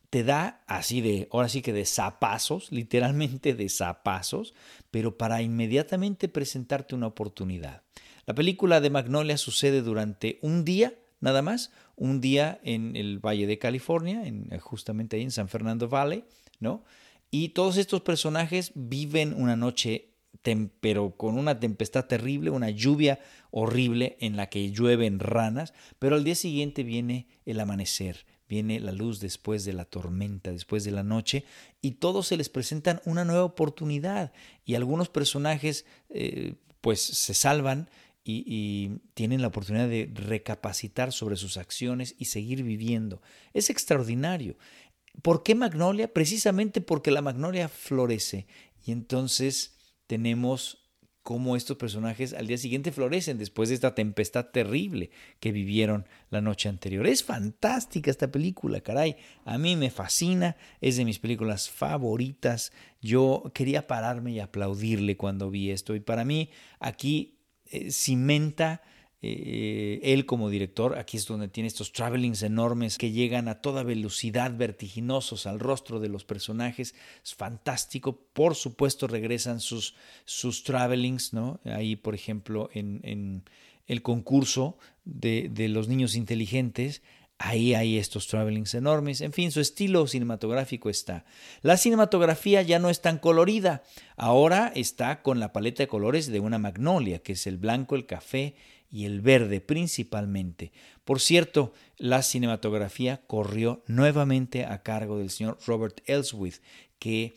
te 0.09 0.23
da 0.23 0.63
así 0.69 1.01
de, 1.01 1.27
ahora 1.33 1.49
sí 1.49 1.61
que 1.61 1.73
de 1.73 1.85
zapazos, 1.85 2.71
literalmente 2.71 3.53
de 3.53 3.69
zapazos, 3.69 4.55
pero 4.93 5.19
para 5.19 5.43
inmediatamente 5.43 6.29
presentarte 6.29 6.95
una 6.95 7.09
oportunidad. 7.09 7.83
La 8.27 8.35
película 8.37 8.81
de 8.81 8.91
Magnolia 8.91 9.37
sucede 9.39 9.83
durante 9.83 10.39
un 10.41 10.65
día, 10.65 10.95
nada 11.19 11.43
más, 11.43 11.73
un 11.97 12.21
día 12.21 12.61
en 12.63 12.95
el 12.95 13.19
Valle 13.19 13.49
de 13.49 13.59
California, 13.59 14.25
en, 14.25 14.57
justamente 14.61 15.17
ahí 15.17 15.23
en 15.23 15.33
San 15.33 15.49
Fernando 15.49 15.89
Valley, 15.89 16.23
¿no? 16.61 16.85
Y 17.33 17.49
todos 17.49 17.77
estos 17.77 18.03
personajes 18.03 18.71
viven 18.77 19.35
una 19.35 19.57
noche, 19.57 20.14
pero 20.81 21.17
con 21.17 21.39
una 21.39 21.61
tempestad 21.61 22.07
terrible, 22.07 22.51
una 22.51 22.71
lluvia 22.71 23.21
horrible 23.51 24.17
en 24.21 24.37
la 24.37 24.49
que 24.49 24.71
llueven 24.71 25.19
ranas, 25.19 25.73
pero 25.99 26.17
al 26.17 26.25
día 26.25 26.35
siguiente 26.35 26.83
viene 26.83 27.29
el 27.47 27.61
amanecer, 27.61 28.27
viene 28.49 28.81
la 28.81 28.93
luz 28.93 29.21
después 29.21 29.65
de 29.65 29.73
la 29.73 29.85
tormenta, 29.85 30.53
después 30.53 30.85
de 30.85 30.91
la 30.91 31.03
noche, 31.03 31.45
y 31.81 31.93
todos 31.93 32.27
se 32.27 32.37
les 32.37 32.49
presentan 32.49 33.01
una 33.05 33.25
nueva 33.25 33.45
oportunidad. 33.45 34.33
Y 34.65 34.75
algunos 34.75 35.09
personajes, 35.09 35.87
eh, 36.11 36.55
pues, 36.81 37.01
se 37.01 37.35
salvan 37.35 37.89
y, 38.25 39.01
tienen 39.15 39.43
la 39.43 39.49
oportunidad 39.49 39.89
de 39.89 40.11
recapacitar 40.13 41.13
sobre 41.13 41.37
sus 41.37 41.57
acciones 41.57 42.15
y 42.19 42.27
seguir 42.27 42.63
viviendo. 42.63 43.21
Es 43.53 43.71
extraordinario. 43.71 44.57
¿Por 45.23 45.43
qué 45.43 45.55
magnolia? 45.55 46.13
Precisamente 46.13 46.81
porque 46.81 47.11
la 47.11 47.23
magnolia 47.23 47.69
florece 47.69 48.47
y 48.85 48.93
entonces 48.93 49.74
tenemos 50.07 50.85
cómo 51.25 51.57
estos 51.57 51.79
personajes 51.79 52.35
al 52.35 52.47
día 52.47 52.59
siguiente 52.59 52.93
florecen 52.93 53.39
después 53.39 53.71
de 53.71 53.75
esta 53.75 53.95
tempestad 53.95 54.51
terrible 54.51 55.11
que 55.41 55.53
vivieron 55.53 56.07
la 56.29 56.43
noche 56.43 56.69
anterior. 56.69 57.07
Es 57.07 57.25
fantástica 57.25 58.11
esta 58.11 58.31
película, 58.31 58.83
caray. 58.83 59.17
A 59.47 59.57
mí 59.57 59.75
me 59.75 59.91
fascina, 59.91 60.57
es 60.83 60.99
de 60.99 61.07
mis 61.07 61.19
películas 61.19 61.71
favoritas. 61.71 62.73
Yo 63.01 63.51
quería 63.55 63.87
pararme 63.87 64.33
y 64.33 64.41
aplaudirle 64.41 65.17
cuando 65.17 65.51
vi 65.51 65.71
esto 65.71 65.95
y 65.95 66.01
para 66.01 66.27
mí 66.27 66.51
aquí 66.79 67.39
eh, 67.71 67.91
cimenta 67.91 68.83
eh, 69.27 70.01
él 70.13 70.27
como 70.27 70.51
director, 70.51 70.99
aquí 70.99 71.17
es 71.17 71.27
donde 71.27 71.49
tiene 71.49 71.67
estos 71.67 71.93
travelings 71.93 72.43
enormes 72.43 72.99
que 72.99 73.11
llegan 73.11 73.49
a 73.49 73.63
toda 73.63 73.83
velocidad, 73.83 74.55
vertiginosos 74.55 75.47
al 75.47 75.61
rostro 75.61 75.99
de 75.99 76.11
los 76.11 76.25
personajes, 76.25 76.95
es 77.25 77.35
fantástico, 77.35 78.21
por 78.35 78.55
supuesto 78.55 79.07
regresan 79.07 79.61
sus, 79.61 79.95
sus 80.27 80.63
travelings, 80.63 81.33
¿no? 81.33 81.59
Ahí, 81.65 81.97
por 81.97 82.15
ejemplo, 82.15 82.69
en, 82.75 83.01
en 83.03 83.45
el 83.87 84.03
concurso 84.03 84.77
de, 85.07 85.49
de 85.51 85.69
los 85.69 85.89
niños 85.89 86.17
inteligentes, 86.17 87.01
Ahí 87.39 87.75
hay 87.75 87.99
estos 87.99 88.29
travelings 88.29 88.75
enormes. 88.75 89.21
En 89.21 89.33
fin, 89.33 89.51
su 89.51 89.61
estilo 89.61 90.07
cinematográfico 90.07 90.89
está. 90.89 91.25
La 91.63 91.77
cinematografía 91.77 92.63
ya 92.63 92.79
no 92.79 92.91
es 92.91 93.03
tan 93.03 93.19
colorida. 93.19 93.83
Ahora 94.17 94.73
está 94.77 95.21
con 95.21 95.41
la 95.41 95.53
paleta 95.53 95.83
de 95.83 95.89
colores 95.89 96.29
de 96.29 96.39
una 96.39 96.59
magnolia, 96.59 97.19
que 97.19 97.33
es 97.33 97.49
el 97.49 97.59
blanco, 97.59 97.97
el 97.97 98.07
café 98.07 98.55
y 98.95 99.07
el 99.07 99.23
verde 99.23 99.61
principalmente. 99.61 100.71
Por 101.03 101.21
cierto, 101.21 101.73
la 101.97 102.23
cinematografía 102.23 103.27
corrió 103.27 103.83
nuevamente 103.89 104.65
a 104.65 104.85
cargo 104.85 105.19
del 105.19 105.31
señor 105.31 105.59
Robert 105.67 106.01
Elswith, 106.07 106.63
que 107.01 107.35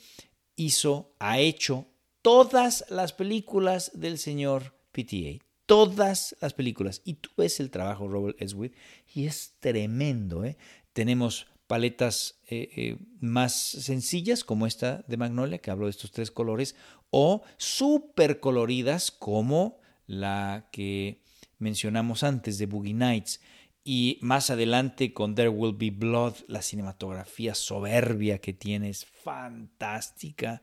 hizo, 0.56 1.16
ha 1.18 1.40
hecho 1.40 1.88
todas 2.22 2.86
las 2.90 3.12
películas 3.12 3.90
del 3.96 4.20
señor 4.20 4.76
PTA 4.92 5.44
todas 5.66 6.36
las 6.40 6.54
películas. 6.54 7.02
Y 7.04 7.16
tú 7.16 7.32
ves 7.36 7.60
el 7.60 7.72
trabajo 7.72 8.06
de 8.06 8.12
Robert 8.12 8.42
Eswith 8.42 8.76
y 9.14 9.26
es 9.26 9.56
tremendo. 9.60 10.46
¿eh? 10.46 10.58
Tenemos 10.94 11.48
paletas 11.66 12.40
eh, 12.48 12.70
eh, 12.78 12.98
más 13.20 13.54
sencillas 13.54 14.44
como 14.44 14.68
esta 14.68 15.04
de 15.08 15.18
Magnolia, 15.18 15.58
que 15.58 15.72
hablo 15.72 15.88
de 15.88 15.92
estos 15.92 16.12
tres 16.12 16.30
colores, 16.30 16.76
o 17.10 17.42
súper 17.58 18.40
coloridas 18.40 19.10
como 19.10 19.80
la 20.06 20.70
que 20.72 21.27
mencionamos 21.60 22.24
antes 22.24 22.58
de 22.58 22.66
Boogie 22.66 22.94
Nights. 22.94 23.42
Y 23.84 24.20
más 24.22 24.50
adelante 24.50 25.14
con 25.14 25.34
There 25.34 25.50
Will 25.50 25.76
Be 25.78 25.92
Blood, 25.92 26.36
la 26.48 26.62
cinematografía 26.62 27.56
soberbia 27.56 28.40
que 28.40 28.54
tiene 28.54 28.90
es 28.90 29.06
fantástica. 29.06 30.62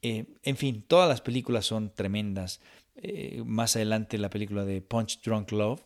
en 0.00 0.56
fin, 0.56 0.82
todas 0.86 1.08
las 1.08 1.20
películas 1.20 1.66
son 1.66 1.92
tremendas. 1.94 2.60
Eh, 2.96 3.42
más 3.44 3.74
adelante 3.76 4.18
la 4.18 4.30
película 4.30 4.64
de 4.64 4.80
Punch 4.80 5.20
Drunk 5.22 5.50
Love, 5.52 5.82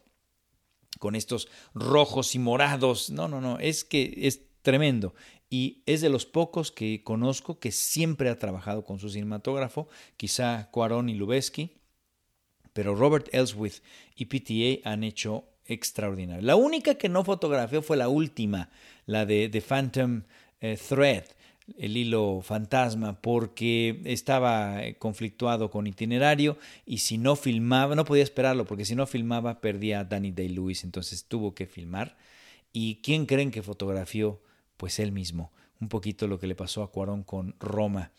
con 0.99 1.15
estos 1.15 1.49
rojos 1.75 2.35
y 2.35 2.39
morados. 2.39 3.11
No, 3.11 3.29
no, 3.29 3.41
no, 3.41 3.59
es 3.59 3.85
que 3.85 4.15
es 4.17 4.43
tremendo. 4.63 5.15
Y 5.51 5.83
es 5.87 6.03
de 6.03 6.11
los 6.11 6.27
pocos 6.27 6.71
que 6.71 7.03
conozco 7.03 7.59
que 7.59 7.73
siempre 7.73 8.29
ha 8.29 8.39
trabajado 8.39 8.85
con 8.85 8.99
su 8.99 9.09
cinematógrafo, 9.09 9.89
quizá 10.17 10.71
Cuarón 10.71 11.09
y 11.09 11.15
Lubezki, 11.15 11.78
pero 12.79 12.95
Robert 12.95 13.29
Elswith 13.33 13.83
y 14.15 14.27
PTA 14.27 14.89
han 14.89 15.03
hecho 15.03 15.47
extraordinario. 15.67 16.43
La 16.43 16.55
única 16.55 16.95
que 16.95 17.09
no 17.09 17.25
fotografió 17.25 17.83
fue 17.83 17.97
la 17.97 18.09
última, 18.09 18.71
la 19.05 19.27
de 19.27 19.49
The 19.49 19.61
Phantom 19.61 20.23
eh, 20.61 20.79
Thread, 20.89 21.25
el 21.77 21.97
hilo 21.97 22.41
fantasma 22.41 23.21
porque 23.21 24.01
estaba 24.05 24.85
eh, 24.85 24.95
conflictuado 24.95 25.73
con 25.73 25.89
itinerario 25.89 26.57
y 26.87 26.99
si 26.99 27.19
no 27.19 27.35
filmaba, 27.35 27.97
no 27.97 28.05
podía 28.05 28.23
esperarlo 28.23 28.65
porque 28.65 28.85
si 28.85 28.95
no 28.95 29.09
filmaba 29.09 29.61
perdía 29.61 29.99
a 29.99 30.05
Danny 30.05 30.31
Day-Lewis, 30.31 30.85
entonces 30.85 31.25
tuvo 31.25 31.57
que 31.57 31.67
filmar. 31.67 32.17
¿Y 32.73 33.01
quién 33.03 33.27
creen 33.27 33.51
que 33.51 33.65
fotografió? 33.65 34.41
Pues 34.77 35.01
él 35.01 35.11
mismo. 35.11 35.51
Un 35.81 35.89
poquito 35.89 36.29
lo 36.29 36.39
que 36.39 36.47
le 36.47 36.55
pasó 36.55 36.85
a 36.85 36.93
Cuarón 36.93 37.25
con 37.25 37.57
Roma. 37.59 38.13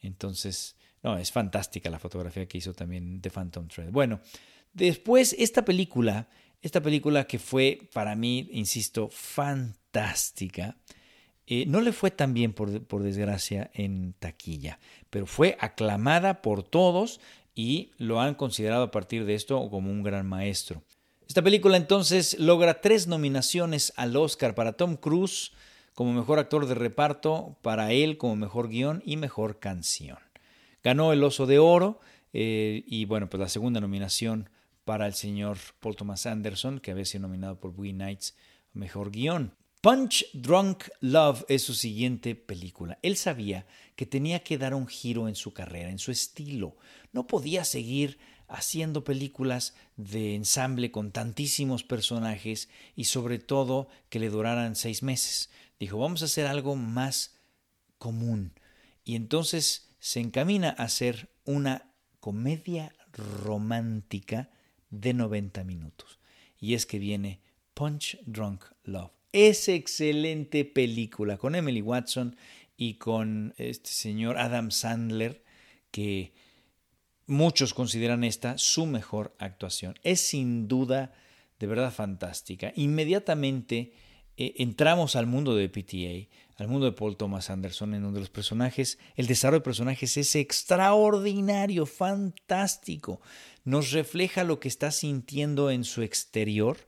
Entonces, 0.00 0.76
no, 1.04 1.18
es 1.18 1.30
fantástica 1.30 1.90
la 1.90 1.98
fotografía 1.98 2.46
que 2.46 2.58
hizo 2.58 2.72
también 2.72 3.20
The 3.20 3.30
Phantom 3.30 3.68
Thread. 3.68 3.90
Bueno, 3.90 4.20
después 4.72 5.36
esta 5.38 5.62
película, 5.64 6.28
esta 6.62 6.80
película 6.80 7.26
que 7.26 7.38
fue 7.38 7.90
para 7.92 8.16
mí, 8.16 8.48
insisto, 8.50 9.10
fantástica, 9.10 10.78
eh, 11.46 11.66
no 11.66 11.82
le 11.82 11.92
fue 11.92 12.10
tan 12.10 12.32
bien, 12.32 12.54
por, 12.54 12.82
por, 12.86 13.02
desgracia, 13.02 13.70
en 13.74 14.14
taquilla, 14.18 14.78
pero 15.10 15.26
fue 15.26 15.58
aclamada 15.60 16.40
por 16.40 16.62
todos 16.62 17.20
y 17.54 17.90
lo 17.98 18.22
han 18.22 18.34
considerado 18.34 18.84
a 18.84 18.90
partir 18.90 19.26
de 19.26 19.34
esto 19.34 19.68
como 19.68 19.90
un 19.90 20.02
gran 20.02 20.26
maestro. 20.26 20.82
Esta 21.28 21.42
película 21.42 21.76
entonces 21.76 22.38
logra 22.38 22.80
tres 22.80 23.06
nominaciones 23.08 23.92
al 23.96 24.16
Oscar 24.16 24.54
para 24.54 24.72
Tom 24.72 24.96
Cruise 24.96 25.52
como 25.94 26.14
mejor 26.14 26.38
actor 26.38 26.66
de 26.66 26.74
reparto, 26.74 27.56
para 27.60 27.92
él 27.92 28.16
como 28.16 28.36
mejor 28.36 28.68
guion 28.68 29.02
y 29.04 29.18
mejor 29.18 29.58
canción. 29.58 30.23
Ganó 30.84 31.12
el 31.14 31.24
Oso 31.24 31.46
de 31.46 31.58
Oro 31.58 31.98
eh, 32.34 32.84
y 32.86 33.06
bueno, 33.06 33.30
pues 33.30 33.40
la 33.40 33.48
segunda 33.48 33.80
nominación 33.80 34.50
para 34.84 35.06
el 35.06 35.14
señor 35.14 35.56
Paul 35.80 35.96
Thomas 35.96 36.26
Anderson, 36.26 36.78
que 36.78 36.90
había 36.90 37.06
sido 37.06 37.22
nominado 37.22 37.58
por 37.58 37.72
Boogie 37.72 37.94
Nights, 37.94 38.36
mejor 38.74 39.10
guion. 39.10 39.54
Punch 39.80 40.26
Drunk 40.32 40.84
Love 41.00 41.44
es 41.48 41.62
su 41.62 41.74
siguiente 41.74 42.34
película. 42.34 42.98
Él 43.02 43.16
sabía 43.16 43.66
que 43.96 44.06
tenía 44.06 44.40
que 44.40 44.58
dar 44.58 44.74
un 44.74 44.86
giro 44.86 45.28
en 45.28 45.34
su 45.34 45.52
carrera, 45.52 45.90
en 45.90 45.98
su 45.98 46.10
estilo. 46.10 46.76
No 47.12 47.26
podía 47.26 47.64
seguir 47.64 48.18
haciendo 48.46 49.04
películas 49.04 49.74
de 49.96 50.34
ensamble 50.34 50.90
con 50.90 51.12
tantísimos 51.12 51.82
personajes 51.82 52.68
y 52.94 53.04
sobre 53.04 53.38
todo 53.38 53.88
que 54.08 54.18
le 54.18 54.30
duraran 54.30 54.76
seis 54.76 55.02
meses. 55.02 55.50
Dijo, 55.78 55.98
vamos 55.98 56.22
a 56.22 56.26
hacer 56.26 56.46
algo 56.46 56.76
más 56.76 57.38
común. 57.98 58.52
Y 59.04 59.16
entonces 59.16 59.83
se 60.04 60.20
encamina 60.20 60.68
a 60.76 60.84
hacer 60.84 61.30
una 61.44 61.90
comedia 62.20 62.92
romántica 63.12 64.50
de 64.90 65.14
90 65.14 65.64
minutos. 65.64 66.18
Y 66.58 66.74
es 66.74 66.84
que 66.86 66.98
viene 66.98 67.40
Punch 67.74 68.18
Drunk 68.26 68.64
Love 68.84 69.14
es 69.34 69.68
excelente 69.68 70.64
película 70.64 71.38
con 71.38 71.56
Emily 71.56 71.82
Watson 71.82 72.36
y 72.76 72.94
con 72.94 73.52
este 73.56 73.90
señor 73.90 74.38
Adam 74.38 74.70
Sandler, 74.70 75.42
que 75.90 76.34
muchos 77.26 77.74
consideran 77.74 78.22
esta 78.22 78.58
su 78.58 78.86
mejor 78.86 79.34
actuación. 79.40 79.98
Es 80.04 80.20
sin 80.20 80.68
duda 80.68 81.14
de 81.58 81.66
verdad 81.66 81.92
fantástica. 81.92 82.72
Inmediatamente 82.76 83.92
eh, 84.36 84.54
entramos 84.58 85.16
al 85.16 85.26
mundo 85.26 85.56
de 85.56 85.68
PTA, 85.68 86.32
al 86.56 86.68
mundo 86.68 86.86
de 86.86 86.92
Paul 86.92 87.16
Thomas 87.16 87.50
Anderson, 87.50 87.94
en 87.94 88.02
donde 88.02 88.20
los 88.20 88.30
personajes, 88.30 88.98
el 89.16 89.26
desarrollo 89.26 89.60
de 89.60 89.64
personajes 89.64 90.16
es 90.16 90.36
extraordinario, 90.36 91.86
fantástico. 91.86 93.20
Nos 93.64 93.90
refleja 93.92 94.44
lo 94.44 94.60
que 94.60 94.68
está 94.68 94.90
sintiendo 94.90 95.70
en 95.70 95.84
su 95.84 96.02
exterior, 96.02 96.78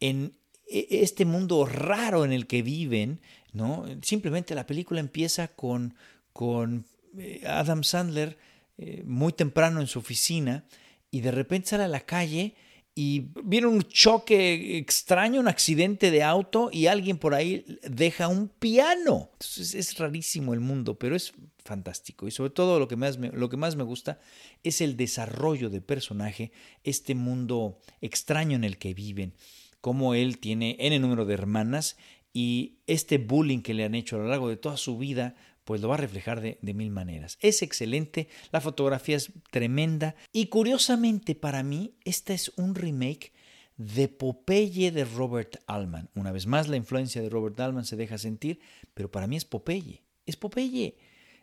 en 0.00 0.36
e, 0.68 0.86
este 0.90 1.24
mundo 1.24 1.64
raro 1.64 2.24
en 2.24 2.32
el 2.32 2.46
que 2.46 2.62
viven, 2.62 3.20
¿no? 3.52 3.86
Simplemente 4.02 4.54
la 4.54 4.66
película 4.66 5.00
empieza 5.00 5.48
con, 5.48 5.94
con 6.32 6.86
eh, 7.16 7.42
Adam 7.46 7.82
Sandler 7.82 8.38
eh, 8.76 9.02
muy 9.04 9.32
temprano 9.32 9.80
en 9.80 9.86
su 9.86 9.98
oficina 9.98 10.64
y 11.10 11.20
de 11.20 11.30
repente 11.30 11.70
sale 11.70 11.84
a 11.84 11.88
la 11.88 12.00
calle 12.00 12.54
y 12.94 13.28
viene 13.44 13.66
un 13.66 13.82
choque 13.82 14.76
extraño, 14.76 15.40
un 15.40 15.48
accidente 15.48 16.10
de 16.10 16.22
auto 16.22 16.70
y 16.72 16.86
alguien 16.86 17.18
por 17.18 17.34
ahí 17.34 17.64
deja 17.88 18.28
un 18.28 18.48
piano. 18.48 19.30
Entonces 19.32 19.74
es 19.74 19.96
rarísimo 19.98 20.54
el 20.54 20.60
mundo, 20.60 20.98
pero 20.98 21.14
es 21.14 21.32
fantástico. 21.64 22.26
Y 22.26 22.30
sobre 22.30 22.50
todo 22.50 22.78
lo 22.78 22.88
que 22.88 22.96
más 22.96 23.18
me, 23.18 23.30
lo 23.30 23.48
que 23.48 23.56
más 23.56 23.76
me 23.76 23.84
gusta 23.84 24.18
es 24.64 24.80
el 24.80 24.96
desarrollo 24.96 25.70
de 25.70 25.80
personaje, 25.80 26.52
este 26.82 27.14
mundo 27.14 27.78
extraño 28.00 28.56
en 28.56 28.64
el 28.64 28.76
que 28.76 28.92
viven, 28.92 29.34
cómo 29.80 30.14
él 30.14 30.38
tiene 30.38 30.76
n 30.78 30.98
número 30.98 31.24
de 31.24 31.34
hermanas 31.34 31.96
y 32.32 32.78
este 32.86 33.18
bullying 33.18 33.60
que 33.62 33.74
le 33.74 33.84
han 33.84 33.94
hecho 33.94 34.16
a 34.16 34.20
lo 34.20 34.28
largo 34.28 34.48
de 34.48 34.56
toda 34.56 34.76
su 34.76 34.98
vida 34.98 35.36
pues 35.70 35.82
lo 35.82 35.88
va 35.88 35.94
a 35.94 35.98
reflejar 35.98 36.40
de, 36.40 36.74
mil 36.74 36.90
maneras. 36.90 37.38
Es 37.40 37.62
excelente, 37.62 38.26
la 38.50 38.60
fotografía 38.60 39.16
es 39.16 39.30
tremenda 39.52 40.16
y 40.32 40.46
curiosamente 40.46 41.36
para 41.36 41.62
mí 41.62 41.94
esta 42.04 42.34
es 42.34 42.50
un 42.56 42.74
remake 42.74 43.32
de 43.76 44.08
Popeye 44.08 44.90
de 44.90 45.04
Robert 45.04 45.58
Altman. 45.68 46.10
Una 46.16 46.32
vez 46.32 46.48
más 46.48 46.66
la 46.66 46.76
influencia 46.76 47.22
de 47.22 47.28
Robert 47.28 47.60
Altman 47.60 47.84
se 47.84 47.94
deja 47.94 48.18
sentir, 48.18 48.58
pero 48.94 49.12
para 49.12 49.28
mí 49.28 49.36
es 49.36 49.44
Popeye, 49.44 50.02
es 50.26 50.36
Popeye. 50.36 50.96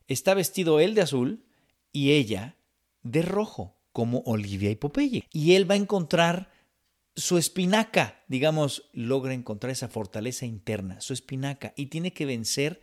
Está 0.09 0.33
vestido 0.33 0.81
él 0.81 0.93
de 0.93 1.03
azul 1.03 1.45
y 1.93 2.11
ella 2.11 2.57
de 3.03 3.21
rojo, 3.21 3.77
como 3.93 4.23
Olivia 4.25 4.69
y 4.69 4.75
Popeye. 4.75 5.23
Y 5.31 5.53
él 5.53 5.71
va 5.71 5.75
a 5.75 5.77
encontrar 5.77 6.51
su 7.15 7.37
espinaca, 7.37 8.25
digamos, 8.27 8.89
logra 8.91 9.33
encontrar 9.33 9.71
esa 9.71 9.87
fortaleza 9.87 10.45
interna, 10.45 10.99
su 10.99 11.13
espinaca, 11.13 11.71
y 11.77 11.85
tiene 11.85 12.11
que 12.11 12.25
vencer 12.25 12.81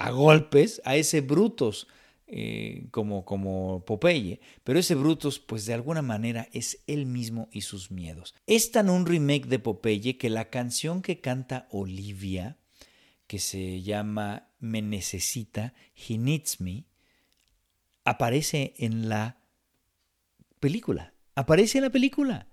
a 0.00 0.10
golpes 0.12 0.80
a 0.86 0.96
ese 0.96 1.20
Brutus 1.20 1.86
eh, 2.26 2.86
como, 2.90 3.26
como 3.26 3.84
Popeye, 3.84 4.40
pero 4.64 4.78
ese 4.78 4.94
Brutus 4.94 5.38
pues 5.38 5.66
de 5.66 5.74
alguna 5.74 6.00
manera 6.00 6.48
es 6.52 6.82
él 6.86 7.04
mismo 7.04 7.50
y 7.52 7.60
sus 7.60 7.90
miedos. 7.90 8.34
Es 8.46 8.70
tan 8.70 8.88
un 8.88 9.04
remake 9.04 9.46
de 9.46 9.58
Popeye 9.58 10.16
que 10.16 10.30
la 10.30 10.48
canción 10.48 11.02
que 11.02 11.20
canta 11.20 11.68
Olivia, 11.70 12.56
que 13.26 13.38
se 13.38 13.82
llama 13.82 14.48
Me 14.58 14.80
Necesita, 14.80 15.74
He 15.94 16.16
Needs 16.16 16.62
Me, 16.62 16.86
aparece 18.04 18.72
en 18.78 19.10
la 19.10 19.42
película. 20.60 21.12
Aparece 21.34 21.76
en 21.76 21.84
la 21.84 21.90
película. 21.90 22.46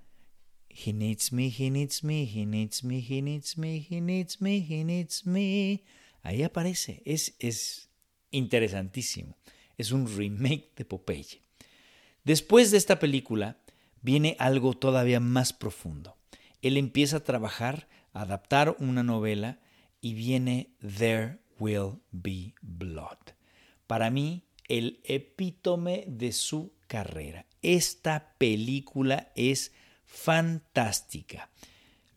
He 0.69 0.91
needs 0.91 1.31
me, 1.31 1.47
he 1.47 1.69
needs 1.69 2.03
me, 2.03 2.23
he 2.23 2.45
needs 2.45 2.83
me, 2.83 2.99
he 2.99 3.21
needs 3.21 3.57
me, 3.57 3.87
he 3.89 4.01
needs 4.01 4.41
me, 4.41 4.59
he 4.59 4.83
needs 4.83 5.25
me. 5.25 5.85
Ahí 6.21 6.43
aparece. 6.43 7.01
Es, 7.05 7.35
es 7.39 7.89
interesantísimo. 8.31 9.37
Es 9.77 9.91
un 9.91 10.07
remake 10.17 10.71
de 10.75 10.85
Popeye. 10.85 11.41
Después 12.23 12.71
de 12.71 12.77
esta 12.77 12.99
película 12.99 13.57
viene 14.01 14.35
algo 14.39 14.73
todavía 14.73 15.19
más 15.19 15.53
profundo. 15.53 16.17
Él 16.61 16.77
empieza 16.77 17.17
a 17.17 17.23
trabajar, 17.23 17.87
a 18.13 18.21
adaptar 18.21 18.75
una 18.79 19.03
novela 19.03 19.59
y 20.01 20.13
viene 20.13 20.71
There 20.79 21.39
Will 21.59 21.99
Be 22.11 22.53
Blood. 22.61 23.17
Para 23.85 24.09
mí, 24.09 24.43
el 24.67 24.99
epítome 25.03 26.03
de 26.07 26.31
su 26.31 26.73
carrera. 26.87 27.45
Esta 27.61 28.35
película 28.37 29.31
es 29.35 29.71
fantástica 30.05 31.49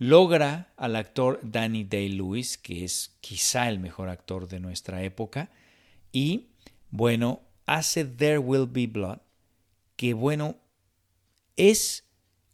logra 0.01 0.73
al 0.79 0.97
actor 0.97 1.41
Danny 1.43 1.85
Day-Lewis, 1.85 2.57
que 2.57 2.85
es 2.85 3.19
quizá 3.21 3.69
el 3.69 3.79
mejor 3.79 4.09
actor 4.09 4.49
de 4.49 4.59
nuestra 4.59 5.03
época, 5.05 5.51
y 6.11 6.49
bueno, 6.91 7.43
hace 7.67 8.07
There 8.07 8.39
Will 8.39 8.67
Be 8.67 8.87
Blood, 8.87 9.19
que 9.97 10.15
bueno, 10.15 10.57
es 11.57 12.05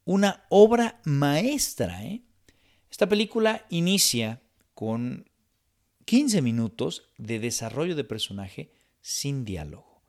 una 0.05 0.45
obra 0.49 1.01
maestra. 1.05 2.05
¿eh? 2.05 2.23
Esta 2.91 3.09
película 3.09 3.65
inicia 3.71 4.43
con 4.75 5.31
15 6.05 6.43
minutos 6.43 7.13
de 7.17 7.39
desarrollo 7.39 7.95
de 7.95 8.03
personaje 8.03 8.73
sin 9.01 9.45
diálogo, 9.45 10.03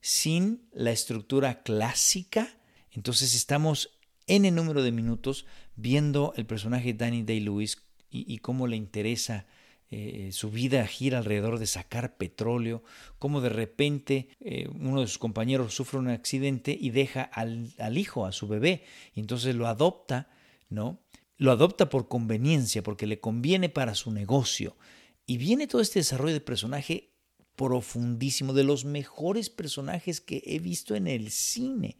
sin 0.00 0.68
la 0.72 0.90
estructura 0.90 1.62
clásica. 1.62 2.48
Entonces 2.90 3.36
estamos 3.36 4.00
en 4.26 4.44
el 4.44 4.54
número 4.54 4.82
de 4.82 4.92
minutos 4.92 5.44
viendo 5.80 6.32
el 6.36 6.46
personaje 6.46 6.94
Danny 6.94 7.22
Day-Lewis 7.22 7.82
y, 8.10 8.38
cómo 8.38 8.66
le 8.66 8.76
interesa 8.76 9.46
eh, 9.88 10.30
su 10.32 10.50
vida 10.50 10.86
gira 10.86 11.18
alrededor 11.18 11.58
de 11.58 11.66
sacar 11.66 12.16
petróleo, 12.16 12.82
cómo 13.18 13.40
de 13.40 13.50
repente 13.50 14.28
eh, 14.40 14.68
uno 14.68 15.00
de 15.00 15.06
sus 15.06 15.18
compañeros 15.18 15.74
sufre 15.74 15.98
un 15.98 16.08
accidente 16.08 16.76
y 16.78 16.90
deja 16.90 17.22
al, 17.22 17.72
al, 17.78 17.98
hijo, 17.98 18.26
a 18.26 18.32
su 18.32 18.48
bebé, 18.48 18.84
y 19.14 19.20
entonces 19.20 19.54
lo 19.54 19.68
adopta, 19.68 20.28
¿no? 20.68 21.00
Lo 21.36 21.52
adopta 21.52 21.88
por 21.88 22.08
conveniencia, 22.08 22.82
porque 22.82 23.06
le 23.06 23.20
conviene 23.20 23.68
para 23.68 23.94
su 23.94 24.10
negocio. 24.10 24.76
Y 25.24 25.38
viene 25.38 25.66
todo 25.66 25.80
este 25.80 26.00
desarrollo 26.00 26.34
de 26.34 26.40
personaje 26.40 27.10
profundísimo, 27.56 28.52
de 28.52 28.64
los 28.64 28.84
mejores 28.84 29.50
personajes 29.50 30.20
que 30.20 30.42
he 30.46 30.58
visto 30.58 30.94
en 30.94 31.06
el 31.06 31.30
cine. 31.30 31.98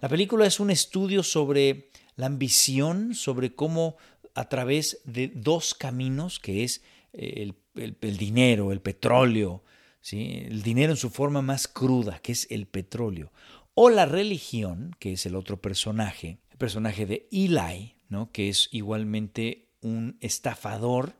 La 0.00 0.08
película 0.08 0.46
es 0.46 0.60
un 0.60 0.70
estudio 0.70 1.22
sobre 1.22 1.90
la 2.16 2.26
ambición, 2.26 3.14
sobre 3.14 3.54
cómo 3.54 3.96
a 4.34 4.48
través 4.48 5.00
de 5.04 5.28
dos 5.28 5.74
caminos, 5.74 6.38
que 6.38 6.64
es 6.64 6.82
eh, 7.12 7.52
el, 7.74 8.16
dinero, 8.16 8.72
el 8.72 8.80
petróleo, 8.80 9.64
¿sí? 10.00 10.44
el 10.46 10.62
dinero 10.62 10.92
en 10.92 10.96
su 10.96 11.10
forma 11.10 11.42
más 11.42 11.68
cruda, 11.68 12.20
que 12.20 12.32
es 12.32 12.46
el 12.50 12.66
petróleo, 12.66 13.32
o 13.74 13.90
la 13.90 14.06
religión, 14.06 14.94
que 14.98 15.12
es 15.12 15.26
el 15.26 15.34
otro 15.34 15.60
personaje, 15.60 16.38
el 16.50 16.58
personaje 16.58 17.06
de 17.06 17.28
Eli, 17.32 17.96
¿no? 18.08 18.30
que 18.32 18.48
es 18.48 18.68
igualmente 18.72 19.68
un 19.80 20.16
estafador, 20.20 21.14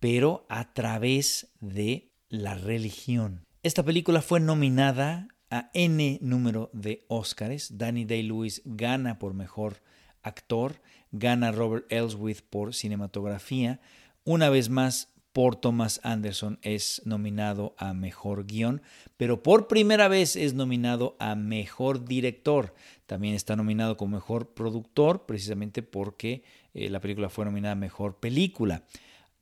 pero 0.00 0.46
a 0.48 0.72
través 0.72 1.48
de 1.60 2.12
la 2.28 2.54
religión. 2.54 3.44
Esta 3.62 3.82
película 3.82 4.20
fue 4.20 4.40
nominada 4.40 5.28
a 5.50 5.70
N 5.72 6.18
número 6.20 6.70
de 6.72 7.04
Óscares. 7.08 7.78
Danny 7.78 8.04
Day-Lewis 8.04 8.62
gana 8.64 9.18
por 9.18 9.34
mejor 9.34 9.80
actor, 10.24 10.80
gana 11.12 11.52
Robert 11.52 11.86
Elswith 11.90 12.42
por 12.42 12.74
cinematografía. 12.74 13.80
Una 14.24 14.48
vez 14.50 14.70
más, 14.70 15.14
por 15.34 15.56
Thomas 15.56 16.00
Anderson 16.04 16.60
es 16.62 17.02
nominado 17.04 17.74
a 17.76 17.92
mejor 17.92 18.46
guion, 18.46 18.82
pero 19.16 19.42
por 19.42 19.66
primera 19.66 20.06
vez 20.06 20.36
es 20.36 20.54
nominado 20.54 21.16
a 21.18 21.34
mejor 21.34 22.04
director. 22.04 22.72
También 23.06 23.34
está 23.34 23.56
nominado 23.56 23.96
como 23.96 24.16
mejor 24.16 24.54
productor, 24.54 25.26
precisamente 25.26 25.82
porque 25.82 26.44
eh, 26.72 26.88
la 26.88 27.00
película 27.00 27.30
fue 27.30 27.44
nominada 27.44 27.72
a 27.72 27.74
mejor 27.74 28.20
película. 28.20 28.84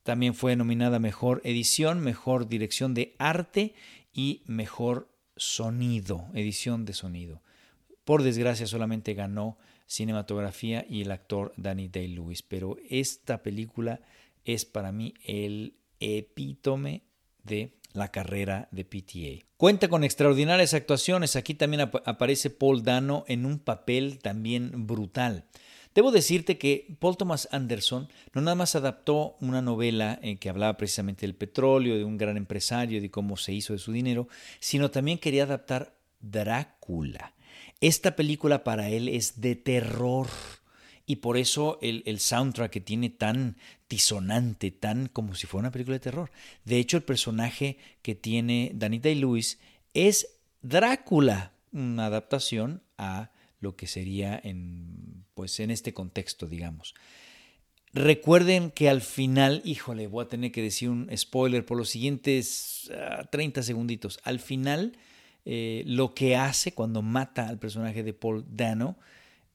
También 0.03 0.33
fue 0.33 0.57
nominada 0.57 0.99
mejor 0.99 1.43
edición, 1.45 2.01
mejor 2.01 2.49
dirección 2.49 2.95
de 2.95 3.15
arte 3.19 3.75
y 4.15 4.41
mejor 4.47 5.11
sonido, 5.37 6.27
edición 6.33 6.87
de 6.87 6.95
sonido. 6.95 7.43
Por 8.05 8.23
desgracia 8.23 8.67
solamente 8.67 9.13
ganó 9.13 9.59
cinematografía 9.93 10.87
y 10.89 11.03
el 11.03 11.13
actor 11.13 11.53
Danny 11.57 11.89
Day-Lewis, 11.89 12.43
pero 12.43 12.77
esta 12.89 13.43
película 13.43 14.01
es 14.45 14.65
para 14.65 14.91
mí 14.91 15.15
el 15.25 15.75
epítome 16.01 17.03
de 17.45 17.75
la 17.93 18.09
carrera 18.09 18.69
de 18.71 18.85
PTA. 18.85 19.47
Cuenta 19.59 19.89
con 19.89 20.03
extraordinarias 20.03 20.73
actuaciones, 20.73 21.37
aquí 21.37 21.55
también 21.55 21.83
aparece 21.83 22.49
Paul 22.49 22.83
Dano 22.83 23.25
en 23.29 23.45
un 23.45 23.59
papel 23.59 24.19
también 24.19 24.87
brutal. 24.87 25.45
Debo 25.95 26.11
decirte 26.11 26.57
que 26.57 26.97
Paul 26.99 27.19
Thomas 27.19 27.49
Anderson 27.53 28.09
no 28.33 28.41
nada 28.41 28.55
más 28.55 28.75
adaptó 28.75 29.37
una 29.41 29.61
novela 29.61 30.19
en 30.23 30.39
que 30.39 30.49
hablaba 30.49 30.79
precisamente 30.79 31.27
del 31.27 31.35
petróleo, 31.35 31.99
de 31.99 32.05
un 32.05 32.17
gran 32.17 32.39
empresario, 32.39 33.03
de 33.03 33.11
cómo 33.11 33.37
se 33.37 33.53
hizo 33.53 33.75
de 33.75 33.79
su 33.79 33.93
dinero, 33.93 34.27
sino 34.59 34.91
también 34.91 35.19
quería 35.19 35.43
adaptar 35.43 35.95
Drácula. 36.19 37.35
Esta 37.83 38.15
película 38.15 38.63
para 38.63 38.89
él 38.89 39.09
es 39.09 39.41
de 39.41 39.57
terror 39.57 40.29
y 41.05 41.17
por 41.17 41.37
eso 41.37 41.81
el, 41.83 42.05
el, 42.07 42.21
soundtrack 42.21 42.71
que 42.71 42.81
tiene 42.81 43.11
tan 43.11 43.57
disonante, 43.91 44.71
tan 44.71 45.09
como 45.09 45.35
si 45.35 45.49
fuera 45.49 45.63
una 45.63 45.73
película 45.73 45.97
de 45.97 46.01
terror. 46.01 46.31
De 46.65 46.79
hecho, 46.79 46.97
el 46.97 47.03
personaje 47.03 47.79
que 48.03 48.15
tiene 48.15 48.71
Danny 48.73 49.01
Day-Lewis 49.01 49.59
es 49.95 50.29
Drácula, 50.63 51.55
una 51.73 52.07
adaptación 52.07 52.83
a 52.99 53.33
lo 53.59 53.75
que 53.75 53.89
sería 53.89 54.41
en, 54.45 55.25
pues, 55.35 55.59
en 55.59 55.73
este 55.73 55.93
contexto, 55.93 56.47
digamos. 56.47 56.95
Recuerden 57.93 58.71
que 58.71 58.89
al 58.89 59.01
final, 59.01 59.61
híjole, 59.65 60.07
voy 60.07 60.25
a 60.25 60.29
tener 60.29 60.53
que 60.53 60.63
decir 60.63 60.89
un 60.89 61.11
spoiler 61.17 61.67
por 61.67 61.77
los 61.77 61.91
siguientes 61.91 62.93
30 63.31 63.61
ah, 63.61 63.65
segunditos. 63.65 64.21
Al 64.23 64.39
final, 64.39 64.97
eh, 65.45 65.83
lo 65.87 66.15
que 66.15 66.37
hace 66.37 66.73
cuando 66.73 67.03
mata 67.03 67.49
al 67.49 67.59
personaje 67.59 68.03
de 68.03 68.13
Paul 68.15 68.45
Dano, 68.49 68.97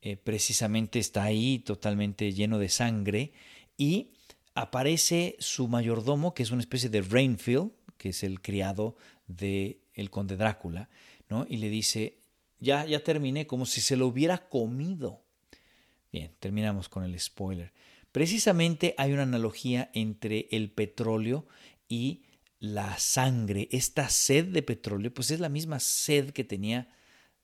eh, 0.02 0.18
precisamente 0.18 1.00
está 1.00 1.24
ahí 1.24 1.60
totalmente 1.60 2.32
lleno 2.34 2.60
de 2.60 2.70
sangre 2.70 3.32
y 3.78 4.12
aparece 4.54 5.36
su 5.40 5.68
mayordomo, 5.68 6.34
que 6.34 6.44
es 6.44 6.52
una 6.52 6.62
especie 6.62 6.90
de 6.90 7.02
Rainfield, 7.02 7.72
que 7.98 8.10
es 8.10 8.24
el 8.24 8.42
criado 8.42 8.96
del 9.28 9.80
el 9.94 10.10
conde 10.10 10.38
Drácula, 10.38 10.90
¿no? 11.30 11.46
Y 11.50 11.58
le 11.58 11.70
dice, 11.70 12.20
ya, 12.60 12.86
ya 12.86 13.04
terminé, 13.04 13.48
como 13.48 13.66
si 13.66 13.82
se 13.82 13.96
lo 13.96 14.08
hubiera 14.08 14.50
comido. 14.50 15.22
Bien, 16.12 16.32
terminamos 16.40 16.90
con 16.90 17.04
el 17.04 17.20
spoiler. 17.20 17.74
Precisamente 18.12 18.96
hay 18.98 19.14
una 19.14 19.24
analogía 19.24 19.92
entre 19.94 20.48
el 20.52 20.72
petróleo 20.72 21.48
y 21.90 22.24
la 22.60 22.98
sangre, 22.98 23.68
esta 23.72 24.10
sed 24.10 24.46
de 24.46 24.64
petróleo, 24.64 25.14
pues 25.14 25.32
es 25.32 25.40
la 25.40 25.50
misma 25.50 25.80
sed 25.80 26.32
que 26.32 26.44
tenía 26.44 26.90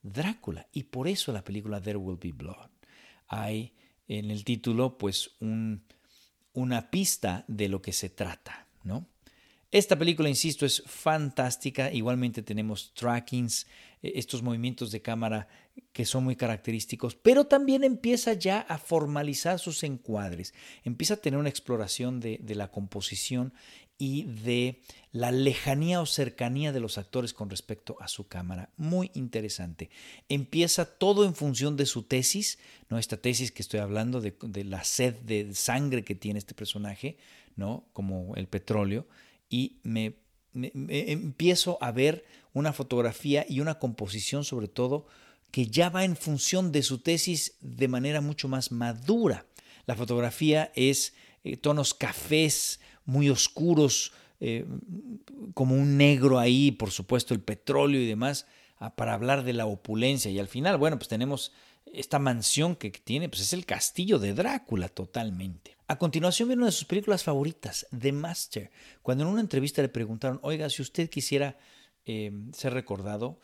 Drácula. 0.01 0.67
Y 0.73 0.83
por 0.83 1.07
eso 1.07 1.31
la 1.31 1.43
película 1.43 1.81
There 1.81 1.97
Will 1.97 2.19
Be 2.21 2.31
Blood. 2.31 2.69
Hay 3.27 3.73
en 4.07 4.31
el 4.31 4.43
título 4.43 4.97
pues 4.97 5.31
un, 5.39 5.85
una 6.53 6.91
pista 6.91 7.45
de 7.47 7.69
lo 7.69 7.81
que 7.81 7.93
se 7.93 8.09
trata, 8.09 8.67
¿no? 8.83 9.07
Esta 9.71 9.97
película, 9.97 10.29
insisto, 10.29 10.67
es 10.67 10.83
fantástica. 10.85 11.91
Igualmente 11.91 12.43
tenemos 12.43 12.93
trackings, 12.93 13.65
eh, 14.03 14.11
estos 14.15 14.43
movimientos 14.43 14.91
de 14.91 15.01
cámara 15.01 15.47
que 15.91 16.05
son 16.05 16.25
muy 16.25 16.35
característicos, 16.35 17.15
pero 17.15 17.45
también 17.45 17.83
empieza 17.83 18.33
ya 18.33 18.59
a 18.59 18.77
formalizar 18.77 19.57
sus 19.57 19.81
encuadres, 19.81 20.53
empieza 20.83 21.15
a 21.15 21.17
tener 21.17 21.39
una 21.39 21.49
exploración 21.49 22.19
de, 22.19 22.37
de 22.39 22.53
la 22.53 22.69
composición 22.69 23.51
y 23.97 24.23
de 24.23 24.81
la 25.11 25.31
lejanía 25.31 26.01
o 26.01 26.05
cercanía 26.05 26.71
de 26.71 26.79
los 26.79 26.97
actores 26.97 27.33
con 27.33 27.49
respecto 27.49 27.97
a 27.99 28.07
su 28.07 28.27
cámara. 28.27 28.69
Muy 28.77 29.11
interesante. 29.13 29.89
Empieza 30.29 30.85
todo 30.85 31.25
en 31.25 31.35
función 31.35 31.77
de 31.77 31.85
su 31.85 32.03
tesis, 32.03 32.57
¿no? 32.89 32.97
Esta 32.97 33.17
tesis 33.17 33.51
que 33.51 33.61
estoy 33.61 33.79
hablando 33.79 34.21
de, 34.21 34.63
la 34.63 34.83
sed 34.83 35.15
de 35.21 35.53
sangre 35.53 36.03
que 36.03 36.15
tiene 36.15 36.39
este 36.39 36.55
personaje, 36.55 37.17
¿no? 37.55 37.85
Como 37.93 38.35
el 38.35 38.47
petróleo 38.47 39.07
y 39.49 39.77
me, 39.83 40.15
empiezo 40.53 41.77
a 41.81 41.91
ver 41.91 42.25
una 42.53 42.73
fotografía 42.73 43.45
y 43.47 43.59
una 43.59 43.79
composición 43.79 44.43
sobre 44.43 44.67
todo 44.67 45.05
que 45.51 45.67
ya 45.67 45.89
va 45.89 46.03
en 46.03 46.15
función 46.15 46.71
de 46.71 46.81
su 46.81 46.97
tesis 46.97 47.57
de 47.61 47.87
manera 47.87 48.21
mucho 48.21 48.47
más 48.47 48.71
madura. 48.71 49.45
La 49.85 49.95
fotografía 49.95 50.71
es 50.75 51.13
eh, 51.43 51.57
tonos 51.57 51.93
cafés 51.93 52.79
muy 53.05 53.29
oscuros, 53.29 54.13
eh, 54.39 54.65
como 55.53 55.75
un 55.75 55.97
negro 55.97 56.39
ahí, 56.39 56.71
por 56.71 56.91
supuesto 56.91 57.33
el 57.33 57.41
petróleo 57.41 58.01
y 58.01 58.07
demás, 58.07 58.45
ah, 58.77 58.95
para 58.95 59.13
hablar 59.13 59.43
de 59.43 59.53
la 59.53 59.65
opulencia. 59.65 60.29
Y 60.31 60.39
al 60.39 60.47
final, 60.47 60.77
bueno, 60.77 60.97
pues 60.97 61.07
tenemos 61.07 61.51
esta 61.93 62.19
mansión 62.19 62.75
que 62.75 62.91
tiene, 62.91 63.29
pues 63.29 63.41
es 63.41 63.53
el 63.53 63.65
castillo 63.65 64.19
de 64.19 64.33
Drácula 64.33 64.89
totalmente. 64.89 65.77
A 65.87 65.97
continuación 65.97 66.49
viene 66.49 66.61
una 66.61 66.67
de 66.67 66.73
sus 66.73 66.85
películas 66.85 67.23
favoritas, 67.23 67.87
The 67.97 68.11
Master, 68.11 68.71
cuando 69.01 69.23
en 69.23 69.29
una 69.29 69.41
entrevista 69.41 69.81
le 69.81 69.89
preguntaron, 69.89 70.39
oiga, 70.41 70.69
si 70.69 70.81
usted 70.81 71.09
quisiera 71.09 71.57
em, 72.05 72.51
ser 72.51 72.73
recordado 72.73 73.39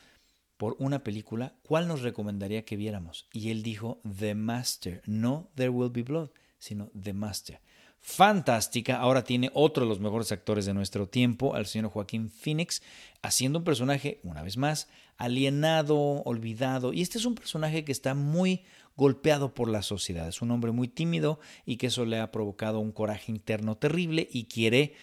por 0.57 0.75
una 0.79 1.03
película, 1.03 1.55
¿cuál 1.63 1.87
nos 1.87 2.01
recomendaría 2.01 2.65
que 2.65 2.75
viéramos? 2.75 3.27
Y 3.31 3.51
él 3.51 3.63
dijo, 3.63 4.01
The 4.19 4.35
Master, 4.35 5.01
no 5.05 5.49
There 5.55 5.69
Will 5.69 5.91
Be 5.91 6.03
Blood, 6.03 6.31
sino 6.57 6.91
The 6.99 7.13
Master. 7.13 7.61
Fantástica, 8.01 8.97
ahora 8.97 9.23
tiene 9.23 9.51
otro 9.53 9.83
de 9.83 9.89
los 9.89 9.99
mejores 9.99 10.31
actores 10.31 10.65
de 10.65 10.73
nuestro 10.73 11.07
tiempo, 11.07 11.53
al 11.53 11.65
señor 11.65 11.91
Joaquín 11.91 12.29
Phoenix, 12.29 12.81
haciendo 13.21 13.59
un 13.59 13.65
personaje, 13.65 14.19
una 14.23 14.41
vez 14.41 14.57
más, 14.57 14.87
alienado, 15.17 15.97
olvidado, 16.23 16.93
y 16.93 17.01
este 17.01 17.17
es 17.17 17.25
un 17.25 17.35
personaje 17.35 17.83
que 17.83 17.91
está 17.91 18.13
muy 18.13 18.63
golpeado 18.95 19.53
por 19.53 19.69
la 19.69 19.81
sociedad. 19.81 20.27
Es 20.27 20.41
un 20.41 20.51
hombre 20.51 20.71
muy 20.71 20.87
tímido 20.87 21.39
y 21.65 21.77
que 21.77 21.87
eso 21.87 22.05
le 22.05 22.19
ha 22.19 22.31
provocado 22.31 22.79
un 22.79 22.91
coraje 22.91 23.31
interno 23.31 23.77
terrible 23.77 24.27
y 24.31 24.45
quiere 24.45 24.93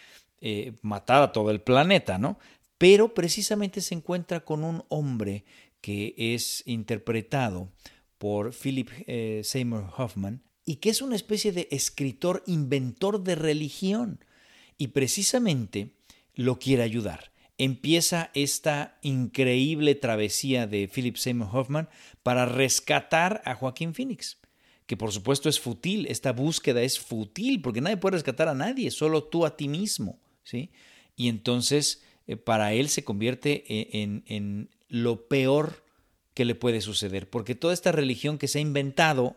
eh, 0.40 0.74
matar 0.82 1.22
a 1.22 1.32
todo 1.32 1.51
el 1.51 1.61
planeta, 1.61 2.18
¿no? 2.18 2.38
Pero 2.78 3.14
precisamente 3.14 3.80
se 3.80 3.94
encuentra 3.94 4.44
con 4.44 4.64
un 4.64 4.84
hombre 4.88 5.44
que 5.80 6.14
es 6.16 6.62
interpretado 6.66 7.70
por 8.18 8.53
Philip 8.53 8.90
eh, 9.07 9.40
Seymour 9.44 9.90
Hoffman 9.97 10.42
y 10.67 10.77
que 10.77 10.91
es 10.91 11.01
una 11.01 11.17
especie 11.17 11.53
de 11.53 11.69
escritor 11.71 12.43
inventor 12.47 13.23
de 13.23 13.37
religión 13.37 14.23
y 14.77 14.89
precisamente 14.89 15.93
lo 16.35 16.59
quiere 16.59 16.83
ayudar 16.83 17.31
empieza 17.59 18.31
esta 18.35 18.99
increíble 19.03 19.95
travesía 19.95 20.67
de 20.67 20.89
Philip 20.89 21.17
Seymour 21.17 21.49
Hoffman 21.53 21.89
para 22.23 22.47
rescatar 22.47 23.43
a 23.45 23.55
Joaquín 23.55 23.95
Phoenix, 23.95 24.39
que 24.87 24.97
por 24.97 25.12
supuesto 25.12 25.49
es 25.49 25.59
fútil, 25.59 26.07
esta 26.07 26.33
búsqueda 26.33 26.83
es 26.83 26.99
fútil, 26.99 27.62
porque 27.62 27.81
nadie 27.81 27.97
puede 27.97 28.17
rescatar 28.17 28.49
a 28.49 28.55
nadie, 28.55 28.91
solo 28.91 29.25
tú 29.25 29.47
a 29.47 29.57
ti 29.57 29.69
mismo, 29.69 30.19
¿sí? 30.45 30.71
Y 31.17 31.29
entonces 31.29 32.03
eh, 32.27 32.37
para 32.37 32.75
él 32.75 32.89
se 32.89 33.05
convierte 33.05 33.64
e, 33.69 34.03
en, 34.03 34.25
en 34.27 34.71
lo 34.89 35.27
peor 35.29 35.85
que 36.35 36.45
le 36.45 36.55
puede 36.55 36.83
suceder, 36.83 37.31
porque 37.31 37.55
toda 37.55 37.73
esta 37.73 37.93
religión 37.93 38.37
que 38.37 38.49
se 38.49 38.59
ha 38.59 38.62
inventado, 38.62 39.37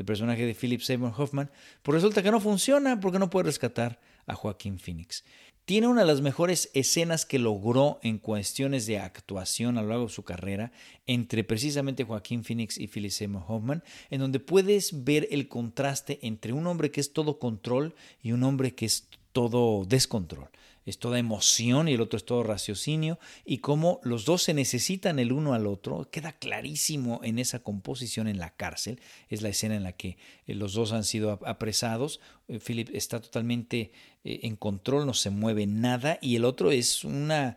el 0.00 0.06
personaje 0.06 0.46
de 0.46 0.54
Philip 0.54 0.80
Seymour 0.80 1.12
Hoffman, 1.14 1.50
pues 1.82 1.94
resulta 1.94 2.22
que 2.22 2.30
no 2.30 2.40
funciona 2.40 2.98
porque 3.00 3.18
no 3.18 3.28
puede 3.28 3.44
rescatar 3.44 4.00
a 4.26 4.34
Joaquín 4.34 4.78
Phoenix. 4.78 5.24
Tiene 5.66 5.88
una 5.88 6.00
de 6.00 6.06
las 6.06 6.22
mejores 6.22 6.70
escenas 6.72 7.26
que 7.26 7.38
logró 7.38 8.00
en 8.02 8.18
cuestiones 8.18 8.86
de 8.86 8.98
actuación 8.98 9.76
a 9.76 9.82
lo 9.82 9.88
largo 9.88 10.06
de 10.06 10.12
su 10.12 10.22
carrera 10.22 10.72
entre 11.06 11.44
precisamente 11.44 12.04
Joaquín 12.04 12.44
Phoenix 12.44 12.78
y 12.78 12.88
Philip 12.88 13.10
Seymour 13.10 13.44
Hoffman, 13.46 13.84
en 14.08 14.20
donde 14.20 14.40
puedes 14.40 15.04
ver 15.04 15.28
el 15.30 15.48
contraste 15.48 16.18
entre 16.22 16.54
un 16.54 16.66
hombre 16.66 16.90
que 16.90 17.02
es 17.02 17.12
todo 17.12 17.38
control 17.38 17.94
y 18.22 18.32
un 18.32 18.42
hombre 18.42 18.74
que 18.74 18.86
es 18.86 19.06
todo 19.32 19.84
descontrol 19.84 20.48
es 20.90 20.98
toda 20.98 21.18
emoción 21.18 21.88
y 21.88 21.94
el 21.94 22.00
otro 22.00 22.16
es 22.16 22.24
todo 22.24 22.42
raciocinio, 22.42 23.18
y 23.44 23.58
cómo 23.58 24.00
los 24.02 24.24
dos 24.24 24.42
se 24.42 24.54
necesitan 24.54 25.18
el 25.18 25.32
uno 25.32 25.54
al 25.54 25.66
otro, 25.66 26.10
queda 26.10 26.32
clarísimo 26.32 27.20
en 27.22 27.38
esa 27.38 27.60
composición 27.60 28.28
en 28.28 28.38
la 28.38 28.50
cárcel, 28.50 29.00
es 29.28 29.40
la 29.40 29.48
escena 29.48 29.76
en 29.76 29.84
la 29.84 29.92
que 29.92 30.18
eh, 30.46 30.54
los 30.54 30.74
dos 30.74 30.92
han 30.92 31.04
sido 31.04 31.38
apresados, 31.46 32.20
eh, 32.48 32.58
Philip 32.58 32.90
está 32.92 33.20
totalmente 33.20 33.92
eh, 34.24 34.40
en 34.42 34.56
control, 34.56 35.06
no 35.06 35.14
se 35.14 35.30
mueve 35.30 35.66
nada, 35.66 36.18
y 36.20 36.36
el 36.36 36.44
otro 36.44 36.70
es 36.70 37.04
una 37.04 37.56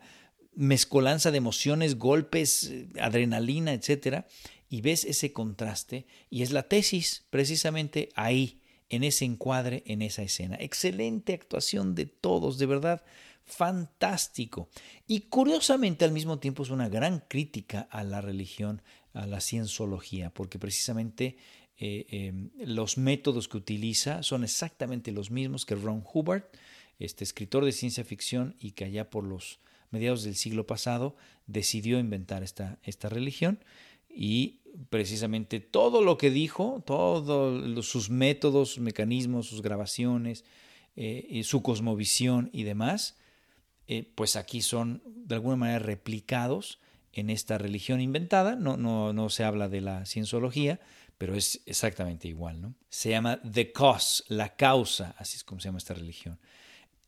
mezcolanza 0.54 1.30
de 1.30 1.38
emociones, 1.38 1.98
golpes, 1.98 2.72
adrenalina, 3.00 3.72
etcétera, 3.72 4.26
y 4.68 4.80
ves 4.80 5.04
ese 5.04 5.32
contraste, 5.32 6.06
y 6.30 6.42
es 6.42 6.52
la 6.52 6.62
tesis 6.62 7.26
precisamente 7.30 8.08
ahí 8.14 8.60
en 8.94 9.04
ese 9.04 9.24
encuadre, 9.24 9.82
en 9.86 10.02
esa 10.02 10.22
escena. 10.22 10.56
Excelente 10.60 11.34
actuación 11.34 11.94
de 11.94 12.06
todos, 12.06 12.58
de 12.58 12.66
verdad, 12.66 13.02
fantástico. 13.44 14.68
Y 15.06 15.22
curiosamente 15.22 16.04
al 16.04 16.12
mismo 16.12 16.38
tiempo 16.38 16.62
es 16.62 16.70
una 16.70 16.88
gran 16.88 17.24
crítica 17.28 17.88
a 17.90 18.04
la 18.04 18.20
religión, 18.20 18.82
a 19.12 19.26
la 19.26 19.40
cienciología, 19.40 20.30
porque 20.30 20.58
precisamente 20.58 21.36
eh, 21.76 22.06
em, 22.10 22.50
los 22.58 22.98
métodos 22.98 23.48
que 23.48 23.56
utiliza 23.56 24.22
son 24.22 24.44
exactamente 24.44 25.10
los 25.10 25.30
mismos 25.30 25.66
que 25.66 25.74
Ron 25.74 26.04
Hubbard, 26.12 26.44
este 27.00 27.24
escritor 27.24 27.64
de 27.64 27.72
ciencia 27.72 28.04
ficción 28.04 28.54
y 28.60 28.72
que 28.72 28.84
allá 28.84 29.10
por 29.10 29.24
los 29.24 29.58
mediados 29.90 30.22
del 30.22 30.36
siglo 30.36 30.66
pasado 30.66 31.16
decidió 31.46 31.98
inventar 31.98 32.44
esta, 32.44 32.78
esta 32.84 33.08
religión 33.08 33.58
y 34.08 34.60
precisamente 34.90 35.60
todo 35.60 36.02
lo 36.02 36.18
que 36.18 36.30
dijo, 36.30 36.82
todos 36.86 37.86
sus 37.86 38.10
métodos, 38.10 38.70
sus 38.70 38.80
mecanismos, 38.80 39.46
sus 39.46 39.62
grabaciones, 39.62 40.44
eh, 40.96 41.42
su 41.44 41.62
cosmovisión 41.62 42.50
y 42.52 42.64
demás, 42.64 43.16
eh, 43.86 44.10
pues 44.14 44.36
aquí 44.36 44.62
son 44.62 45.02
de 45.06 45.34
alguna 45.34 45.56
manera 45.56 45.78
replicados 45.78 46.80
en 47.12 47.30
esta 47.30 47.58
religión 47.58 48.00
inventada. 48.00 48.56
No, 48.56 48.76
no, 48.76 49.12
no 49.12 49.28
se 49.28 49.44
habla 49.44 49.68
de 49.68 49.80
la 49.80 50.06
cienciología, 50.06 50.80
pero 51.18 51.34
es 51.34 51.62
exactamente 51.66 52.28
igual. 52.28 52.60
¿no? 52.60 52.74
Se 52.88 53.10
llama 53.10 53.40
The 53.42 53.72
Cause, 53.72 54.24
la 54.28 54.56
causa, 54.56 55.14
así 55.18 55.36
es 55.36 55.44
como 55.44 55.60
se 55.60 55.68
llama 55.68 55.78
esta 55.78 55.94
religión. 55.94 56.38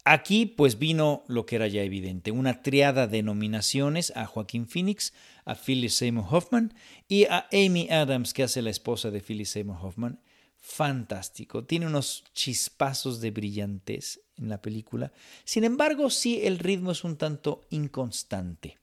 Aquí 0.05 0.47
pues 0.47 0.79
vino 0.79 1.25
lo 1.27 1.47
que 1.47 1.57
era 1.57 1.67
ya 1.67 1.83
evidente, 1.83 2.31
una 2.31 2.63
triada 2.63 3.09
de 3.09 3.25
nominaciones 3.25 4.13
a 4.15 4.25
Joaquín 4.27 4.69
Phoenix, 4.69 5.13
a 5.47 5.55
Phyllis 5.55 5.95
Seymour 5.95 6.27
Hoffman 6.31 6.75
y 7.09 7.25
a 7.25 7.49
Amy 7.53 7.89
Adams, 7.91 8.35
que 8.35 8.43
hace 8.43 8.61
la 8.61 8.71
esposa 8.71 9.11
de 9.11 9.21
Phyllis 9.21 9.51
Seymour 9.51 9.79
Hoffman. 9.81 10.21
Fantástico, 10.59 11.65
tiene 11.65 11.87
unos 11.87 12.25
chispazos 12.35 13.21
de 13.21 13.31
brillantez 13.31 14.21
en 14.37 14.49
la 14.49 14.61
película. 14.61 15.13
Sin 15.45 15.65
embargo, 15.65 16.11
sí, 16.11 16.41
el 16.43 16.59
ritmo 16.59 16.91
es 16.91 17.05
un 17.05 17.17
tanto 17.17 17.63
inconstante. 17.71 18.79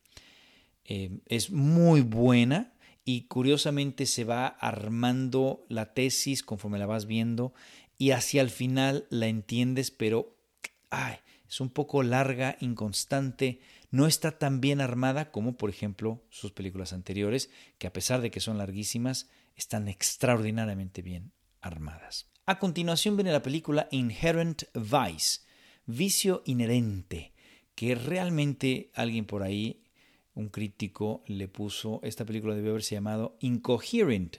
Eh, 0.86 1.20
es 1.28 1.52
muy 1.52 2.02
buena 2.02 2.74
y 3.06 3.24
curiosamente 3.24 4.06
se 4.06 4.24
va 4.24 4.48
armando 4.48 5.66
la 5.68 5.94
tesis 5.94 6.42
conforme 6.42 6.80
la 6.80 6.86
vas 6.86 7.06
viendo 7.06 7.54
y 7.98 8.12
hacia 8.12 8.42
el 8.42 8.50
final 8.50 9.06
la 9.10 9.28
entiendes, 9.28 9.92
pero 9.92 10.36
es 11.48 11.60
un 11.60 11.70
poco 11.70 12.02
larga, 12.04 12.58
inconstante, 12.62 13.60
no 13.94 14.08
está 14.08 14.40
tan 14.40 14.60
bien 14.60 14.82
armada 14.82 15.30
como 15.30 15.56
por 15.56 15.70
ejemplo 15.70 16.26
sus 16.32 16.52
películas 16.52 16.94
anteriores, 16.94 17.52
que 17.78 17.86
a 17.86 17.94
pesar 17.94 18.22
de 18.22 18.32
que 18.32 18.40
son 18.40 18.58
larguísimas, 18.58 19.30
están 19.56 19.88
extraordinariamente 19.88 21.04
bien 21.04 21.32
armadas. 21.62 22.28
A 22.48 22.58
continuación 22.58 23.16
viene 23.16 23.32
la 23.32 23.44
película 23.44 23.88
Inherent 23.92 24.64
Vice, 24.74 25.42
Vicio 25.86 26.42
Inherente, 26.48 27.36
que 27.76 27.94
realmente 27.94 28.90
alguien 28.96 29.26
por 29.26 29.44
ahí, 29.44 29.84
un 30.34 30.50
crítico, 30.50 31.24
le 31.28 31.48
puso, 31.48 32.00
esta 32.02 32.26
película 32.26 32.56
debió 32.56 32.72
haberse 32.72 32.96
llamado 32.96 33.38
Incoherent 33.42 34.38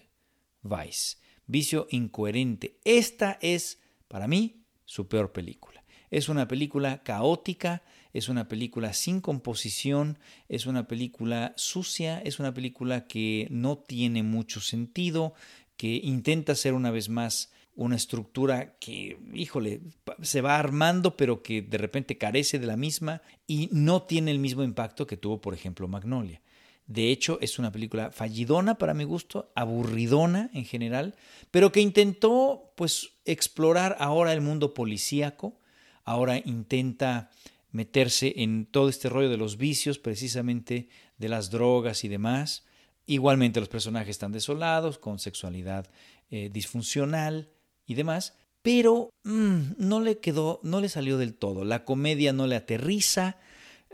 Vice, 0.62 1.18
Vicio 1.46 1.86
Incoherente. 1.90 2.80
Esta 2.84 3.38
es, 3.40 3.80
para 4.08 4.26
mí, 4.26 4.64
su 4.84 5.06
peor 5.06 5.30
película. 5.32 5.73
Es 6.14 6.28
una 6.28 6.46
película 6.46 7.02
caótica, 7.02 7.82
es 8.12 8.28
una 8.28 8.46
película 8.46 8.92
sin 8.92 9.20
composición, 9.20 10.16
es 10.48 10.66
una 10.66 10.86
película 10.86 11.54
sucia, 11.56 12.20
es 12.20 12.38
una 12.38 12.54
película 12.54 13.08
que 13.08 13.48
no 13.50 13.78
tiene 13.78 14.22
mucho 14.22 14.60
sentido, 14.60 15.34
que 15.76 16.00
intenta 16.04 16.54
ser 16.54 16.74
una 16.74 16.92
vez 16.92 17.08
más 17.08 17.50
una 17.74 17.96
estructura 17.96 18.76
que, 18.78 19.18
híjole, 19.32 19.80
se 20.22 20.40
va 20.40 20.56
armando, 20.56 21.16
pero 21.16 21.42
que 21.42 21.62
de 21.62 21.78
repente 21.78 22.16
carece 22.16 22.60
de 22.60 22.68
la 22.68 22.76
misma 22.76 23.20
y 23.48 23.68
no 23.72 24.04
tiene 24.04 24.30
el 24.30 24.38
mismo 24.38 24.62
impacto 24.62 25.08
que 25.08 25.16
tuvo, 25.16 25.40
por 25.40 25.52
ejemplo, 25.52 25.88
Magnolia. 25.88 26.40
De 26.86 27.10
hecho, 27.10 27.38
es 27.40 27.58
una 27.58 27.72
película 27.72 28.12
fallidona 28.12 28.78
para 28.78 28.94
mi 28.94 29.02
gusto, 29.02 29.50
aburridona 29.56 30.48
en 30.54 30.64
general, 30.64 31.16
pero 31.50 31.72
que 31.72 31.80
intentó 31.80 32.72
pues 32.76 33.14
explorar 33.24 33.96
ahora 33.98 34.32
el 34.32 34.42
mundo 34.42 34.74
policíaco, 34.74 35.58
ahora 36.04 36.38
intenta 36.38 37.30
meterse 37.72 38.34
en 38.36 38.66
todo 38.66 38.88
este 38.88 39.08
rollo 39.08 39.30
de 39.30 39.36
los 39.36 39.56
vicios, 39.56 39.98
precisamente 39.98 40.88
de 41.18 41.28
las 41.28 41.50
drogas 41.50 42.04
y 42.04 42.08
demás. 42.08 42.64
Igualmente 43.06 43.60
los 43.60 43.68
personajes 43.68 44.10
están 44.10 44.32
desolados, 44.32 44.98
con 44.98 45.18
sexualidad 45.18 45.90
eh, 46.30 46.50
disfuncional 46.52 47.50
y 47.86 47.94
demás, 47.94 48.34
pero 48.62 49.10
mm, 49.24 49.72
no 49.76 50.00
le 50.00 50.18
quedó, 50.18 50.60
no 50.62 50.80
le 50.80 50.88
salió 50.88 51.18
del 51.18 51.34
todo. 51.34 51.64
La 51.64 51.84
comedia 51.84 52.32
no 52.32 52.46
le 52.46 52.56
aterriza, 52.56 53.38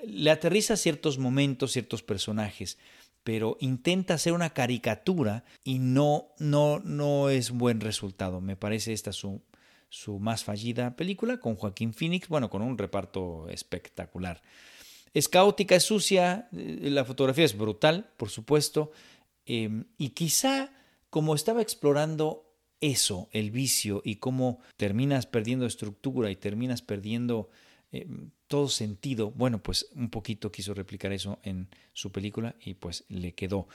le 0.04 0.30
aterriza 0.30 0.76
ciertos 0.76 1.18
momentos, 1.18 1.72
ciertos 1.72 2.02
personajes, 2.02 2.78
pero 3.24 3.56
intenta 3.60 4.14
hacer 4.14 4.32
una 4.32 4.50
caricatura 4.50 5.44
y 5.64 5.78
no, 5.78 6.28
no, 6.38 6.80
no 6.80 7.30
es 7.30 7.50
buen 7.50 7.80
resultado. 7.80 8.40
Me 8.40 8.56
parece 8.56 8.92
esta 8.92 9.12
su 9.12 9.42
su 9.90 10.18
más 10.18 10.44
fallida 10.44 10.96
película, 10.96 11.38
con 11.38 11.56
Joaquín 11.56 11.92
Phoenix, 11.92 12.28
bueno, 12.28 12.48
con 12.48 12.62
un 12.62 12.78
reparto 12.78 13.48
espectacular. 13.48 14.40
Es 15.12 15.28
caótica, 15.28 15.74
es 15.74 15.82
sucia, 15.82 16.48
eh, 16.52 16.88
la 16.90 17.04
fotografía 17.04 17.44
es 17.44 17.58
brutal, 17.58 18.12
por 18.16 18.30
supuesto, 18.30 18.92
em, 19.44 19.84
y 19.98 20.10
quizá 20.10 20.72
como 21.10 21.34
estaba 21.34 21.60
explorando 21.60 22.46
eso, 22.80 23.28
el 23.32 23.50
vicio, 23.50 24.00
y 24.04 24.16
cómo 24.16 24.60
terminas 24.76 25.26
perdiendo 25.26 25.66
estructura 25.66 26.30
y 26.30 26.36
terminas 26.36 26.80
perdiendo 26.80 27.50
em, 27.92 28.30
todo 28.46 28.68
sentido, 28.68 29.32
bueno, 29.32 29.60
pues 29.60 29.88
un 29.96 30.10
poquito 30.10 30.52
quiso 30.52 30.74
replicar 30.74 31.12
eso 31.12 31.40
en 31.42 31.68
su 31.92 32.12
película 32.12 32.54
y 32.64 32.74
pues 32.74 33.04
le 33.08 33.34
quedó 33.34 33.66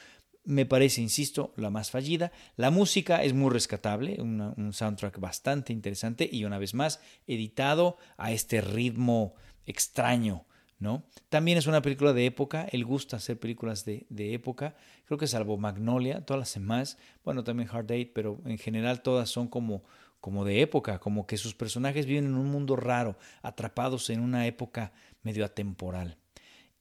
me 0.45 0.65
parece, 0.65 1.01
insisto, 1.01 1.53
la 1.57 1.69
más 1.69 1.91
fallida. 1.91 2.31
La 2.55 2.71
música 2.71 3.23
es 3.23 3.33
muy 3.33 3.51
rescatable, 3.51 4.21
un 4.21 4.71
soundtrack 4.73 5.19
bastante 5.19 5.73
interesante 5.73 6.29
y 6.31 6.45
una 6.45 6.59
vez 6.59 6.73
más 6.73 7.01
editado 7.27 7.97
a 8.17 8.31
este 8.31 8.61
ritmo 8.61 9.35
extraño. 9.65 10.45
¿no? 10.79 11.03
También 11.29 11.57
es 11.57 11.67
una 11.67 11.81
película 11.81 12.13
de 12.13 12.25
época, 12.25 12.67
él 12.71 12.85
gusta 12.85 13.17
hacer 13.17 13.39
películas 13.39 13.85
de, 13.85 14.05
de, 14.09 14.33
época, 14.33 14.75
creo 15.05 15.17
que 15.17 15.27
salvo 15.27 15.57
Magnolia, 15.57 16.25
todas 16.25 16.39
las 16.39 16.53
demás, 16.53 16.97
bueno, 17.23 17.43
también 17.43 17.69
Hard 17.71 17.85
Date, 17.85 18.11
pero 18.13 18.41
en 18.45 18.57
general 18.57 19.01
todas 19.01 19.29
son 19.29 19.47
como, 19.47 19.83
como 20.19 20.43
de 20.43 20.61
época, 20.61 20.99
como 20.99 21.25
que 21.25 21.37
sus 21.37 21.55
personajes 21.55 22.05
viven 22.05 22.25
en 22.25 22.35
un 22.35 22.51
mundo 22.51 22.75
raro, 22.75 23.17
atrapados 23.41 24.09
en 24.09 24.19
una 24.19 24.47
época 24.47 24.91
medio 25.23 25.45
atemporal. 25.45 26.17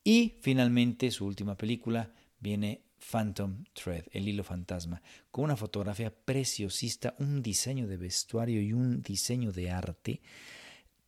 Y 0.02 0.38
finalmente 0.40 1.10
su 1.10 1.24
última 1.24 1.56
película 1.56 2.10
viene 2.40 2.83
Phantom 3.10 3.64
Thread, 3.74 4.04
el 4.12 4.28
hilo 4.28 4.44
fantasma, 4.44 5.02
con 5.30 5.44
una 5.44 5.56
fotografía 5.56 6.14
preciosista, 6.14 7.14
un 7.18 7.42
diseño 7.42 7.86
de 7.86 7.96
vestuario 7.96 8.60
y 8.60 8.72
un 8.72 9.02
diseño 9.02 9.52
de 9.52 9.70
arte 9.70 10.20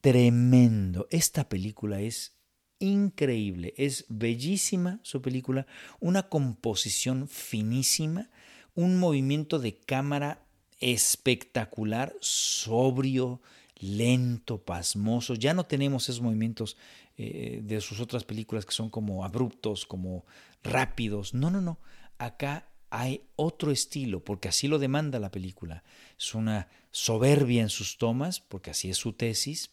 tremendo. 0.01 1.07
Esta 1.11 1.49
película 1.49 2.01
es 2.01 2.37
increíble, 2.79 3.75
es 3.77 4.05
bellísima 4.09 5.01
su 5.03 5.23
película, 5.23 5.67
una 5.99 6.29
composición 6.29 7.29
finísima, 7.29 8.31
un 8.75 8.99
movimiento 8.99 9.59
de 9.59 9.79
cámara 9.79 10.47
espectacular, 10.81 12.15
sobrio, 12.21 13.41
lento, 13.79 14.63
pasmoso. 14.63 15.35
Ya 15.35 15.55
no 15.55 15.65
tenemos 15.65 16.09
esos 16.09 16.21
movimientos 16.21 16.77
eh, 17.19 17.61
de 17.63 17.81
sus 17.81 18.01
otras 18.01 18.25
películas 18.25 18.67
que 18.67 18.75
son 18.75 18.91
como 18.91 19.25
abruptos, 19.25 19.87
como 19.87 20.27
rápidos. 20.63 21.33
No, 21.33 21.51
no, 21.51 21.63
no. 21.63 21.79
Acá 22.19 22.69
hay 22.91 23.23
otro 23.37 23.71
estilo, 23.71 24.23
porque 24.23 24.49
así 24.49 24.69
lo 24.69 24.79
demanda 24.79 25.19
la 25.19 25.31
película. 25.31 25.83
Es 26.19 26.35
una 26.35 26.69
soberbia 26.91 27.63
en 27.63 27.71
sus 27.71 27.97
tomas, 27.97 28.41
porque 28.41 28.71
así 28.71 28.91
es 28.91 28.99
su 28.99 29.15
tesis, 29.15 29.71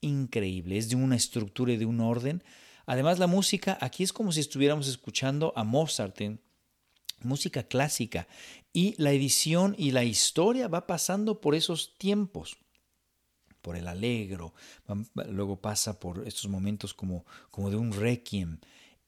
increíble. 0.00 0.78
Es 0.78 0.88
de 0.88 0.96
una 0.96 1.16
estructura 1.16 1.72
y 1.72 1.76
de 1.76 1.86
un 1.86 2.00
orden. 2.00 2.42
Además, 2.86 3.18
la 3.18 3.26
música 3.26 3.76
aquí 3.80 4.02
es 4.02 4.12
como 4.12 4.32
si 4.32 4.40
estuviéramos 4.40 4.88
escuchando 4.88 5.52
a 5.54 5.64
Mozart 5.64 6.20
en 6.22 6.40
música 7.20 7.62
clásica. 7.64 8.26
Y 8.72 8.94
la 8.96 9.12
edición 9.12 9.74
y 9.78 9.90
la 9.90 10.04
historia 10.04 10.68
va 10.68 10.86
pasando 10.86 11.40
por 11.40 11.54
esos 11.54 11.96
tiempos 11.98 12.56
por 13.66 13.76
el 13.76 13.88
alegro, 13.88 14.54
luego 15.28 15.60
pasa 15.60 15.98
por 15.98 16.24
estos 16.24 16.48
momentos 16.48 16.94
como, 16.94 17.26
como 17.50 17.68
de 17.68 17.74
un 17.74 17.90
requiem. 17.90 18.60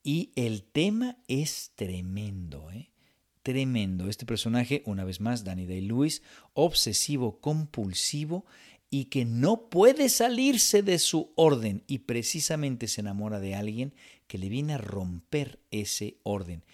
Y 0.02 0.32
el 0.34 0.64
tema 0.64 1.16
es 1.28 1.70
tremendo, 1.76 2.68
¿eh? 2.72 2.90
tremendo. 3.44 4.09
Este 4.09 4.26
personaje, 4.26 4.82
una 4.84 5.04
vez 5.04 5.20
más, 5.20 5.44
Danny 5.44 5.64
Day-Lewis, 5.64 6.24
obsesivo, 6.54 7.38
compulsivo 7.38 8.46
y 8.90 9.04
que 9.04 9.24
no 9.24 9.68
puede 9.68 10.09
salirse 10.09 10.82
de 10.82 10.98
su 10.98 11.30
orden 11.36 11.84
y 11.86 12.00
precisamente 12.00 12.88
se 12.88 13.02
enamora 13.02 13.38
de 13.38 13.54
alguien 13.54 13.94
que 14.26 14.38
le 14.38 14.48
viene 14.48 14.74
a 14.74 14.78
romper 14.78 15.61
ese 15.70 16.18
orden. 16.24 16.64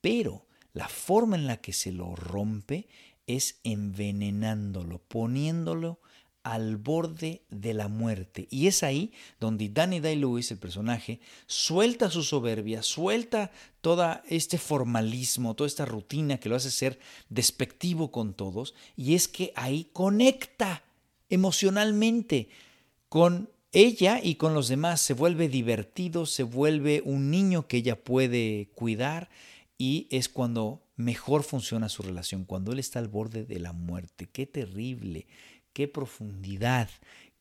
Pero 0.00 0.46
la 0.72 0.86
forma 0.86 1.34
en 1.34 1.48
la 1.48 1.56
que 1.56 1.72
se 1.72 1.90
lo 1.90 2.14
rompe 2.14 2.86
es 3.26 3.58
envenenándolo, 3.64 5.00
poniéndolo 5.00 5.98
al 6.46 6.76
borde 6.76 7.42
de 7.50 7.74
la 7.74 7.88
muerte. 7.88 8.46
Y 8.52 8.68
es 8.68 8.84
ahí 8.84 9.12
donde 9.40 9.68
Danny 9.68 9.98
Day-Lewis, 9.98 10.52
el 10.52 10.58
personaje, 10.58 11.18
suelta 11.48 12.08
su 12.08 12.22
soberbia, 12.22 12.84
suelta 12.84 13.50
todo 13.80 14.20
este 14.28 14.56
formalismo, 14.56 15.54
toda 15.56 15.66
esta 15.66 15.86
rutina 15.86 16.38
que 16.38 16.48
lo 16.48 16.54
hace 16.54 16.70
ser 16.70 17.00
despectivo 17.28 18.12
con 18.12 18.32
todos, 18.32 18.74
y 18.96 19.16
es 19.16 19.26
que 19.26 19.52
ahí 19.56 19.90
conecta 19.92 20.84
emocionalmente 21.30 22.48
con 23.08 23.50
ella 23.72 24.20
y 24.22 24.36
con 24.36 24.54
los 24.54 24.68
demás, 24.68 25.00
se 25.00 25.14
vuelve 25.14 25.48
divertido, 25.48 26.26
se 26.26 26.44
vuelve 26.44 27.02
un 27.04 27.32
niño 27.32 27.66
que 27.66 27.78
ella 27.78 28.04
puede 28.04 28.70
cuidar 28.76 29.30
y 29.78 30.06
es 30.12 30.28
cuando 30.28 30.86
mejor 30.94 31.42
funciona 31.42 31.88
su 31.88 32.02
relación, 32.02 32.44
cuando 32.44 32.72
él 32.72 32.78
está 32.78 33.00
al 33.00 33.08
borde 33.08 33.44
de 33.44 33.58
la 33.58 33.72
muerte. 33.72 34.28
Qué 34.32 34.46
terrible, 34.46 35.26
qué 35.76 35.88
profundidad, 35.88 36.88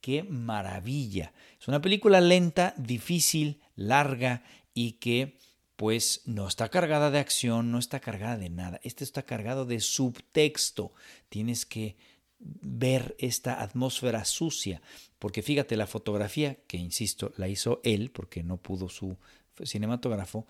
qué 0.02 0.22
maravilla. 0.24 1.32
Es 1.58 1.70
una 1.70 1.80
película 1.80 2.20
lenta, 2.20 2.74
difícil, 2.76 3.62
larga 3.78 4.44
y 4.74 4.94
que 5.00 5.38
pues 5.78 6.22
no 6.26 6.46
está 6.46 6.68
cargada 6.68 7.12
de 7.12 7.20
acción, 7.20 7.72
no 7.72 7.80
está 7.80 8.02
cargada 8.02 8.36
de 8.36 8.50
nada. 8.50 8.82
Este 8.84 9.06
está 9.06 9.24
cargado 9.24 9.66
de 9.66 9.80
subtexto. 9.80 10.92
Tienes 11.30 11.66
que 11.66 11.96
ver 12.40 13.16
esta 13.20 13.62
atmósfera 13.62 14.26
sucia, 14.26 14.82
porque 15.18 15.42
fíjate, 15.42 15.78
la 15.78 15.88
fotografía, 15.88 16.58
que 16.68 16.76
insisto, 16.76 17.32
la 17.38 17.48
hizo 17.48 17.80
él, 17.86 18.12
porque 18.12 18.44
no 18.44 18.58
pudo 18.58 18.90
su 18.90 19.18
cinematógrafo, 19.64 20.46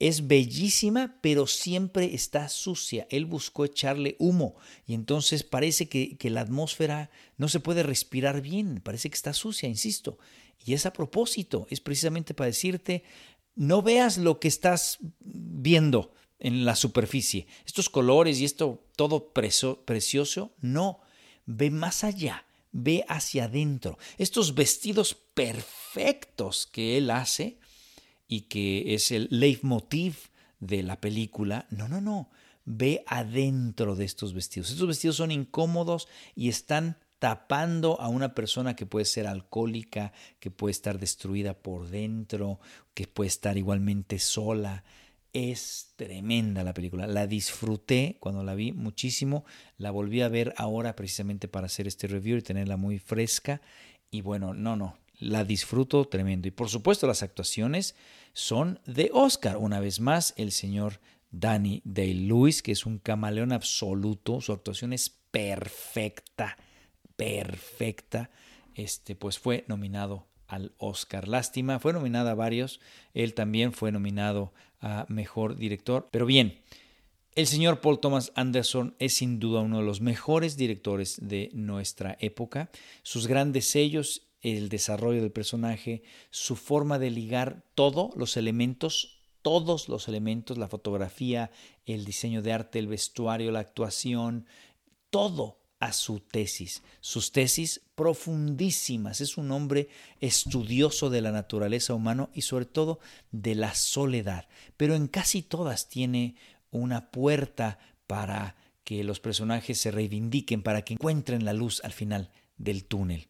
es 0.00 0.26
bellísima, 0.26 1.18
pero 1.20 1.46
siempre 1.46 2.14
está 2.14 2.48
sucia. 2.48 3.06
Él 3.10 3.26
buscó 3.26 3.66
echarle 3.66 4.16
humo 4.18 4.56
y 4.86 4.94
entonces 4.94 5.44
parece 5.44 5.88
que, 5.88 6.16
la 6.30 6.40
atmósfera 6.40 7.10
no 7.36 7.48
se 7.48 7.60
puede 7.60 7.82
respirar 7.82 8.40
bien, 8.40 8.80
parece 8.82 9.10
que 9.10 9.14
está 9.14 9.34
sucia, 9.34 9.68
insisto. 9.68 10.18
Y 10.64 10.72
es 10.72 10.86
a 10.86 10.92
propósito, 10.92 11.66
es 11.70 11.80
precisamente 11.80 12.32
para 12.32 12.46
decirte, 12.46 13.04
no 13.54 13.82
veas 13.82 14.16
lo 14.16 14.40
que 14.40 14.48
estás 14.48 14.98
viendo 15.20 16.14
en 16.38 16.64
la 16.64 16.76
superficie, 16.76 17.46
estos 17.66 17.90
colores 17.90 18.40
y 18.40 18.46
esto 18.46 18.82
todo 18.96 19.32
precioso, 19.32 20.54
no, 20.60 21.00
ve 21.44 21.70
más 21.70 22.04
allá, 22.04 22.46
ve 22.72 23.04
hacia 23.08 23.44
adentro. 23.44 23.98
Estos 24.16 24.54
vestidos 24.54 25.14
perfectos 25.34 26.66
que 26.66 26.96
él 26.96 27.10
hace, 27.10 27.59
y 28.30 28.42
que 28.42 28.94
es 28.94 29.10
el 29.10 29.26
leitmotiv 29.28 30.30
de 30.60 30.84
la 30.84 31.00
película. 31.00 31.66
No, 31.68 31.88
no, 31.88 32.00
no. 32.00 32.30
Ve 32.64 33.02
adentro 33.08 33.96
de 33.96 34.04
estos 34.04 34.34
vestidos. 34.34 34.70
Estos 34.70 34.86
vestidos 34.86 35.16
son 35.16 35.32
incómodos 35.32 36.06
y 36.36 36.48
están 36.48 36.96
tapando 37.18 38.00
a 38.00 38.08
una 38.08 38.32
persona 38.32 38.76
que 38.76 38.86
puede 38.86 39.04
ser 39.04 39.26
alcohólica, 39.26 40.12
que 40.38 40.52
puede 40.52 40.70
estar 40.70 41.00
destruida 41.00 41.54
por 41.54 41.88
dentro, 41.88 42.60
que 42.94 43.08
puede 43.08 43.26
estar 43.26 43.58
igualmente 43.58 44.20
sola. 44.20 44.84
Es 45.32 45.94
tremenda 45.96 46.62
la 46.62 46.72
película. 46.72 47.08
La 47.08 47.26
disfruté 47.26 48.16
cuando 48.20 48.44
la 48.44 48.54
vi 48.54 48.70
muchísimo. 48.70 49.44
La 49.76 49.90
volví 49.90 50.20
a 50.20 50.28
ver 50.28 50.54
ahora 50.56 50.94
precisamente 50.94 51.48
para 51.48 51.66
hacer 51.66 51.88
este 51.88 52.06
review 52.06 52.38
y 52.38 52.42
tenerla 52.42 52.76
muy 52.76 53.00
fresca. 53.00 53.60
Y 54.08 54.20
bueno, 54.20 54.54
no, 54.54 54.76
no, 54.76 54.96
la 55.20 55.44
disfruto 55.44 56.06
tremendo. 56.06 56.48
Y 56.48 56.50
por 56.50 56.68
supuesto 56.68 57.06
las 57.06 57.22
actuaciones 57.22 57.94
son 58.32 58.80
de 58.86 59.10
Oscar. 59.12 59.56
Una 59.56 59.78
vez 59.78 60.00
más, 60.00 60.34
el 60.36 60.50
señor 60.50 61.00
Danny 61.30 61.82
Day-Lewis, 61.84 62.62
que 62.62 62.72
es 62.72 62.86
un 62.86 62.98
camaleón 62.98 63.52
absoluto. 63.52 64.40
Su 64.40 64.52
actuación 64.52 64.92
es 64.92 65.10
perfecta, 65.30 66.56
perfecta. 67.16 68.30
Este, 68.74 69.14
pues 69.14 69.38
fue 69.38 69.64
nominado 69.68 70.26
al 70.48 70.72
Oscar. 70.78 71.28
Lástima, 71.28 71.78
fue 71.78 71.92
nominada 71.92 72.32
a 72.32 72.34
varios. 72.34 72.80
Él 73.14 73.34
también 73.34 73.72
fue 73.72 73.92
nominado 73.92 74.52
a 74.80 75.06
Mejor 75.08 75.56
Director. 75.56 76.08
Pero 76.10 76.26
bien, 76.26 76.60
el 77.36 77.46
señor 77.46 77.80
Paul 77.80 78.00
Thomas 78.00 78.32
Anderson 78.34 78.96
es 78.98 79.14
sin 79.14 79.38
duda 79.38 79.60
uno 79.60 79.78
de 79.78 79.84
los 79.84 80.00
mejores 80.00 80.56
directores 80.56 81.18
de 81.22 81.50
nuestra 81.52 82.16
época. 82.20 82.70
Sus 83.02 83.28
grandes 83.28 83.66
sellos, 83.66 84.29
el 84.42 84.68
desarrollo 84.68 85.20
del 85.20 85.32
personaje, 85.32 86.02
su 86.30 86.56
forma 86.56 86.98
de 86.98 87.10
ligar 87.10 87.64
todos 87.74 88.10
los 88.16 88.36
elementos, 88.36 89.20
todos 89.42 89.88
los 89.88 90.08
elementos, 90.08 90.58
la 90.58 90.68
fotografía, 90.68 91.50
el 91.86 92.04
diseño 92.04 92.42
de 92.42 92.52
arte, 92.52 92.78
el 92.78 92.86
vestuario, 92.88 93.50
la 93.50 93.60
actuación, 93.60 94.46
todo 95.10 95.60
a 95.80 95.92
su 95.92 96.20
tesis. 96.20 96.82
Sus 97.00 97.32
tesis 97.32 97.80
profundísimas. 97.94 99.20
Es 99.20 99.38
un 99.38 99.50
hombre 99.50 99.88
estudioso 100.20 101.10
de 101.10 101.22
la 101.22 101.32
naturaleza 101.32 101.94
humana 101.94 102.28
y 102.34 102.42
sobre 102.42 102.66
todo 102.66 103.00
de 103.32 103.54
la 103.54 103.74
soledad. 103.74 104.46
Pero 104.76 104.94
en 104.94 105.08
casi 105.08 105.42
todas 105.42 105.88
tiene 105.88 106.36
una 106.70 107.10
puerta 107.10 107.78
para 108.06 108.56
que 108.84 109.02
los 109.04 109.20
personajes 109.20 109.78
se 109.78 109.90
reivindiquen, 109.90 110.62
para 110.62 110.82
que 110.82 110.94
encuentren 110.94 111.44
la 111.44 111.52
luz 111.52 111.80
al 111.82 111.92
final 111.92 112.30
del 112.56 112.84
túnel. 112.84 113.29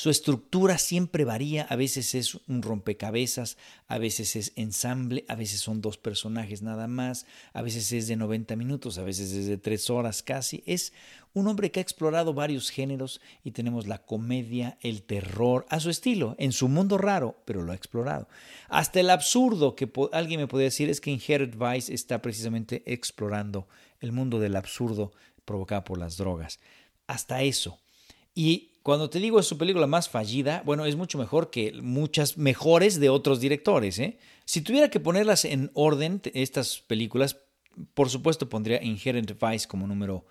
Su 0.00 0.08
estructura 0.08 0.78
siempre 0.78 1.26
varía, 1.26 1.64
a 1.64 1.76
veces 1.76 2.14
es 2.14 2.34
un 2.48 2.62
rompecabezas, 2.62 3.58
a 3.86 3.98
veces 3.98 4.34
es 4.34 4.52
ensamble, 4.56 5.26
a 5.28 5.34
veces 5.34 5.60
son 5.60 5.82
dos 5.82 5.98
personajes 5.98 6.62
nada 6.62 6.86
más, 6.86 7.26
a 7.52 7.60
veces 7.60 7.92
es 7.92 8.08
de 8.08 8.16
90 8.16 8.56
minutos, 8.56 8.96
a 8.96 9.02
veces 9.02 9.30
es 9.32 9.44
de 9.44 9.58
3 9.58 9.90
horas 9.90 10.22
casi. 10.22 10.62
Es 10.64 10.94
un 11.34 11.48
hombre 11.48 11.70
que 11.70 11.80
ha 11.80 11.82
explorado 11.82 12.32
varios 12.32 12.70
géneros 12.70 13.20
y 13.44 13.50
tenemos 13.50 13.86
la 13.86 13.98
comedia, 13.98 14.78
el 14.80 15.02
terror, 15.02 15.66
a 15.68 15.80
su 15.80 15.90
estilo, 15.90 16.34
en 16.38 16.52
su 16.52 16.68
mundo 16.68 16.96
raro, 16.96 17.36
pero 17.44 17.60
lo 17.60 17.72
ha 17.72 17.76
explorado. 17.76 18.26
Hasta 18.70 19.00
el 19.00 19.10
absurdo 19.10 19.76
que 19.76 19.92
alguien 20.12 20.40
me 20.40 20.46
podría 20.46 20.68
decir 20.68 20.88
es 20.88 21.02
que 21.02 21.10
Inherit 21.10 21.56
Vice 21.56 21.92
está 21.92 22.22
precisamente 22.22 22.82
explorando 22.90 23.68
el 24.00 24.12
mundo 24.12 24.40
del 24.40 24.56
absurdo 24.56 25.12
provocado 25.44 25.84
por 25.84 25.98
las 25.98 26.16
drogas. 26.16 26.58
Hasta 27.06 27.42
eso. 27.42 27.78
Y 28.34 28.69
cuando 28.90 29.08
te 29.08 29.20
digo 29.20 29.38
es 29.38 29.46
su 29.46 29.56
película 29.56 29.86
más 29.86 30.08
fallida, 30.08 30.64
bueno, 30.66 30.84
es 30.84 30.96
mucho 30.96 31.16
mejor 31.16 31.48
que 31.48 31.80
muchas 31.80 32.36
mejores 32.36 32.98
de 32.98 33.08
otros 33.08 33.38
directores. 33.38 34.00
¿eh? 34.00 34.18
Si 34.44 34.62
tuviera 34.62 34.90
que 34.90 34.98
ponerlas 34.98 35.44
en 35.44 35.70
orden, 35.74 36.20
estas 36.34 36.80
películas, 36.80 37.36
por 37.94 38.10
supuesto 38.10 38.48
pondría 38.48 38.82
Inherent 38.82 39.40
Vice 39.40 39.68
como 39.68 39.86
número 39.86 40.26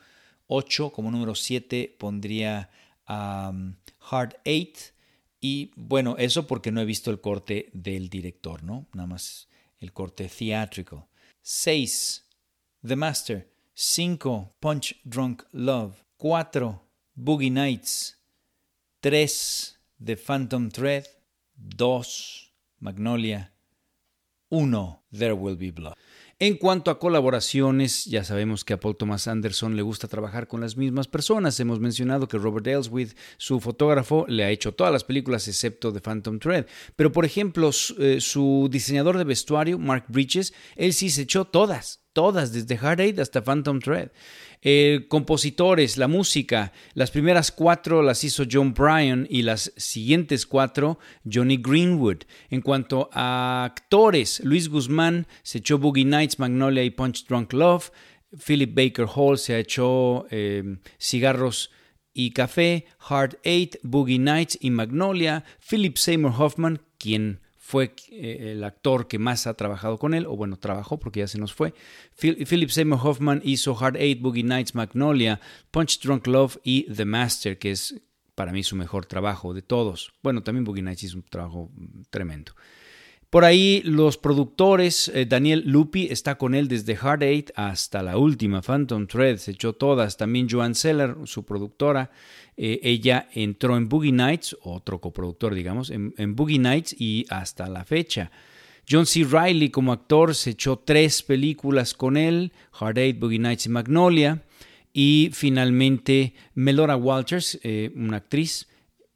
8, 0.47 0.89
como 0.89 1.09
número 1.09 1.35
7 1.35 1.95
pondría 1.97 2.69
um, 3.07 3.75
Hard 4.01 4.35
8. 4.45 4.91
Y 5.39 5.71
bueno, 5.77 6.17
eso 6.17 6.45
porque 6.45 6.73
no 6.73 6.81
he 6.81 6.85
visto 6.85 7.11
el 7.11 7.21
corte 7.21 7.69
del 7.71 8.09
director, 8.09 8.61
¿no? 8.61 8.87
Nada 8.91 9.07
más 9.07 9.47
el 9.79 9.93
corte 9.93 10.27
theatrical. 10.27 11.05
6. 11.43 12.25
The 12.85 12.97
Master. 12.97 13.49
5. 13.73 14.55
Punch 14.59 14.99
Drunk 15.05 15.43
Love. 15.53 16.03
4. 16.17 16.83
Boogie 17.15 17.51
Nights. 17.51 18.18
3 19.01 19.79
The 20.03 20.17
Phantom 20.17 20.69
Thread, 20.69 21.05
2 21.55 22.53
Magnolia, 22.79 23.53
1 24.49 24.99
There 25.11 25.33
Will 25.33 25.55
Be 25.55 25.71
Blood. 25.71 25.93
En 26.41 26.57
cuanto 26.57 26.89
a 26.89 26.99
colaboraciones, 26.99 28.05
ya 28.05 28.23
sabemos 28.23 28.63
que 28.63 28.73
a 28.73 28.79
Paul 28.79 28.97
Thomas 28.97 29.27
Anderson 29.27 29.75
le 29.75 29.81
gusta 29.81 30.07
trabajar 30.07 30.47
con 30.47 30.61
las 30.61 30.77
mismas 30.77 31.07
personas. 31.07 31.59
Hemos 31.59 31.79
mencionado 31.79 32.27
que 32.27 32.37
Robert 32.37 32.67
Elswith, 32.67 33.17
su 33.37 33.59
fotógrafo, 33.59 34.25
le 34.27 34.45
ha 34.45 34.49
hecho 34.49 34.73
todas 34.73 34.91
las 34.91 35.03
películas 35.03 35.47
excepto 35.47 35.91
The 35.91 35.99
Phantom 35.99 36.39
Thread. 36.39 36.65
Pero, 36.95 37.11
por 37.11 37.25
ejemplo, 37.25 37.71
eh, 37.99 38.19
su 38.21 38.69
diseñador 38.71 39.17
de 39.17 39.25
vestuario, 39.25 39.77
Mark 39.79 40.05
Bridges, 40.07 40.53
él 40.75 40.93
sí 40.93 41.09
se 41.09 41.23
echó 41.23 41.45
todas, 41.45 42.05
todas, 42.19 42.51
desde 42.51 42.77
Hard 42.85 42.99
Eight 42.99 43.19
hasta 43.19 43.41
Phantom 43.41 43.79
Thread. 43.79 44.09
Eh, 44.61 45.05
compositores, 45.07 45.95
la 45.95 46.09
música, 46.09 46.73
las 46.93 47.11
primeras 47.11 47.49
cuatro 47.49 48.03
las 48.03 48.25
hizo 48.25 48.43
John 48.51 48.73
Bryan 48.73 49.25
y 49.29 49.43
las 49.43 49.71
siguientes 49.77 50.45
cuatro 50.45 50.99
Johnny 51.23 51.55
Greenwood. 51.55 52.23
En 52.49 52.59
cuanto 52.59 53.09
a 53.13 53.63
actores, 53.63 54.41
Luis 54.43 54.67
Guzmán 54.67 55.27
se 55.43 55.59
echó 55.59 55.77
Boogie 55.77 56.03
Nights, 56.03 56.39
Magnolia 56.39 56.83
y 56.83 56.89
Punch 56.89 57.25
Drunk 57.25 57.53
Love. 57.53 57.89
Philip 58.45 58.75
Baker 58.75 59.07
Hall 59.15 59.37
se 59.37 59.57
hecho 59.57 60.25
eh, 60.29 60.77
Cigarros 60.99 61.71
y 62.13 62.31
Café, 62.31 62.85
Hard 62.99 63.39
Eight, 63.43 63.77
Boogie 63.81 64.19
Nights 64.19 64.57
y 64.59 64.71
Magnolia. 64.71 65.45
Philip 65.65 65.95
Seymour 65.95 66.33
Hoffman, 66.37 66.81
quien 66.97 67.39
fue 67.69 67.93
eh, 68.09 68.53
el 68.53 68.63
actor 68.63 69.07
que 69.07 69.19
más 69.19 69.45
ha 69.45 69.53
trabajado 69.53 69.99
con 69.99 70.15
él, 70.15 70.25
o 70.25 70.35
bueno, 70.35 70.57
trabajó 70.57 70.97
porque 70.97 71.19
ya 71.19 71.27
se 71.27 71.37
nos 71.37 71.53
fue. 71.53 71.75
Philip 72.17 72.69
Seymour 72.69 72.99
Hoffman 73.03 73.43
hizo 73.45 73.77
Hard 73.77 73.95
Eight, 73.97 74.19
Boogie 74.21 74.43
Nights, 74.43 74.73
Magnolia, 74.73 75.39
Punch 75.69 76.01
Drunk 76.01 76.25
Love 76.25 76.57
y 76.63 76.91
The 76.91 77.05
Master, 77.05 77.59
que 77.59 77.69
es 77.69 78.01
para 78.33 78.51
mí 78.51 78.63
su 78.63 78.75
mejor 78.75 79.05
trabajo 79.05 79.53
de 79.53 79.61
todos. 79.61 80.11
Bueno, 80.23 80.41
también 80.41 80.63
Boogie 80.63 80.81
Nights 80.81 81.03
hizo 81.03 81.17
un 81.17 81.23
trabajo 81.23 81.69
tremendo. 82.09 82.53
Por 83.29 83.45
ahí 83.45 83.83
los 83.85 84.17
productores, 84.17 85.07
eh, 85.09 85.27
Daniel 85.27 85.61
Lupi 85.67 86.07
está 86.09 86.39
con 86.39 86.55
él 86.55 86.67
desde 86.67 86.97
Hard 86.99 87.21
Eight 87.21 87.51
hasta 87.55 88.01
la 88.01 88.17
última, 88.17 88.63
Phantom 88.63 89.05
Thread, 89.05 89.37
se 89.37 89.51
echó 89.51 89.73
todas. 89.73 90.17
También 90.17 90.47
Joan 90.49 90.73
Seller, 90.73 91.15
su 91.25 91.45
productora, 91.45 92.09
eh, 92.57 92.79
ella 92.81 93.29
entró 93.33 93.77
en 93.77 93.87
Boogie 93.87 94.11
Nights, 94.11 94.57
otro 94.63 94.99
coproductor, 94.99 95.53
digamos, 95.53 95.91
en, 95.91 96.35
Boogie 96.35 96.57
Nights 96.57 96.95
y 96.97 97.27
hasta 97.29 97.69
la 97.69 97.85
fecha. 97.85 98.31
John 98.89 99.05
C. 99.05 99.23
Riley 99.23 99.69
como 99.69 99.93
actor 99.93 100.33
se 100.33 100.49
echó 100.49 100.79
tres 100.79 101.21
películas 101.21 101.93
con 101.93 102.17
él, 102.17 102.51
Hard 102.79 102.97
Eight, 102.97 103.19
Boogie 103.19 103.37
Nights 103.37 103.67
y 103.67 103.69
Magnolia. 103.69 104.43
Y 104.91 105.29
finalmente 105.33 106.33
Melora 106.55 106.95
Walters, 106.95 107.59
eh, 107.61 107.91
una 107.95 108.17
actriz, 108.17 108.67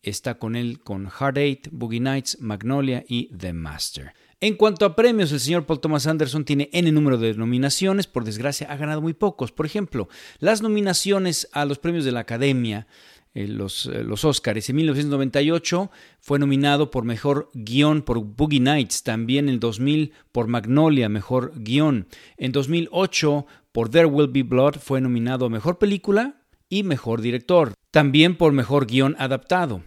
está 0.04 0.38
con 0.38 0.56
él 0.56 0.82
con 0.82 1.10
Hard 1.18 1.38
Eight, 1.38 1.70
Boogie 1.72 2.00
Nights, 2.00 2.38
Magnolia 2.40 3.04
y 3.08 3.36
The 3.36 3.54
Master. 3.54 4.14
En 4.44 4.56
cuanto 4.56 4.86
a 4.86 4.94
premios, 4.94 5.32
el 5.32 5.40
señor 5.40 5.66
Paul 5.66 5.80
Thomas 5.80 6.06
Anderson 6.06 6.44
tiene 6.44 6.70
N 6.74 6.92
número 6.92 7.18
de 7.18 7.34
nominaciones, 7.34 8.08
por 8.08 8.26
desgracia 8.26 8.70
ha 8.70 8.76
ganado 8.76 9.02
muy 9.02 9.14
pocos. 9.14 9.54
Por 9.54 9.66
ejemplo, 9.66 10.10
las 10.40 10.62
nominaciones 10.62 11.48
a 11.54 11.64
los 11.64 11.80
premios 11.80 12.04
de 12.04 12.12
la 12.12 12.20
Academia, 12.20 12.86
eh, 13.34 13.48
los, 13.48 13.86
eh, 13.86 14.04
los 14.04 14.26
Oscars, 14.26 14.70
en 14.70 14.76
1998 14.76 15.90
fue 16.20 16.40
nominado 16.40 16.92
por 16.92 17.06
Mejor 17.06 17.52
Guión 17.54 18.02
por 18.02 18.20
Boogie 18.20 18.60
Nights, 18.60 19.04
también 19.04 19.48
en 19.48 19.62
2000 19.62 20.12
por 20.34 20.48
Magnolia, 20.48 21.08
Mejor 21.08 21.54
Guión. 21.56 22.08
En 22.36 22.52
2008 22.52 23.46
por 23.72 23.88
There 23.88 24.08
Will 24.08 24.28
Be 24.28 24.44
Blood 24.44 24.76
fue 24.76 25.00
nominado 25.00 25.46
a 25.46 25.50
Mejor 25.50 25.78
Película 25.78 26.42
y 26.68 26.84
Mejor 26.84 27.22
Director, 27.22 27.76
también 27.92 28.36
por 28.36 28.52
Mejor 28.52 28.88
Guión 28.88 29.16
Adaptado. 29.20 29.84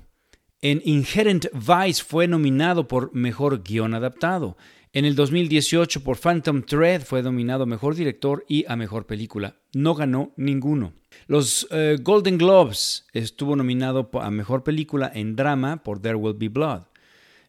En 0.68 0.82
Inherent 0.84 1.46
Vice 1.52 2.02
fue 2.02 2.26
nominado 2.26 2.88
por 2.88 3.14
Mejor 3.14 3.62
Guión 3.62 3.94
Adaptado. 3.94 4.56
En 4.92 5.04
el 5.04 5.14
2018 5.14 6.02
por 6.02 6.18
Phantom 6.18 6.64
Thread 6.64 7.02
fue 7.02 7.22
nominado 7.22 7.66
Mejor 7.66 7.94
Director 7.94 8.44
y 8.48 8.64
a 8.66 8.74
Mejor 8.74 9.06
Película. 9.06 9.60
No 9.74 9.94
ganó 9.94 10.32
ninguno. 10.36 10.92
Los 11.28 11.68
eh, 11.70 11.98
Golden 12.02 12.36
Globes 12.36 13.06
estuvo 13.12 13.54
nominado 13.54 14.10
a 14.14 14.28
Mejor 14.32 14.64
Película 14.64 15.08
en 15.14 15.36
Drama 15.36 15.84
por 15.84 16.02
There 16.02 16.16
Will 16.16 16.34
Be 16.36 16.48
Blood. 16.48 16.82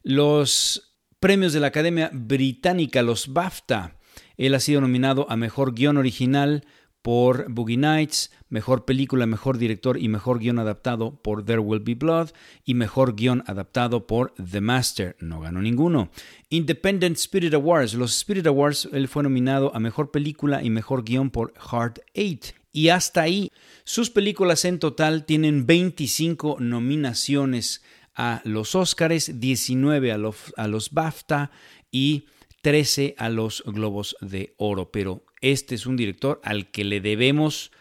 Los 0.04 0.94
premios 1.18 1.52
de 1.52 1.58
la 1.58 1.66
Academia 1.66 2.12
Británica, 2.12 3.02
los 3.02 3.32
BAFTA, 3.32 3.98
él 4.36 4.54
ha 4.54 4.60
sido 4.60 4.80
nominado 4.80 5.26
a 5.28 5.34
Mejor 5.34 5.74
Guión 5.74 5.96
Original 5.96 6.64
por 7.08 7.50
Boogie 7.50 7.78
Nights, 7.78 8.30
Mejor 8.50 8.84
Película, 8.84 9.24
Mejor 9.24 9.56
Director 9.56 9.96
y 9.96 10.08
Mejor 10.08 10.40
Guión 10.40 10.58
Adaptado 10.58 11.22
por 11.22 11.42
There 11.42 11.60
Will 11.60 11.80
Be 11.80 11.94
Blood 11.94 12.32
y 12.66 12.74
Mejor 12.74 13.16
Guión 13.16 13.42
Adaptado 13.46 14.06
por 14.06 14.34
The 14.34 14.60
Master. 14.60 15.16
No 15.18 15.40
ganó 15.40 15.62
ninguno. 15.62 16.10
Independent 16.50 17.16
Spirit 17.16 17.54
Awards. 17.54 17.94
Los 17.94 18.14
Spirit 18.14 18.46
Awards, 18.46 18.90
él 18.92 19.08
fue 19.08 19.22
nominado 19.22 19.74
a 19.74 19.80
Mejor 19.80 20.10
Película 20.10 20.62
y 20.62 20.68
Mejor 20.68 21.02
Guión 21.02 21.30
por 21.30 21.54
Hard 21.58 22.02
Eight. 22.12 22.48
Y 22.72 22.90
hasta 22.90 23.22
ahí, 23.22 23.50
sus 23.84 24.10
películas 24.10 24.66
en 24.66 24.78
total 24.78 25.24
tienen 25.24 25.64
25 25.64 26.58
nominaciones 26.60 27.82
a 28.14 28.42
los 28.44 28.74
Oscars, 28.74 29.40
19 29.40 30.12
a 30.12 30.18
los, 30.18 30.36
a 30.58 30.68
los 30.68 30.90
BAFTA 30.90 31.52
y 31.90 32.26
13 32.62 33.14
a 33.18 33.28
los 33.28 33.62
Globos 33.66 34.16
de 34.20 34.54
Oro. 34.56 34.90
Pero 34.90 35.24
este 35.40 35.74
es 35.74 35.86
un 35.86 35.96
director 35.96 36.40
al 36.44 36.70
que 36.70 36.84
le 36.84 37.00
debemos 37.00 37.72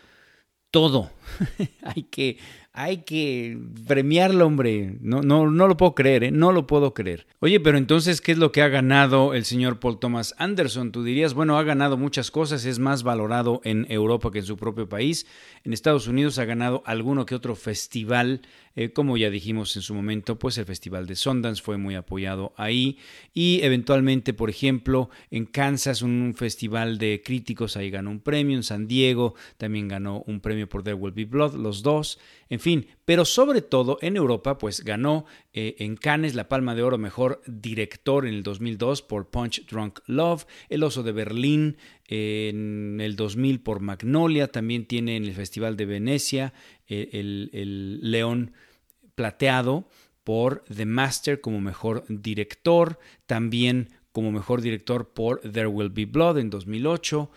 todo. 0.72 1.12
hay 1.84 2.04
que 2.04 2.38
hay 2.80 2.98
que 2.98 3.58
premiarlo, 3.88 4.46
hombre. 4.46 4.98
No, 5.02 5.24
no, 5.24 5.50
no 5.50 5.68
lo 5.68 5.78
puedo 5.78 5.96
creer, 5.96 6.26
¿eh? 6.26 6.32
No 6.32 6.52
lo 6.52 6.68
puedo 6.68 6.94
creer. 6.94 7.26
Oye, 7.40 7.60
pero 7.60 7.80
entonces, 7.80 8.22
¿qué 8.22 8.34
es 8.34 8.38
lo 8.38 8.52
que 8.52 8.62
ha 8.62 8.68
ganado 8.68 9.34
el 9.34 9.46
señor 9.46 9.80
Paul 9.80 9.98
Thomas 9.98 10.36
Anderson? 10.38 10.92
Tú 10.92 11.04
dirías, 11.04 11.34
bueno, 11.34 11.58
ha 11.58 11.64
ganado 11.64 11.98
muchas 11.98 12.30
cosas, 12.30 12.66
es 12.66 12.78
más 12.78 13.02
valorado 13.02 13.62
en 13.64 13.88
Europa 13.90 14.30
que 14.30 14.40
en 14.40 14.46
su 14.46 14.58
propio 14.58 14.88
país. 14.88 15.26
En 15.64 15.74
Estados 15.74 16.08
Unidos 16.08 16.38
ha 16.38 16.46
ganado 16.46 16.84
alguno 16.86 17.26
que 17.26 17.34
otro 17.34 17.56
festival, 17.56 18.42
eh, 18.78 18.92
como 18.92 19.18
ya 19.18 19.32
dijimos 19.32 19.76
en 19.76 19.82
su 19.82 19.96
momento, 19.96 20.38
pues 20.38 20.56
el 20.60 20.66
Festival 20.66 21.08
de 21.08 21.16
Sundance 21.16 21.64
fue 21.64 21.78
muy 21.78 21.96
apoyado 21.96 22.54
ahí. 22.58 23.00
Y 23.34 23.62
eventualmente, 23.64 24.36
por 24.36 24.52
ejemplo, 24.52 25.10
en 25.32 25.48
Kansas, 25.48 26.04
un 26.04 26.36
festival 26.38 27.00
de 27.00 27.24
críticos, 27.26 27.76
ahí 27.76 27.90
ganó 27.90 28.12
un 28.12 28.20
premio. 28.20 28.56
En 28.56 28.62
San 28.62 28.88
Diego 28.88 29.34
también 29.58 29.88
ganó 29.88 30.24
un 30.28 30.42
premio 30.42 30.70
por 30.70 30.84
There 30.84 30.94
Will 30.94 31.12
Be 31.12 31.26
Blood, 31.26 31.56
los 31.56 31.82
dos. 31.82 32.20
En 32.50 32.60
fin, 32.60 32.86
pero 33.08 33.24
sobre 33.24 33.62
todo 33.62 34.00
en 34.02 34.18
Europa, 34.18 34.58
pues 34.58 34.84
ganó 34.84 35.26
eh, 35.54 35.78
en 35.80 35.96
Cannes 35.96 36.36
la 36.36 36.50
Palma 36.50 36.76
de 36.76 36.84
Oro 36.84 36.98
Mejor 36.98 37.42
Director 37.48 38.28
en 38.28 38.34
el 38.34 38.44
2002 38.44 39.02
por 39.02 39.30
Punch 39.30 39.66
Drunk 39.66 40.00
Love, 40.08 40.46
El 40.68 40.84
Oso 40.84 41.04
de 41.04 41.14
Berlín 41.14 41.78
en 42.10 43.00
el 43.00 43.16
2000 43.16 43.62
por 43.62 43.80
Magnolia, 43.80 44.50
también 44.50 44.88
tiene 44.88 45.16
en 45.16 45.24
el 45.24 45.34
Festival 45.36 45.78
de 45.78 45.86
Venecia 45.86 46.54
eh, 46.90 47.08
el, 47.14 47.50
el 47.54 48.12
León 48.12 48.52
Plateado 49.16 49.88
por 50.26 50.66
The 50.66 50.86
Master 50.86 51.40
como 51.40 51.62
Mejor 51.62 52.04
Director, 52.10 53.00
también 53.26 53.88
como 54.12 54.34
Mejor 54.34 54.60
Director 54.60 55.14
por 55.14 55.40
There 55.40 55.68
Will 55.68 55.92
Be 55.92 56.08
Blood 56.08 56.40
en 56.40 56.50
2008. 56.50 57.32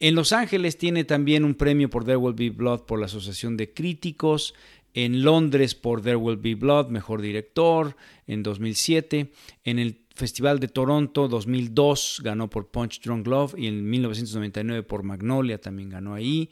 En 0.00 0.16
Los 0.16 0.32
Ángeles 0.32 0.76
tiene 0.76 1.04
también 1.04 1.44
un 1.44 1.54
premio 1.54 1.88
por 1.88 2.04
There 2.04 2.16
Will 2.16 2.34
Be 2.34 2.50
Blood 2.50 2.80
por 2.80 2.98
la 2.98 3.06
Asociación 3.06 3.56
de 3.56 3.72
Críticos. 3.72 4.54
En 4.94 5.22
Londres 5.22 5.74
por 5.74 6.00
There 6.02 6.16
Will 6.16 6.36
Be 6.36 6.54
Blood, 6.54 6.88
mejor 6.88 7.20
director, 7.20 7.96
en 8.26 8.42
2007. 8.42 9.32
En 9.64 9.78
el 9.78 10.04
Festival 10.14 10.60
de 10.60 10.68
Toronto 10.68 11.26
2002 11.26 12.20
ganó 12.22 12.48
por 12.48 12.68
Punch 12.68 13.00
Drunk 13.02 13.26
Love 13.26 13.56
y 13.58 13.66
en 13.66 13.90
1999 13.90 14.84
por 14.84 15.02
Magnolia 15.02 15.60
también 15.60 15.90
ganó 15.90 16.14
ahí. 16.14 16.50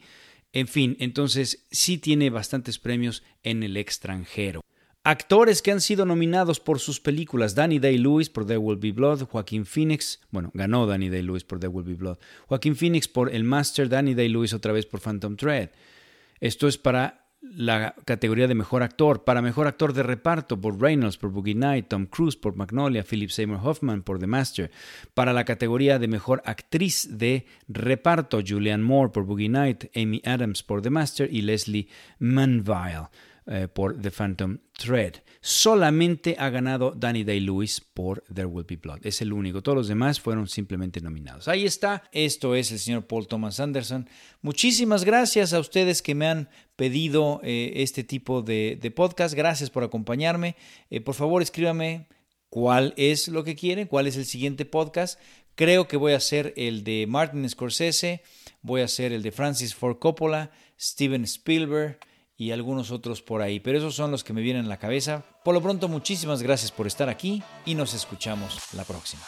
En 0.51 0.67
fin, 0.67 0.97
entonces 0.99 1.65
sí 1.71 1.97
tiene 1.97 2.29
bastantes 2.29 2.77
premios 2.77 3.23
en 3.41 3.63
el 3.63 3.77
extranjero. 3.77 4.61
Actores 5.05 5.61
que 5.61 5.71
han 5.71 5.81
sido 5.81 6.05
nominados 6.05 6.59
por 6.59 6.79
sus 6.79 6.99
películas: 6.99 7.55
Danny 7.55 7.79
Day-Lewis 7.79 8.29
por 8.29 8.45
There 8.45 8.57
Will 8.57 8.77
Be 8.77 8.91
Blood, 8.91 9.23
Joaquín 9.23 9.65
Phoenix, 9.65 10.21
bueno, 10.29 10.51
ganó 10.53 10.85
Danny 10.85 11.09
Day-Lewis 11.09 11.43
por 11.43 11.59
There 11.59 11.69
Will 11.69 11.85
Be 11.85 11.95
Blood, 11.95 12.17
Joaquín 12.47 12.75
Phoenix 12.75 13.07
por 13.07 13.33
El 13.33 13.43
Master, 13.43 13.89
Danny 13.89 14.13
Day-Lewis 14.13 14.53
otra 14.53 14.73
vez 14.73 14.85
por 14.85 14.99
Phantom 14.99 15.35
Thread. 15.35 15.71
Esto 16.39 16.67
es 16.67 16.77
para 16.77 17.22
la 17.43 17.93
categoría 18.05 18.47
de 18.47 18.55
mejor 18.55 18.83
actor. 18.83 19.23
Para 19.23 19.41
mejor 19.41 19.67
actor 19.67 19.93
de 19.93 20.03
reparto 20.03 20.59
por 20.59 20.81
Reynolds 20.81 21.17
por 21.17 21.31
Boogie 21.31 21.55
Night, 21.55 21.87
Tom 21.89 22.05
Cruise 22.05 22.35
por 22.35 22.55
Magnolia, 22.55 23.03
Philip 23.03 23.29
Seymour 23.29 23.59
Hoffman 23.63 24.01
por 24.01 24.19
The 24.19 24.27
Master. 24.27 24.71
Para 25.13 25.33
la 25.33 25.45
categoría 25.45 25.99
de 25.99 26.07
mejor 26.07 26.41
actriz 26.45 27.17
de 27.17 27.45
reparto, 27.67 28.39
Julianne 28.45 28.83
Moore 28.83 29.11
por 29.11 29.25
Boogie 29.25 29.49
Night, 29.49 29.85
Amy 29.95 30.21
Adams 30.25 30.63
por 30.63 30.81
The 30.81 30.89
Master 30.89 31.29
y 31.31 31.41
Leslie 31.41 31.87
Manville 32.19 33.09
eh, 33.45 33.67
por 33.67 34.01
The 34.01 34.09
Phantom 34.09 34.59
Thread. 34.77 35.15
Solamente 35.41 36.37
ha 36.39 36.49
ganado 36.49 36.91
Danny 36.95 37.25
Day-Lewis 37.25 37.81
por 37.81 38.23
There 38.33 38.45
Will 38.45 38.65
Be 38.65 38.77
Blood. 38.77 39.05
Es 39.05 39.21
el 39.21 39.33
único. 39.33 39.61
Todos 39.61 39.75
los 39.75 39.87
demás 39.89 40.21
fueron 40.21 40.47
simplemente 40.47 41.01
nominados. 41.01 41.49
Ahí 41.49 41.65
está. 41.65 42.03
Esto 42.13 42.55
es 42.55 42.71
el 42.71 42.79
señor 42.79 43.05
Paul 43.05 43.27
Thomas 43.27 43.59
Anderson. 43.59 44.07
Muchísimas 44.41 45.03
gracias 45.03 45.51
a 45.51 45.59
ustedes 45.59 46.01
que 46.01 46.15
me 46.15 46.27
han 46.27 46.49
pedido 46.77 47.41
eh, 47.43 47.73
este 47.75 48.05
tipo 48.05 48.41
de, 48.41 48.93
podcast. 48.95 49.35
Gracias 49.35 49.69
por 49.69 49.83
acompañarme. 49.83 50.55
Eh, 50.89 51.01
por 51.01 51.15
favor, 51.15 51.41
escríbame 51.41 52.07
cuál 52.47 52.93
es 52.95 53.27
lo 53.27 53.43
que 53.43 53.55
quieren, 53.55 53.87
cuál 53.87 54.07
es 54.07 54.15
el 54.15 54.25
siguiente 54.25 54.63
podcast. 54.63 55.19
Creo 55.55 55.89
que 55.89 55.97
voy 55.97 56.13
a 56.13 56.17
hacer 56.17 56.53
el 56.55 56.85
de 56.85 57.07
Martin 57.09 57.49
Scorsese, 57.49 58.23
voy 58.61 58.79
a 58.79 58.85
hacer 58.85 59.11
el 59.11 59.21
de 59.21 59.33
Francis 59.33 59.75
Ford 59.75 59.99
Coppola, 59.99 60.51
Steven 60.79 61.25
Spielberg 61.25 61.99
y 62.37 62.51
algunos 62.51 62.91
otros 62.91 63.21
por 63.21 63.41
ahí, 63.41 63.59
pero 63.59 63.77
esos 63.77 63.95
son 63.95 64.11
los 64.11 64.23
que 64.23 64.33
me 64.33 64.41
vienen 64.41 64.65
a 64.65 64.69
la 64.69 64.77
cabeza. 64.77 65.23
Por 65.43 65.53
lo 65.53 65.61
pronto, 65.61 65.87
muchísimas 65.87 66.41
gracias 66.41 66.71
por 66.71 66.87
estar 66.87 67.09
aquí 67.09 67.43
y 67.65 67.75
nos 67.75 67.93
escuchamos 67.93 68.59
la 68.73 68.83
próxima. 68.83 69.23